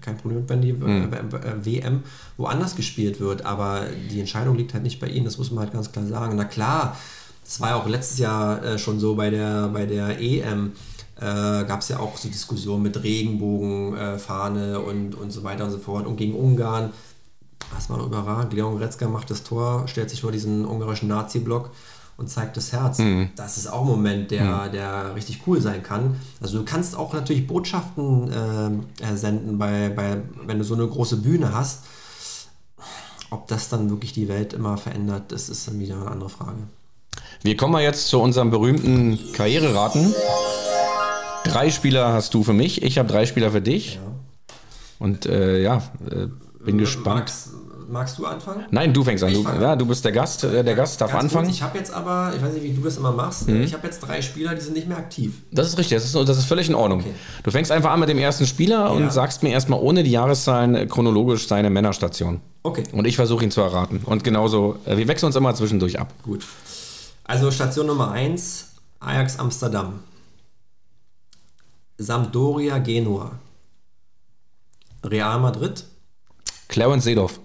[0.00, 2.02] kein Problem, wenn die äh, äh, WM
[2.36, 5.72] woanders gespielt wird, aber die Entscheidung liegt halt nicht bei ihnen, das muss man halt
[5.72, 6.36] ganz klar sagen.
[6.36, 6.96] Na klar,
[7.44, 10.72] das war ja auch letztes Jahr äh, schon so bei der, bei der EM.
[11.16, 15.64] Äh, gab es ja auch so Diskussionen mit Regenbogenfahne äh, Fahne und, und so weiter
[15.64, 16.06] und so fort.
[16.06, 16.92] Und gegen Ungarn
[17.74, 18.52] das war doch überragend.
[18.52, 21.70] Leon Goretzka macht das Tor, stellt sich vor diesen ungarischen Nazi-Block
[22.20, 23.00] und zeigt das Herz.
[23.34, 26.16] Das ist auch ein Moment, der, der richtig cool sein kann.
[26.40, 30.86] Also du kannst auch natürlich Botschaften ähm, äh, senden, bei, bei, wenn du so eine
[30.86, 31.84] große Bühne hast.
[33.30, 36.58] Ob das dann wirklich die Welt immer verändert, das ist dann wieder eine andere Frage.
[37.42, 40.14] Wir kommen mal jetzt zu unserem berühmten Karriereraten.
[41.44, 43.98] Drei Spieler hast du für mich, ich habe drei Spieler für dich.
[44.98, 45.78] Und äh, ja,
[46.10, 46.26] äh,
[46.62, 47.20] bin gespannt.
[47.20, 47.48] Magst,
[47.90, 48.64] magst du anfangen?
[48.70, 49.32] Nein, du fängst an.
[49.32, 50.44] Du, ja, du bist der Gast.
[50.44, 51.46] äh, Der Gast darf Ganz anfangen.
[51.46, 53.62] Kurz, ich habe jetzt aber, ich weiß nicht, wie du das immer machst, Mhm.
[53.62, 55.42] ich habe jetzt drei Spieler, die sind nicht mehr aktiv.
[55.50, 57.00] Das ist richtig, das ist, das ist völlig in Ordnung.
[57.00, 57.12] Okay.
[57.42, 59.10] Du fängst einfach an mit dem ersten Spieler und Ja.
[59.10, 62.40] sagst mir erstmal ohne die Jahreszahlen äh, chronologisch seine Männerstation.
[62.62, 62.84] Okay.
[62.92, 64.00] Und ich versuche ihn zu erraten.
[64.04, 66.12] Und genauso, äh, wir wechseln uns immer zwischendurch ab.
[66.22, 66.44] Gut.
[67.24, 68.68] Also Station Nummer 1,
[69.00, 70.00] Ajax Amsterdam.
[71.98, 73.32] Sampdoria Genua.
[75.04, 75.84] Real Madrid.
[76.68, 77.40] Clarence Seedorf.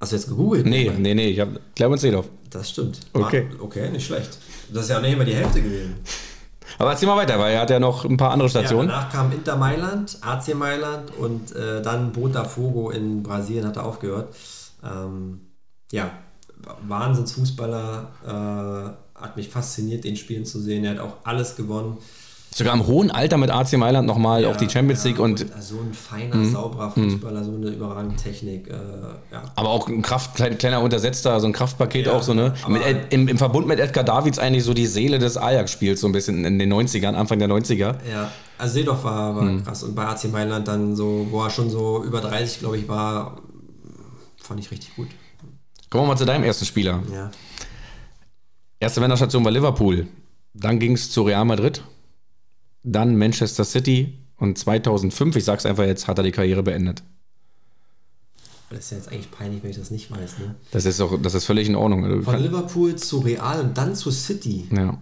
[0.00, 0.64] Hast du jetzt gegoogelt?
[0.66, 2.26] Nee, nee, nee, ich habe Clarence Seedorf.
[2.48, 2.98] Das stimmt.
[3.12, 3.46] Okay.
[3.52, 4.38] War- Okay, nicht schlecht.
[4.72, 5.96] Das ist ja nicht mal die Hälfte gewesen.
[6.78, 8.88] Aber erzähl mal weiter, weil er hat ja noch ein paar andere Ja, Stationen.
[8.88, 14.34] danach kam Inter Mailand, AC Mailand und äh, dann Botafogo in Brasilien hat er aufgehört.
[14.82, 15.40] Ähm,
[15.92, 16.10] ja,
[16.88, 18.08] Wahnsinnsfußballer.
[19.16, 20.82] Äh, hat mich fasziniert, den spielen zu sehen.
[20.84, 21.98] Er hat auch alles gewonnen.
[22.52, 25.78] Sogar im hohen Alter mit AC Mailand nochmal auch die Champions ja, League und so
[25.78, 28.68] ein feiner, sauberer Fußballer, so eine überragende Technik.
[28.68, 28.72] Äh,
[29.32, 29.42] ja.
[29.54, 32.52] aber auch ein Kraft, klein, kleiner Untersetzter, so ein Kraftpaket Ja, auch so, ne?
[32.66, 36.12] Mit, im, Im Verbund mit Edgar Davids eigentlich so die Seele des Ajax-Spiels, so ein
[36.12, 37.94] bisschen in den 90ern, Anfang der 90er.
[38.10, 39.64] Ja, also Seedorf war, war Hm.
[39.64, 39.84] krass.
[39.84, 43.38] Und bei AC Mailand dann so, wo er schon so über 30, glaube ich, war,
[44.42, 45.06] fand ich richtig gut.
[45.88, 47.00] Kommen wir mal zu deinem ersten Spieler.
[47.14, 47.30] Ja.
[48.80, 50.08] Erste Männerstation war Liverpool.
[50.52, 51.80] Dann ging es zu Real Madrid.
[52.82, 54.16] Dann Manchester City.
[54.36, 57.02] Und 2005, ich sag's einfach jetzt, hat er die Karriere beendet.
[58.70, 60.38] Das ist ja jetzt eigentlich peinlich, wenn ich das nicht weiß.
[60.38, 60.54] Ne?
[60.70, 62.08] Das ist, auch, das ist völlig in Ordnung.
[62.08, 64.68] Du Von Liverpool zu Real und dann zu City.
[64.74, 64.96] Ja.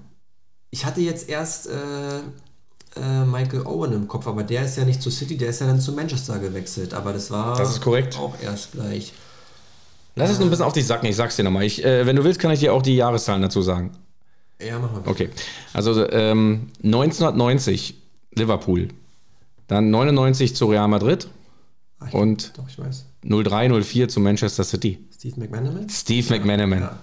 [0.70, 2.18] Ich hatte jetzt erst äh,
[2.96, 5.66] äh, Michael Owen im Kopf, aber der ist ja nicht zu City, der ist ja
[5.66, 6.94] dann zu Manchester gewechselt.
[6.94, 8.16] Aber das war Das ist korrekt.
[8.18, 9.12] auch erst gleich.
[10.16, 11.62] Lass es nur ein bisschen auf dich sacken, ich sag's dir nochmal.
[11.64, 13.92] Ich, äh, wenn du willst, kann ich dir auch die Jahreszahlen dazu sagen.
[14.60, 15.02] Ja, mach mal.
[15.06, 15.30] Okay.
[15.72, 17.94] Also ähm, 1990
[18.34, 18.88] Liverpool.
[19.66, 21.28] Dann 99 zu Real Madrid.
[22.06, 23.06] Ich- Und Doch, ich weiß.
[23.24, 24.98] 03, 04 zu Manchester City.
[25.14, 25.88] Steve McManaman?
[25.88, 26.80] Steve McManaman.
[26.82, 26.98] Ja,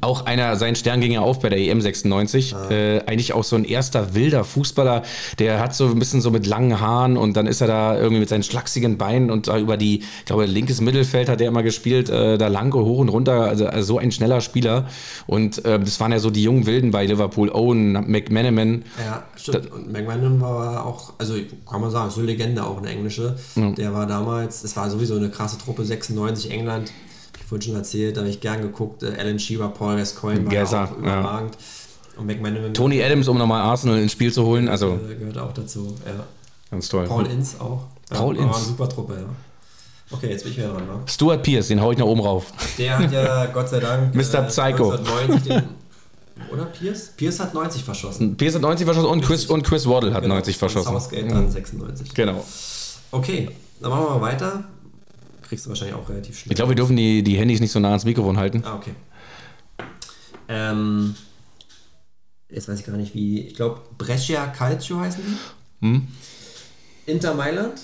[0.00, 2.54] Auch einer, sein Stern ging ja auf bei der EM 96.
[2.70, 5.02] Äh, eigentlich auch so ein erster wilder Fußballer.
[5.38, 8.20] Der hat so ein bisschen so mit langen Haaren und dann ist er da irgendwie
[8.20, 11.62] mit seinen schlachsigen Beinen und da über die, ich glaube, linkes Mittelfeld hat er immer
[11.62, 13.42] gespielt, äh, da lang hoch und runter.
[13.42, 14.86] Also, also so ein schneller Spieler.
[15.26, 17.50] Und äh, das waren ja so die jungen Wilden bei Liverpool.
[17.50, 18.84] Owen, McManaman.
[19.04, 19.70] Ja, stimmt.
[19.72, 21.34] Und McManaman war auch, also
[21.68, 23.36] kann man sagen, so eine Legende auch eine englische.
[23.56, 26.92] Der war damals, es war sowieso eine krasse Truppe, 96 England.
[27.48, 29.02] Vorhin schon erzählt, da habe ich gern geguckt.
[29.02, 31.56] Äh, Alan Shearer, Paul Gascoigne war Gesser, auch überragend.
[32.16, 34.68] Und McManaman Tony Adams, um nochmal Arsenal ins Spiel zu holen.
[34.68, 35.94] Also äh, gehört auch dazu.
[36.04, 36.24] Ja.
[36.70, 37.06] ganz toll.
[37.06, 37.84] Paul Ince auch.
[38.10, 39.26] Ja, Paul war eine super Truppe, ja.
[40.10, 41.00] Okay, jetzt bin ich wieder dran, wa?
[41.06, 42.46] Stuart Pierce, den hau ich nach oben rauf.
[42.78, 44.42] Der hat ja Gott sei Dank Mr.
[44.42, 44.90] Psycho.
[44.92, 45.62] 1990 den,
[46.52, 47.12] oder Pierce?
[47.16, 48.36] Pierce hat 90 verschossen.
[48.36, 50.34] Pierce hat 90 verschossen und Chris, und Chris Waddle hat Genau.
[50.36, 50.98] 90 Und verschossen.
[50.98, 52.14] Southgate dann 96.
[52.14, 52.44] Genau.
[53.10, 53.50] Okay,
[53.80, 54.64] dann machen wir mal weiter.
[55.48, 56.52] Kriegst du wahrscheinlich auch relativ schnell.
[56.52, 58.62] Ich glaube, wir dürfen die, die Handys nicht so nah ans Mikrofon halten.
[58.64, 58.94] Ah, okay.
[60.48, 61.14] Ähm,
[62.50, 65.86] jetzt weiß ich gar nicht wie, ich glaube Brescia Calcio heißen die.
[65.86, 66.08] Hm?
[67.06, 67.80] Inter Mailand,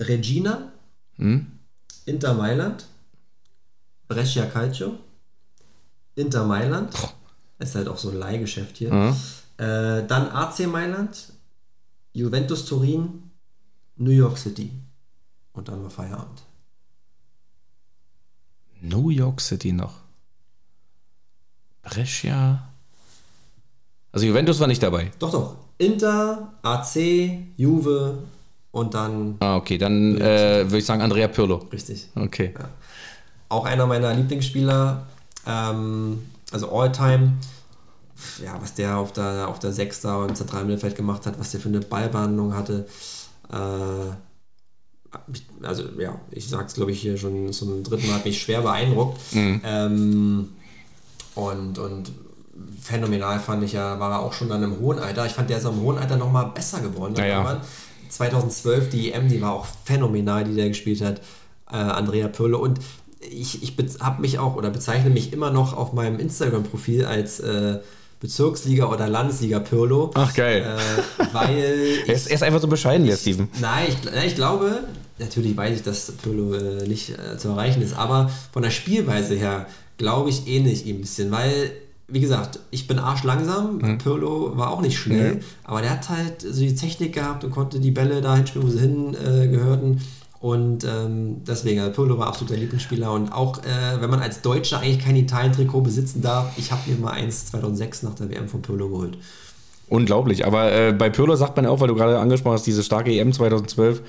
[0.00, 0.72] Regina,
[1.16, 1.46] Hm?
[2.06, 2.86] Inter Mailand,
[4.08, 4.98] Brescia Calcio,
[6.16, 6.92] Inter Mailand,
[7.60, 8.88] ist halt auch so ein Leihgeschäft hier.
[8.88, 9.98] Ja.
[9.98, 11.32] Äh, dann AC Mailand,
[12.12, 13.30] Juventus Turin,
[13.96, 14.70] New York City.
[15.52, 16.42] Und dann war Feierabend.
[18.80, 19.94] New York City noch.
[21.82, 22.68] Brescia.
[24.12, 25.10] Also Juventus war nicht dabei.
[25.18, 25.56] Doch, doch.
[25.78, 26.96] Inter, AC,
[27.56, 28.18] Juve
[28.70, 31.56] und dann Ah, okay, dann äh, würde ich sagen Andrea Pirlo.
[31.72, 32.08] richtig.
[32.14, 32.54] Okay.
[33.48, 35.06] Auch einer meiner Lieblingsspieler,
[35.46, 37.34] ähm, also All-Time.
[38.44, 41.60] Ja, was der auf der, auf der Sechster und zentralen Mittelfeld gemacht hat, was der
[41.60, 42.86] für eine Ballbehandlung hatte.
[43.50, 44.14] Äh,
[45.62, 49.20] also ja, ich sag's glaube ich hier schon zum dritten Mal, hat mich schwer beeindruckt.
[49.64, 50.48] Ähm,
[51.34, 52.12] und, und
[52.80, 55.26] phänomenal fand ich ja, war er auch schon dann im hohen Alter.
[55.26, 57.14] Ich fand, der ist im hohen Alter nochmal besser geworden.
[57.16, 57.34] Ja, ja.
[57.36, 57.60] irgendwann.
[58.08, 61.20] 2012 die EM, die war auch phänomenal, die der gespielt hat.
[61.70, 62.58] Äh, Andrea Pirlo.
[62.58, 62.80] Und
[63.20, 67.78] ich, ich habe mich auch oder bezeichne mich immer noch auf meinem Instagram-Profil als äh,
[68.22, 70.10] Bezirksliga oder Landesliga Pirlo.
[70.14, 70.62] Ach, geil.
[70.64, 73.48] Äh, weil Er ist, er ist einfach so bescheiden, der Steven.
[73.60, 74.84] Nein, ich, nein, ich glaube,
[75.18, 79.34] natürlich weiß ich, dass Pirlo äh, nicht äh, zu erreichen ist, aber von der Spielweise
[79.34, 79.66] her
[79.98, 81.72] glaube ich ähnlich ihm ein bisschen, weil,
[82.08, 85.40] wie gesagt, ich bin arschlangsam, Pirlo war auch nicht schnell, Nee.
[85.64, 88.70] aber der hat halt so die Technik gehabt und konnte die Bälle dahin spielen, wo
[88.70, 90.00] sie hin äh, gehörten.
[90.42, 94.80] Und ähm, deswegen, also Pirlo war absoluter Lieblingsspieler und auch äh, wenn man als Deutscher
[94.80, 98.60] eigentlich kein Italien-Trikot besitzen darf, ich habe mir mal eins 2006 nach der WM von
[98.60, 99.18] Pirlo geholt.
[99.88, 100.44] Unglaublich.
[100.44, 103.32] Aber äh, bei Pirlo sagt man auch, weil du gerade angesprochen hast, diese starke EM
[103.32, 104.02] 2012,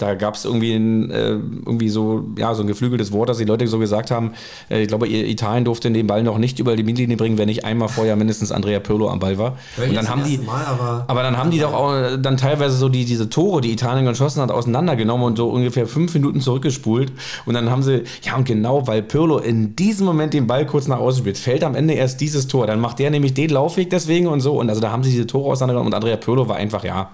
[0.00, 3.44] da gab es irgendwie, ein, äh, irgendwie so, ja, so ein geflügeltes Wort, dass die
[3.44, 4.32] Leute so gesagt haben,
[4.70, 7.64] äh, ich glaube, Italien durfte den Ball noch nicht über die Mittellinie bringen, wenn nicht
[7.64, 9.56] einmal vorher mindestens Andrea Pirlo am Ball war.
[9.78, 12.76] Und dann haben die, Mal, aber- aber dann haben die doch auch äh, dann teilweise
[12.76, 17.12] so die, diese Tore, die Italien geschossen hat, auseinandergenommen und so ungefähr fünf Minuten zurückgespult.
[17.46, 20.86] Und dann haben sie, ja und genau, weil Pirlo in diesem Moment den Ball kurz
[20.88, 22.66] nach außen spielt, fällt am Ende erst dieses Tor.
[22.66, 24.58] Dann macht der nämlich den Laufweg deswegen und so.
[24.58, 27.10] Und also da haben sie diese Tore auseinandergenommen und Andrea Pirlo war einfach, ja,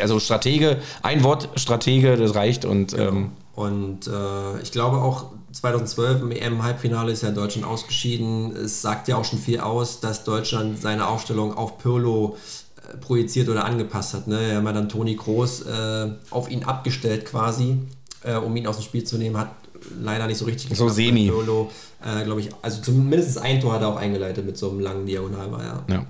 [0.00, 6.22] also Stratege, ein Wort Stratege, das reicht und ähm, Und äh, ich glaube auch 2012
[6.22, 8.54] im EM-Halbfinale ist ja Deutschland ausgeschieden.
[8.56, 12.36] Es sagt ja auch schon viel aus, dass Deutschland seine Aufstellung auf Pirlo
[12.76, 14.28] äh, projiziert oder angepasst hat.
[14.28, 14.38] Ne?
[14.40, 17.78] Wir haben ja dann Toni Kroos äh, auf ihn abgestellt quasi,
[18.22, 19.36] äh, um ihn aus dem Spiel zu nehmen.
[19.36, 19.50] Hat
[20.00, 21.28] leider nicht so richtig So geklappt, weil semi.
[21.30, 21.70] Pirlo,
[22.04, 25.06] äh, glaube ich, also zumindest ein Tor hat er auch eingeleitet mit so einem langen
[25.06, 25.50] Diagonal.
[25.50, 25.84] War, ja.
[25.88, 26.06] ja.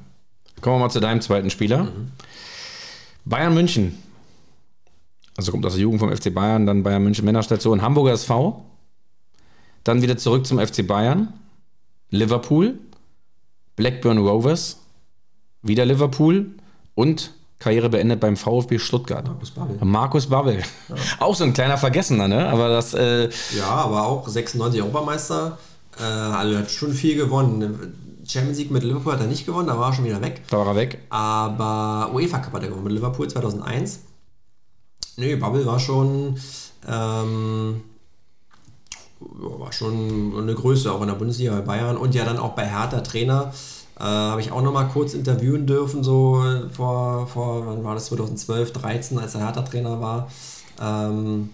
[0.60, 1.88] Kommen wir mal zu deinem zweiten Spieler.
[3.24, 3.98] Bayern München.
[5.36, 8.64] Also kommt aus der Jugend vom FC Bayern, dann Bayern München Männerstation, Hamburger SV.
[9.84, 11.32] Dann wieder zurück zum FC Bayern.
[12.10, 12.78] Liverpool.
[13.76, 14.78] Blackburn Rovers.
[15.62, 16.50] Wieder Liverpool.
[16.94, 19.26] Und Karriere beendet beim VfB Stuttgart.
[19.26, 19.78] Markus Babbel.
[19.82, 20.62] Markus Babbel.
[21.18, 22.48] Auch so ein kleiner Vergessener, ne?
[22.48, 25.58] Aber das, äh, Ja, aber auch 96 Europameister.
[25.98, 28.09] Äh, also hat schon viel gewonnen.
[28.30, 30.42] Champions League mit Liverpool hat er nicht gewonnen, da war er schon wieder weg.
[30.48, 30.98] da war er weg.
[31.10, 34.00] Aber UEFA Cup hat er gewonnen mit Liverpool 2001.
[35.16, 36.38] Nee, Bubble war schon,
[36.88, 37.82] ähm,
[39.20, 42.66] war schon eine Größe, auch in der Bundesliga bei Bayern und ja dann auch bei
[42.66, 43.52] Hertha Trainer.
[43.98, 46.42] Äh, Habe ich auch noch mal kurz interviewen dürfen, so
[46.72, 50.30] vor, vor wann war das, 2012, 13, als er Hertha-Trainer war.
[50.80, 51.50] Ähm,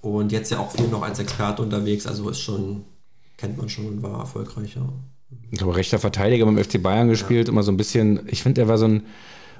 [0.00, 2.84] und jetzt ja auch viel noch als Experte unterwegs, also ist schon,
[3.36, 4.82] kennt man schon und war erfolgreich, ja.
[5.52, 8.68] Ich glaube, rechter Verteidiger beim FC Bayern gespielt, immer so ein bisschen, ich finde, der
[8.68, 9.02] war so ein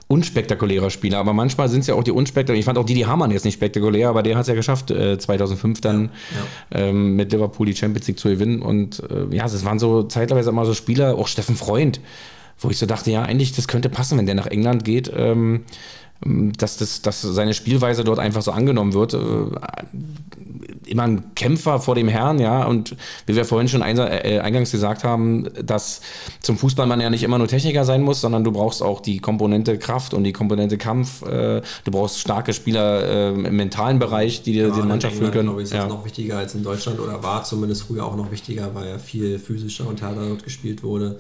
[0.09, 2.61] unspektakulärer Spieler, aber manchmal sind es ja auch die unspektakulären.
[2.61, 5.19] Ich fand auch Didi Hamann jetzt nicht spektakulär, aber der hat es ja geschafft, äh,
[5.19, 6.11] 2005 dann
[6.71, 8.63] Ähm, mit Liverpool die Champions League zu gewinnen.
[8.63, 12.01] Und äh, ja, es waren so zeitweise immer so Spieler, auch Steffen Freund,
[12.59, 15.11] wo ich so dachte, ja, eigentlich, das könnte passen, wenn der nach England geht.
[15.15, 15.65] Ähm,
[16.25, 19.13] dass, das, dass seine Spielweise dort einfach so angenommen wird.
[19.15, 19.19] Äh,
[20.87, 22.65] immer ein Kämpfer vor dem Herrn, ja.
[22.65, 22.95] Und
[23.27, 26.01] wie wir vorhin schon einsa- äh, eingangs gesagt haben, dass
[26.41, 29.19] zum Fußball man ja nicht immer nur Techniker sein muss, sondern du brauchst auch die
[29.19, 31.23] Komponente Kraft und die Komponente Kampf.
[31.23, 35.33] Äh, du brauchst starke Spieler äh, im mentalen Bereich, die dir Ja, die Mannschaft führen
[35.33, 35.49] können.
[35.49, 35.89] glaube ich, ist Ja.
[35.89, 39.39] noch wichtiger als in Deutschland oder war zumindest früher auch noch wichtiger, weil ja viel
[39.41, 41.19] physischer und härter dort gespielt wurde.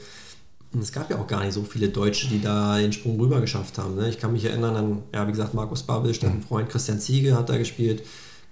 [0.80, 3.78] Es gab ja auch gar nicht so viele Deutsche, die da den Sprung rüber geschafft
[3.78, 3.94] haben.
[3.94, 4.08] Ne?
[4.08, 7.48] Ich kann mich erinnern an, ja, wie gesagt, Markus Babbel, Steffen Freund, Christian Ziege hat
[7.48, 8.02] da gespielt.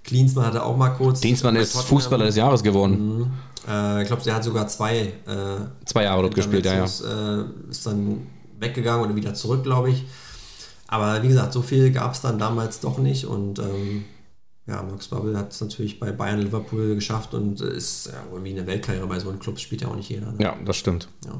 [0.03, 1.21] Klinsmann hatte auch mal kurz.
[1.21, 1.89] Dienstmann bei ist Tottenham.
[1.89, 3.31] Fußballer des Jahres geworden.
[3.67, 6.83] Äh, ich glaube, der hat sogar zwei äh, Zwei Jahre dort gespielt, ja, ja.
[6.85, 8.27] Ist, äh, ist dann
[8.59, 10.05] weggegangen oder wieder zurück, glaube ich.
[10.87, 14.03] Aber wie gesagt, so viel gab es dann damals doch nicht und ähm,
[14.67, 18.67] ja, Max Babbel hat es natürlich bei Bayern Liverpool geschafft und ist ja, irgendwie eine
[18.67, 20.31] Weltkarriere bei so einem Club spielt ja auch nicht jeder.
[20.31, 20.37] Ne?
[20.39, 21.07] Ja, das stimmt.
[21.25, 21.33] Ja.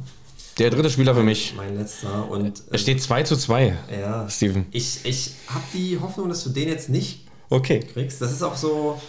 [0.57, 1.53] Der dritte Spieler für mich.
[1.56, 2.30] Mein letzter.
[2.30, 4.65] Und Es steht 2 zu 2, ja, Steven.
[4.72, 7.80] ich, ich habe die Hoffnung, dass du den jetzt nicht Okay.
[7.80, 8.22] kriegst.
[8.22, 8.99] Das ist auch so.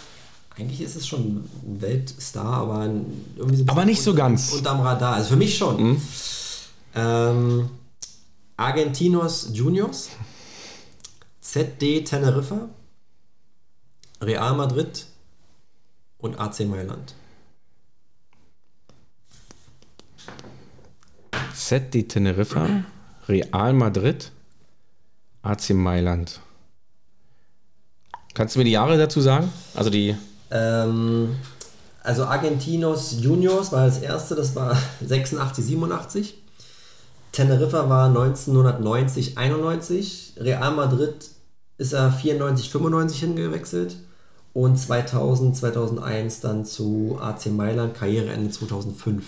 [0.56, 1.20] Eigentlich ist es schon
[1.64, 3.06] ein Weltstar, aber ein-
[3.36, 4.52] irgendwie so ein Aber nicht so unter- ganz.
[4.52, 5.14] Unterm Radar.
[5.14, 6.01] Also für mich schon.
[6.94, 7.70] Ähm,
[8.56, 10.10] Argentinos Juniors,
[11.40, 12.69] ZD Teneriffa,
[14.20, 15.06] Real Madrid
[16.19, 17.14] und AC Mailand.
[21.68, 22.82] ZD Teneriffa,
[23.28, 24.32] Real Madrid,
[25.43, 26.40] AC Mailand.
[28.34, 29.52] Kannst du mir die Jahre dazu sagen?
[29.74, 30.16] Also die.
[30.51, 31.36] Ähm,
[32.02, 34.76] also Argentinos Juniors war das erste, das war
[35.06, 36.43] 86, 87.
[37.30, 40.34] Teneriffa war 1990, 91.
[40.39, 41.30] Real Madrid
[41.78, 43.97] ist er 94, 95 hingewechselt.
[44.52, 49.24] Und 2000, 2001 dann zu AC Mailand, Karriereende 2005.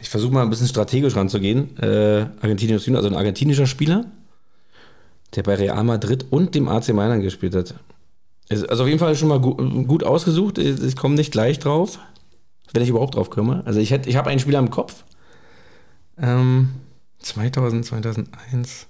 [0.00, 1.76] Ich versuche mal ein bisschen strategisch ranzugehen.
[1.78, 4.06] Äh, Argentinius Junior, also ein argentinischer Spieler,
[5.34, 7.74] der bei Real Madrid und dem AC Mailand gespielt hat.
[8.50, 9.54] Also auf jeden Fall schon mal gu
[9.84, 10.58] gut ausgesucht.
[10.58, 11.98] Ich komme nicht gleich drauf,
[12.72, 13.62] wenn ich überhaupt drauf komme.
[13.66, 15.04] Also ich, ich habe einen Spieler im Kopf.
[16.16, 16.70] Ähm,
[17.18, 18.86] 2000, 2001.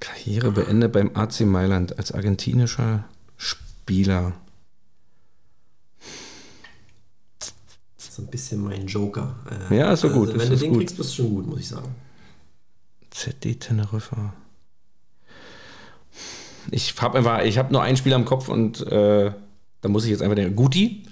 [0.00, 3.04] Karriere beendet beim AC Mailand als argentinischer
[3.36, 4.32] Spieler.
[8.14, 9.34] So ein bisschen mein Joker.
[9.70, 10.78] Äh, Ja, ist so gut, Also, wenn du den gut.
[10.80, 11.94] kriegst, bist du schon gut, muss ich sagen.
[13.10, 14.34] ZD Teneriffa.
[16.70, 19.32] Ich habe einfach, ich habe nur einen Spieler im Kopf und äh,
[19.80, 20.54] da muss ich jetzt einfach den.
[20.54, 21.04] Guti?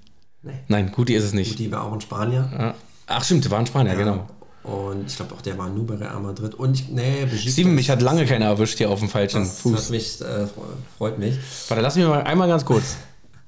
[0.42, 0.52] Nee.
[0.68, 1.58] Nein, Guti ist es nicht.
[1.58, 2.74] Die war auch ein Spanier.
[3.06, 4.26] Ach stimmt, war ein Spanier, genau.
[4.62, 6.54] Und ich glaube auch, der war nur bei Real Madrid.
[6.54, 9.60] Und ich, nee, Besiktas- Steven, mich hat lange keiner erwischt hier auf dem falschen Das
[9.60, 9.88] Fuß.
[9.88, 10.48] mich, äh, fre-
[10.98, 11.38] freut mich.
[11.68, 12.96] Warte, lass mich mal einmal ganz kurz.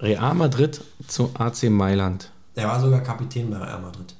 [0.00, 2.31] Real Madrid zu AC Mailand.
[2.56, 4.14] Der war sogar Kapitän bei Real Madrid.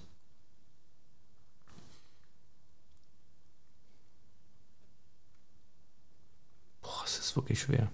[6.81, 7.91] Boah, es ist wirklich schwer.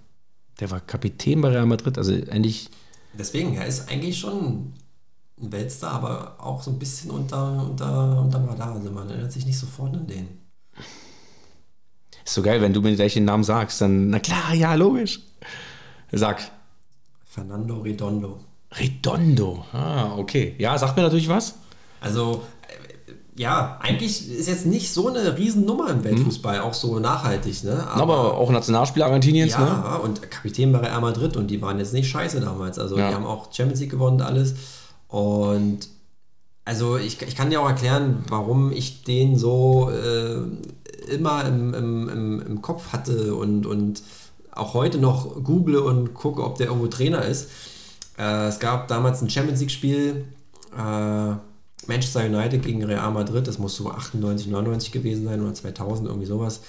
[0.61, 2.71] Der war Kapitän bei Real Madrid, also eigentlich.
[3.15, 4.75] Deswegen, er ist eigentlich schon
[5.41, 8.75] ein Weltstar, aber auch so ein bisschen unter, unter, unterm Radar.
[8.75, 10.29] Also man erinnert sich nicht sofort an den.
[12.25, 15.21] Ist so geil, wenn du mir gleich den Namen sagst, dann, na klar, ja, logisch.
[16.13, 16.51] Sag.
[17.25, 18.48] Fernando Redondo.
[18.73, 19.65] Redondo.
[19.73, 20.55] Ah, okay.
[20.59, 21.55] Ja, sagt mir natürlich was.
[22.01, 27.65] Also, äh, ja, eigentlich ist jetzt nicht so eine Riesennummer im Weltfußball, auch so nachhaltig,
[27.65, 27.87] ne?
[27.89, 29.99] Aber auch Nationalspieler Argentiniens, Ja, ne?
[30.01, 32.79] und Kapitän bei Real Madrid und die waren jetzt nicht scheiße damals.
[32.79, 33.09] Also Ja.
[33.09, 34.55] die haben auch Champions League gewonnen und alles.
[35.09, 35.89] Und
[36.65, 40.37] also ich, ich kann dir auch erklären, warum ich den so äh,
[41.11, 44.03] immer im, im, im, im Kopf hatte und, und
[44.53, 47.49] auch heute noch google und gucke, ob der irgendwo Trainer ist.
[48.19, 50.25] Äh, es gab damals ein Champions League-Spiel,
[50.77, 51.33] äh,
[51.87, 56.27] Manchester United gegen Real Madrid, das muss so 98, 99 gewesen sein oder 2000, irgendwie
[56.27, 56.61] sowas.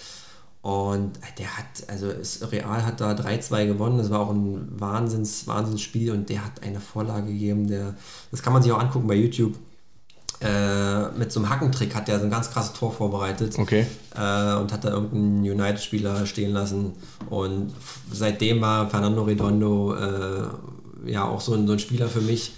[0.61, 5.47] Und der hat, also es, Real hat da 3-2 gewonnen, das war auch ein Wahnsinns,
[5.47, 7.95] Wahnsinnsspiel und der hat eine Vorlage gegeben, der,
[8.29, 9.55] das kann man sich auch angucken bei YouTube.
[10.41, 13.85] Äh, mit so einem Hackentrick hat der so ein ganz krasses Tor vorbereitet Okay.
[14.15, 16.93] äh, und hat da irgendeinen United-Spieler stehen lassen.
[17.29, 17.73] Und
[18.09, 20.47] seitdem war Fernando Redondo äh,
[21.05, 22.51] ja auch so ein, so ein Spieler für mich.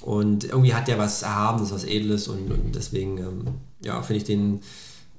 [0.00, 3.44] Und irgendwie hat der was Erhabenes, was Edles und, und deswegen ähm,
[3.82, 4.60] ja, finde ich den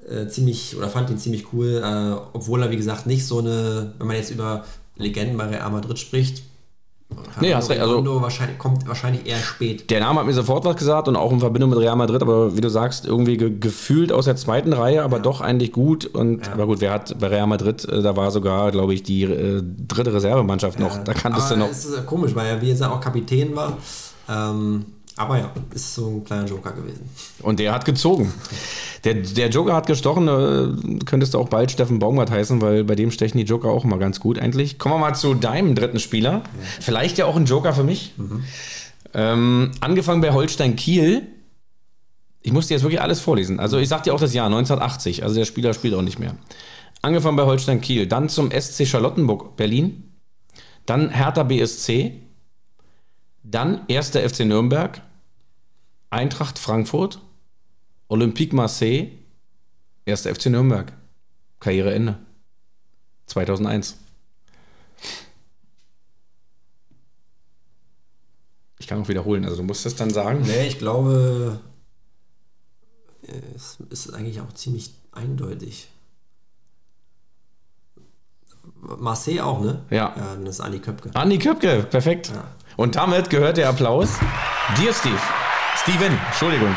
[0.08, 3.94] äh, ziemlich oder fand ihn ziemlich cool, äh, obwohl er wie gesagt nicht so eine,
[3.98, 4.66] wenn man jetzt über
[4.96, 6.44] Legenden bei Real Madrid spricht,
[7.42, 9.90] Nee, hast recht, also- wahrscheinlich, kommt wahrscheinlich eher spät.
[9.90, 12.56] Der Name hat mir sofort was gesagt und auch in Verbindung mit Real Madrid, aber
[12.56, 16.06] wie du sagst, irgendwie ge gefühlt aus der zweiten Reihe, aber doch eigentlich gut.
[16.06, 16.54] Und Ja.
[16.54, 19.64] aber gut, wer hat bei Real Madrid, äh, da war sogar, glaube ich, die äh,
[19.88, 20.98] dritte Reservemannschaft noch.
[20.98, 21.72] Ja, da kanntest du aber noch.
[21.72, 23.78] Es ist komisch, weil er wie gesagt auch Kapitän war.
[24.28, 24.86] Ähm,
[25.20, 27.10] aber ja, ist so ein kleiner Joker gewesen.
[27.42, 28.34] Und der hat gezogen.
[29.04, 32.96] Der, der Joker hat gestochen, äh, könntest du auch bald Steffen Baumgart heißen, weil bei
[32.96, 34.80] dem stechen die Joker auch immer ganz gut eigentlich.
[34.80, 36.44] Kommen wir mal zu deinem dritten Spieler.
[36.80, 38.14] Vielleicht ja auch ein Joker für mich.
[39.14, 41.28] Ähm, angefangen bei Holstein Kiel.
[42.42, 43.60] Ich muss dir jetzt wirklich alles vorlesen.
[43.60, 45.24] Also ich sag dir auch das Jahr 1980.
[45.24, 46.36] Also der Spieler spielt auch nicht mehr.
[47.02, 50.14] Angefangen bei Holstein Kiel, dann zum SC Charlottenburg Berlin,
[50.86, 52.22] dann Hertha BSC,
[53.44, 54.12] dann 1.
[54.12, 55.02] FC Nürnberg,
[56.10, 57.22] Eintracht Frankfurt,
[58.08, 59.12] Olympique Marseille,
[60.08, 60.24] 1.
[60.24, 60.94] FC Nürnberg.
[61.60, 62.18] Karriereende.
[63.28, 63.98] 2001.
[68.80, 70.42] Ich kann auch wiederholen, also du musst es dann sagen.
[70.42, 71.60] Nee, ich glaube,
[73.56, 75.90] es ist eigentlich auch ziemlich eindeutig.
[78.82, 79.86] Marseille auch, ne?
[79.90, 80.16] Ja.
[80.16, 81.12] Ja, dann ist Andi Köpke.
[81.14, 82.30] Andi Köpke, perfekt.
[82.30, 82.56] Ja.
[82.78, 84.10] Und damit gehört der Applaus
[84.78, 85.20] dir, Steve.
[85.82, 86.76] Steven, Entschuldigung.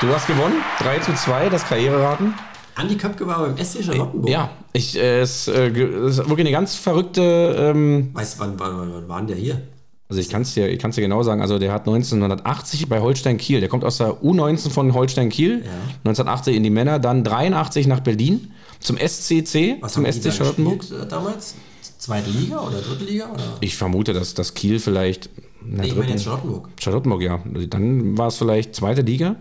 [0.00, 2.34] Du hast gewonnen, 3 zu 2, das Karriereraten.
[2.74, 4.30] Andi Köpke war beim SC Charlottenburg.
[4.30, 8.78] Ja, ich, äh, es äh, ist wirklich eine ganz verrückte, ähm, Weißt du, wann, wann,
[8.78, 9.62] wann, wann war denn der hier?
[10.08, 13.00] also ich kann es dir, ich kann's dir genau sagen, also der hat 1980 bei
[13.00, 15.64] Holstein Kiel, der kommt aus der U19 von Holstein Kiel,
[16.04, 20.80] 1980 in die Männer, dann 83 nach Berlin zum SCC, Was zum SC Charlottenburg.
[20.80, 21.54] gespielt, äh, damals?
[21.98, 23.30] Zweite Liga oder dritte Liga?
[23.32, 23.42] Oder?
[23.60, 25.30] Ich vermute, dass das Kiel vielleicht
[25.64, 26.68] Nee, ich meine jetzt Charlottenburg.
[26.80, 27.40] Charlottenburg, ja.
[27.68, 29.36] Dann war es vielleicht zweite Liga.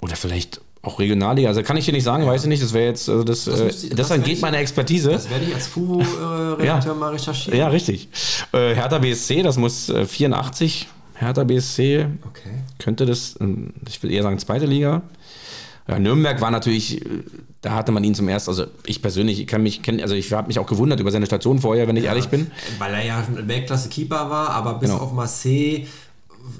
[0.00, 1.48] Oder vielleicht auch Regionalliga.
[1.48, 2.62] Also kann ich dir nicht sagen, weiß ich nicht.
[2.62, 5.10] Das wäre jetzt, also das, Das äh, müsste- das, entgeht ich- meiner Expertise.
[5.10, 7.58] Das werde ich als FUVO-Redakteur mal recherchieren.
[7.58, 8.08] ja, richtig.
[8.52, 10.88] Äh, Hertha BSC, das muss äh, 84.
[11.14, 12.48] Hertha BSC Okay.
[12.78, 15.02] könnte das, ähm, ich will eher sagen, zweite Liga.
[15.86, 17.08] Ja, Nürnberg war natürlich, äh,
[17.62, 20.32] da hatte man ihn zum ersten, also ich persönlich ich kann mich kennen, also ich
[20.32, 22.50] habe mich auch gewundert über seine Station vorher, wenn ich ehrlich bin.
[22.78, 25.02] Weil er ja ein Weltklasse-Keeper war, aber bis Genau.
[25.02, 25.86] auf Marseille,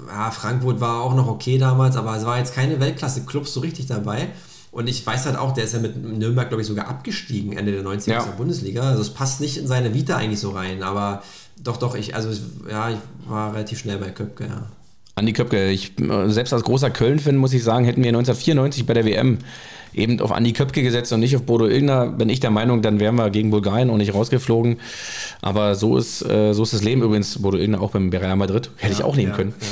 [0.07, 3.87] ja, Frankfurt war auch noch okay damals, aber es war jetzt keine Weltklasse-Clubs so richtig
[3.87, 4.29] dabei.
[4.71, 7.71] Und ich weiß halt auch, der ist ja mit Nürnberg, glaube ich, sogar abgestiegen Ende
[7.73, 8.19] der 90er Ja.
[8.19, 8.83] aus der Bundesliga.
[8.83, 11.23] Also es passt nicht in seine Vita eigentlich so rein, aber
[11.61, 12.29] doch, doch, ich, also
[12.69, 12.97] ja, ich
[13.27, 14.67] war relativ schnell bei Köpke, ja.
[15.21, 15.93] Andi Köpke, ich,
[16.25, 19.37] selbst als großer Köln-Fan muss ich sagen, hätten wir 1994 bei der WM
[19.93, 22.99] eben auf Andi Köpke gesetzt und nicht auf Bodo Illner, bin ich der Meinung, dann
[22.99, 24.79] wären wir gegen Bulgarien auch nicht rausgeflogen.
[25.41, 27.39] Aber so ist, äh, so ist das Leben übrigens.
[27.39, 28.71] Bodo Illner auch beim Real Madrid.
[28.77, 29.53] Hätte ich auch nehmen ja, können.
[29.59, 29.67] ja.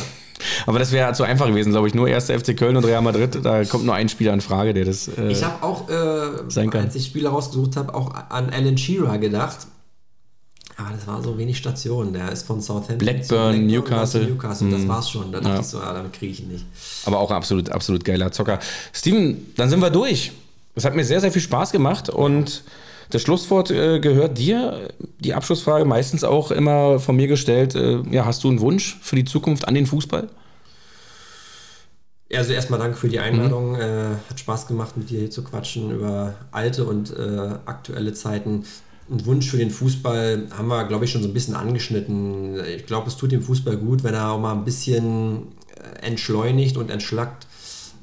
[0.68, 1.94] Aber das wäre zu einfach gewesen, glaube ich.
[1.94, 3.40] Nur erster FC Köln und Real Madrid.
[3.44, 5.08] Da kommt nur ein Spieler in Frage, der das.
[5.08, 9.68] Äh, Ich habe auch, äh, als ich Spieler rausgesucht habe, auch an Alan Shearer gedacht.
[10.80, 12.14] Aber das war so wenig Stationen.
[12.14, 14.26] Der ist von Southampton Blackburn, Newcastle.
[14.26, 14.70] Newcastle.
[14.72, 14.88] Das Mhm.
[14.88, 15.32] war's schon.
[15.32, 15.60] Da dachte Ja.
[15.60, 16.66] ich so, ja, damit kriege ich ihn nicht.
[17.06, 18.60] Aber auch absolut, absolut geiler Zocker.
[18.94, 20.32] Steven, dann sind wir durch.
[20.76, 22.64] Es hat mir sehr, sehr viel Spaß gemacht und
[23.10, 24.90] das Schlusswort äh, gehört dir.
[25.20, 27.76] Die Abschlussfrage meistens auch immer von mir gestellt.
[27.76, 30.30] Äh, ja, hast du einen Wunsch für die Zukunft an den Fußball?
[32.30, 33.72] Ja, also erstmal danke für die Einladung.
[33.74, 33.82] Mhm.
[33.82, 38.64] Äh, hat Spaß gemacht, mit dir hier zu quatschen über alte und äh, aktuelle Zeiten.
[39.12, 42.60] Ein Wunsch für den Fußball haben wir, glaube ich, schon so ein bisschen angeschnitten.
[42.76, 46.78] Ich glaube, es tut dem Fußball gut, wenn er auch mal ein bisschen äh, entschleunigt
[46.78, 47.48] und entschlackt.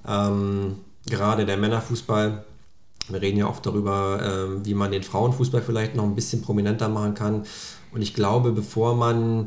[0.07, 0.77] Ähm,
[1.09, 2.45] gerade der Männerfußball.
[3.09, 6.89] Wir reden ja oft darüber, ähm, wie man den Frauenfußball vielleicht noch ein bisschen prominenter
[6.89, 7.45] machen kann.
[7.93, 9.47] Und ich glaube, bevor man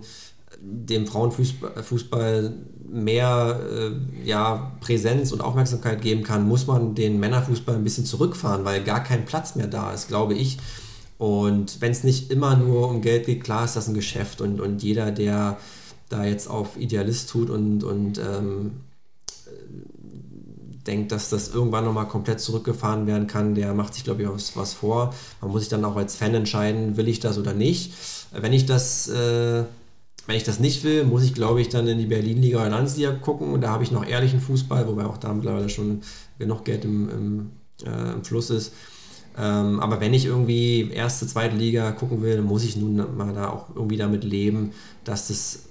[0.62, 2.54] dem Frauenfußball Fußball
[2.92, 8.66] mehr äh, ja, Präsenz und Aufmerksamkeit geben kann, muss man den Männerfußball ein bisschen zurückfahren,
[8.66, 10.58] weil gar kein Platz mehr da ist, glaube ich.
[11.20, 14.62] Und wenn es nicht immer nur um Geld geht, klar ist das ein Geschäft und,
[14.62, 15.58] und jeder, der
[16.08, 18.72] da jetzt auf Idealist tut und, und ähm,
[20.88, 24.56] denkt, dass das irgendwann nochmal komplett zurückgefahren werden kann, der macht sich, glaube ich, was,
[24.56, 25.14] was vor.
[25.42, 27.92] Man muss sich dann auch als Fan entscheiden, will ich das oder nicht.
[28.32, 29.66] Wenn ich das, äh,
[30.26, 33.12] wenn ich das nicht will, muss ich, glaube ich, dann in die Berlin-Liga oder Landesliga
[33.12, 36.02] gucken und da habe ich noch ehrlichen Fußball, wobei auch da mittlerweile schon
[36.38, 37.52] genug Geld im, im,
[37.86, 38.72] äh, im Fluss ist.
[39.38, 43.50] Ähm, aber wenn ich irgendwie erste, zweite Liga gucken will, muss ich nun mal da
[43.50, 44.72] auch irgendwie damit leben,
[45.04, 45.64] dass das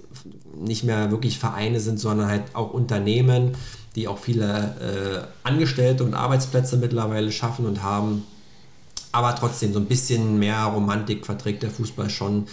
[0.55, 3.53] nicht mehr wirklich Vereine sind, sondern halt auch Unternehmen,
[3.95, 8.23] die auch viele äh, Angestellte und Arbeitsplätze mittlerweile schaffen und haben.
[9.11, 12.47] Aber trotzdem, so ein bisschen mehr Romantik verträgt der Fußball schon.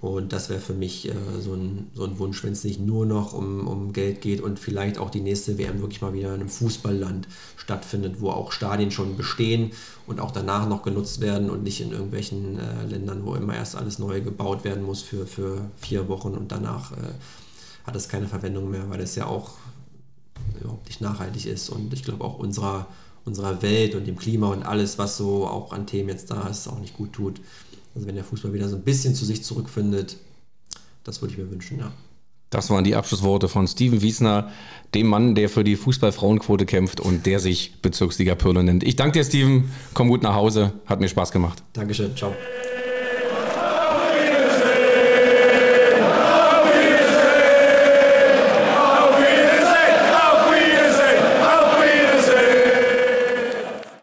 [0.00, 3.06] Und das wäre für mich äh, so, ein, so ein Wunsch, wenn es nicht nur
[3.06, 6.40] noch um, um Geld geht und vielleicht auch die nächste WM wirklich mal wieder in
[6.40, 9.72] einem Fußballland stattfindet, wo auch Stadien schon bestehen
[10.06, 13.74] und auch danach noch genutzt werden und nicht in irgendwelchen äh, Ländern, wo immer erst
[13.74, 17.14] alles neu gebaut werden muss für, für vier Wochen und danach äh,
[17.86, 19.52] hat es keine Verwendung mehr, weil es ja auch
[20.60, 22.86] überhaupt nicht nachhaltig ist und ich glaube auch unserer,
[23.24, 26.68] unserer Welt und dem Klima und alles, was so auch an Themen jetzt da ist,
[26.68, 27.40] auch nicht gut tut.
[27.96, 30.18] Also wenn der Fußball wieder so ein bisschen zu sich zurückfindet,
[31.02, 31.90] das würde ich mir wünschen, ja.
[32.50, 34.52] Das waren die Abschlussworte von Steven Wiesner,
[34.94, 38.84] dem Mann, der für die Fußballfrauenquote kämpft und der sich Bezirksliga Pirlo nennt.
[38.84, 39.68] Ich danke dir, Steven.
[39.94, 40.72] Komm gut nach Hause.
[40.84, 41.64] Hat mir Spaß gemacht.
[41.72, 42.32] Dankeschön, ciao.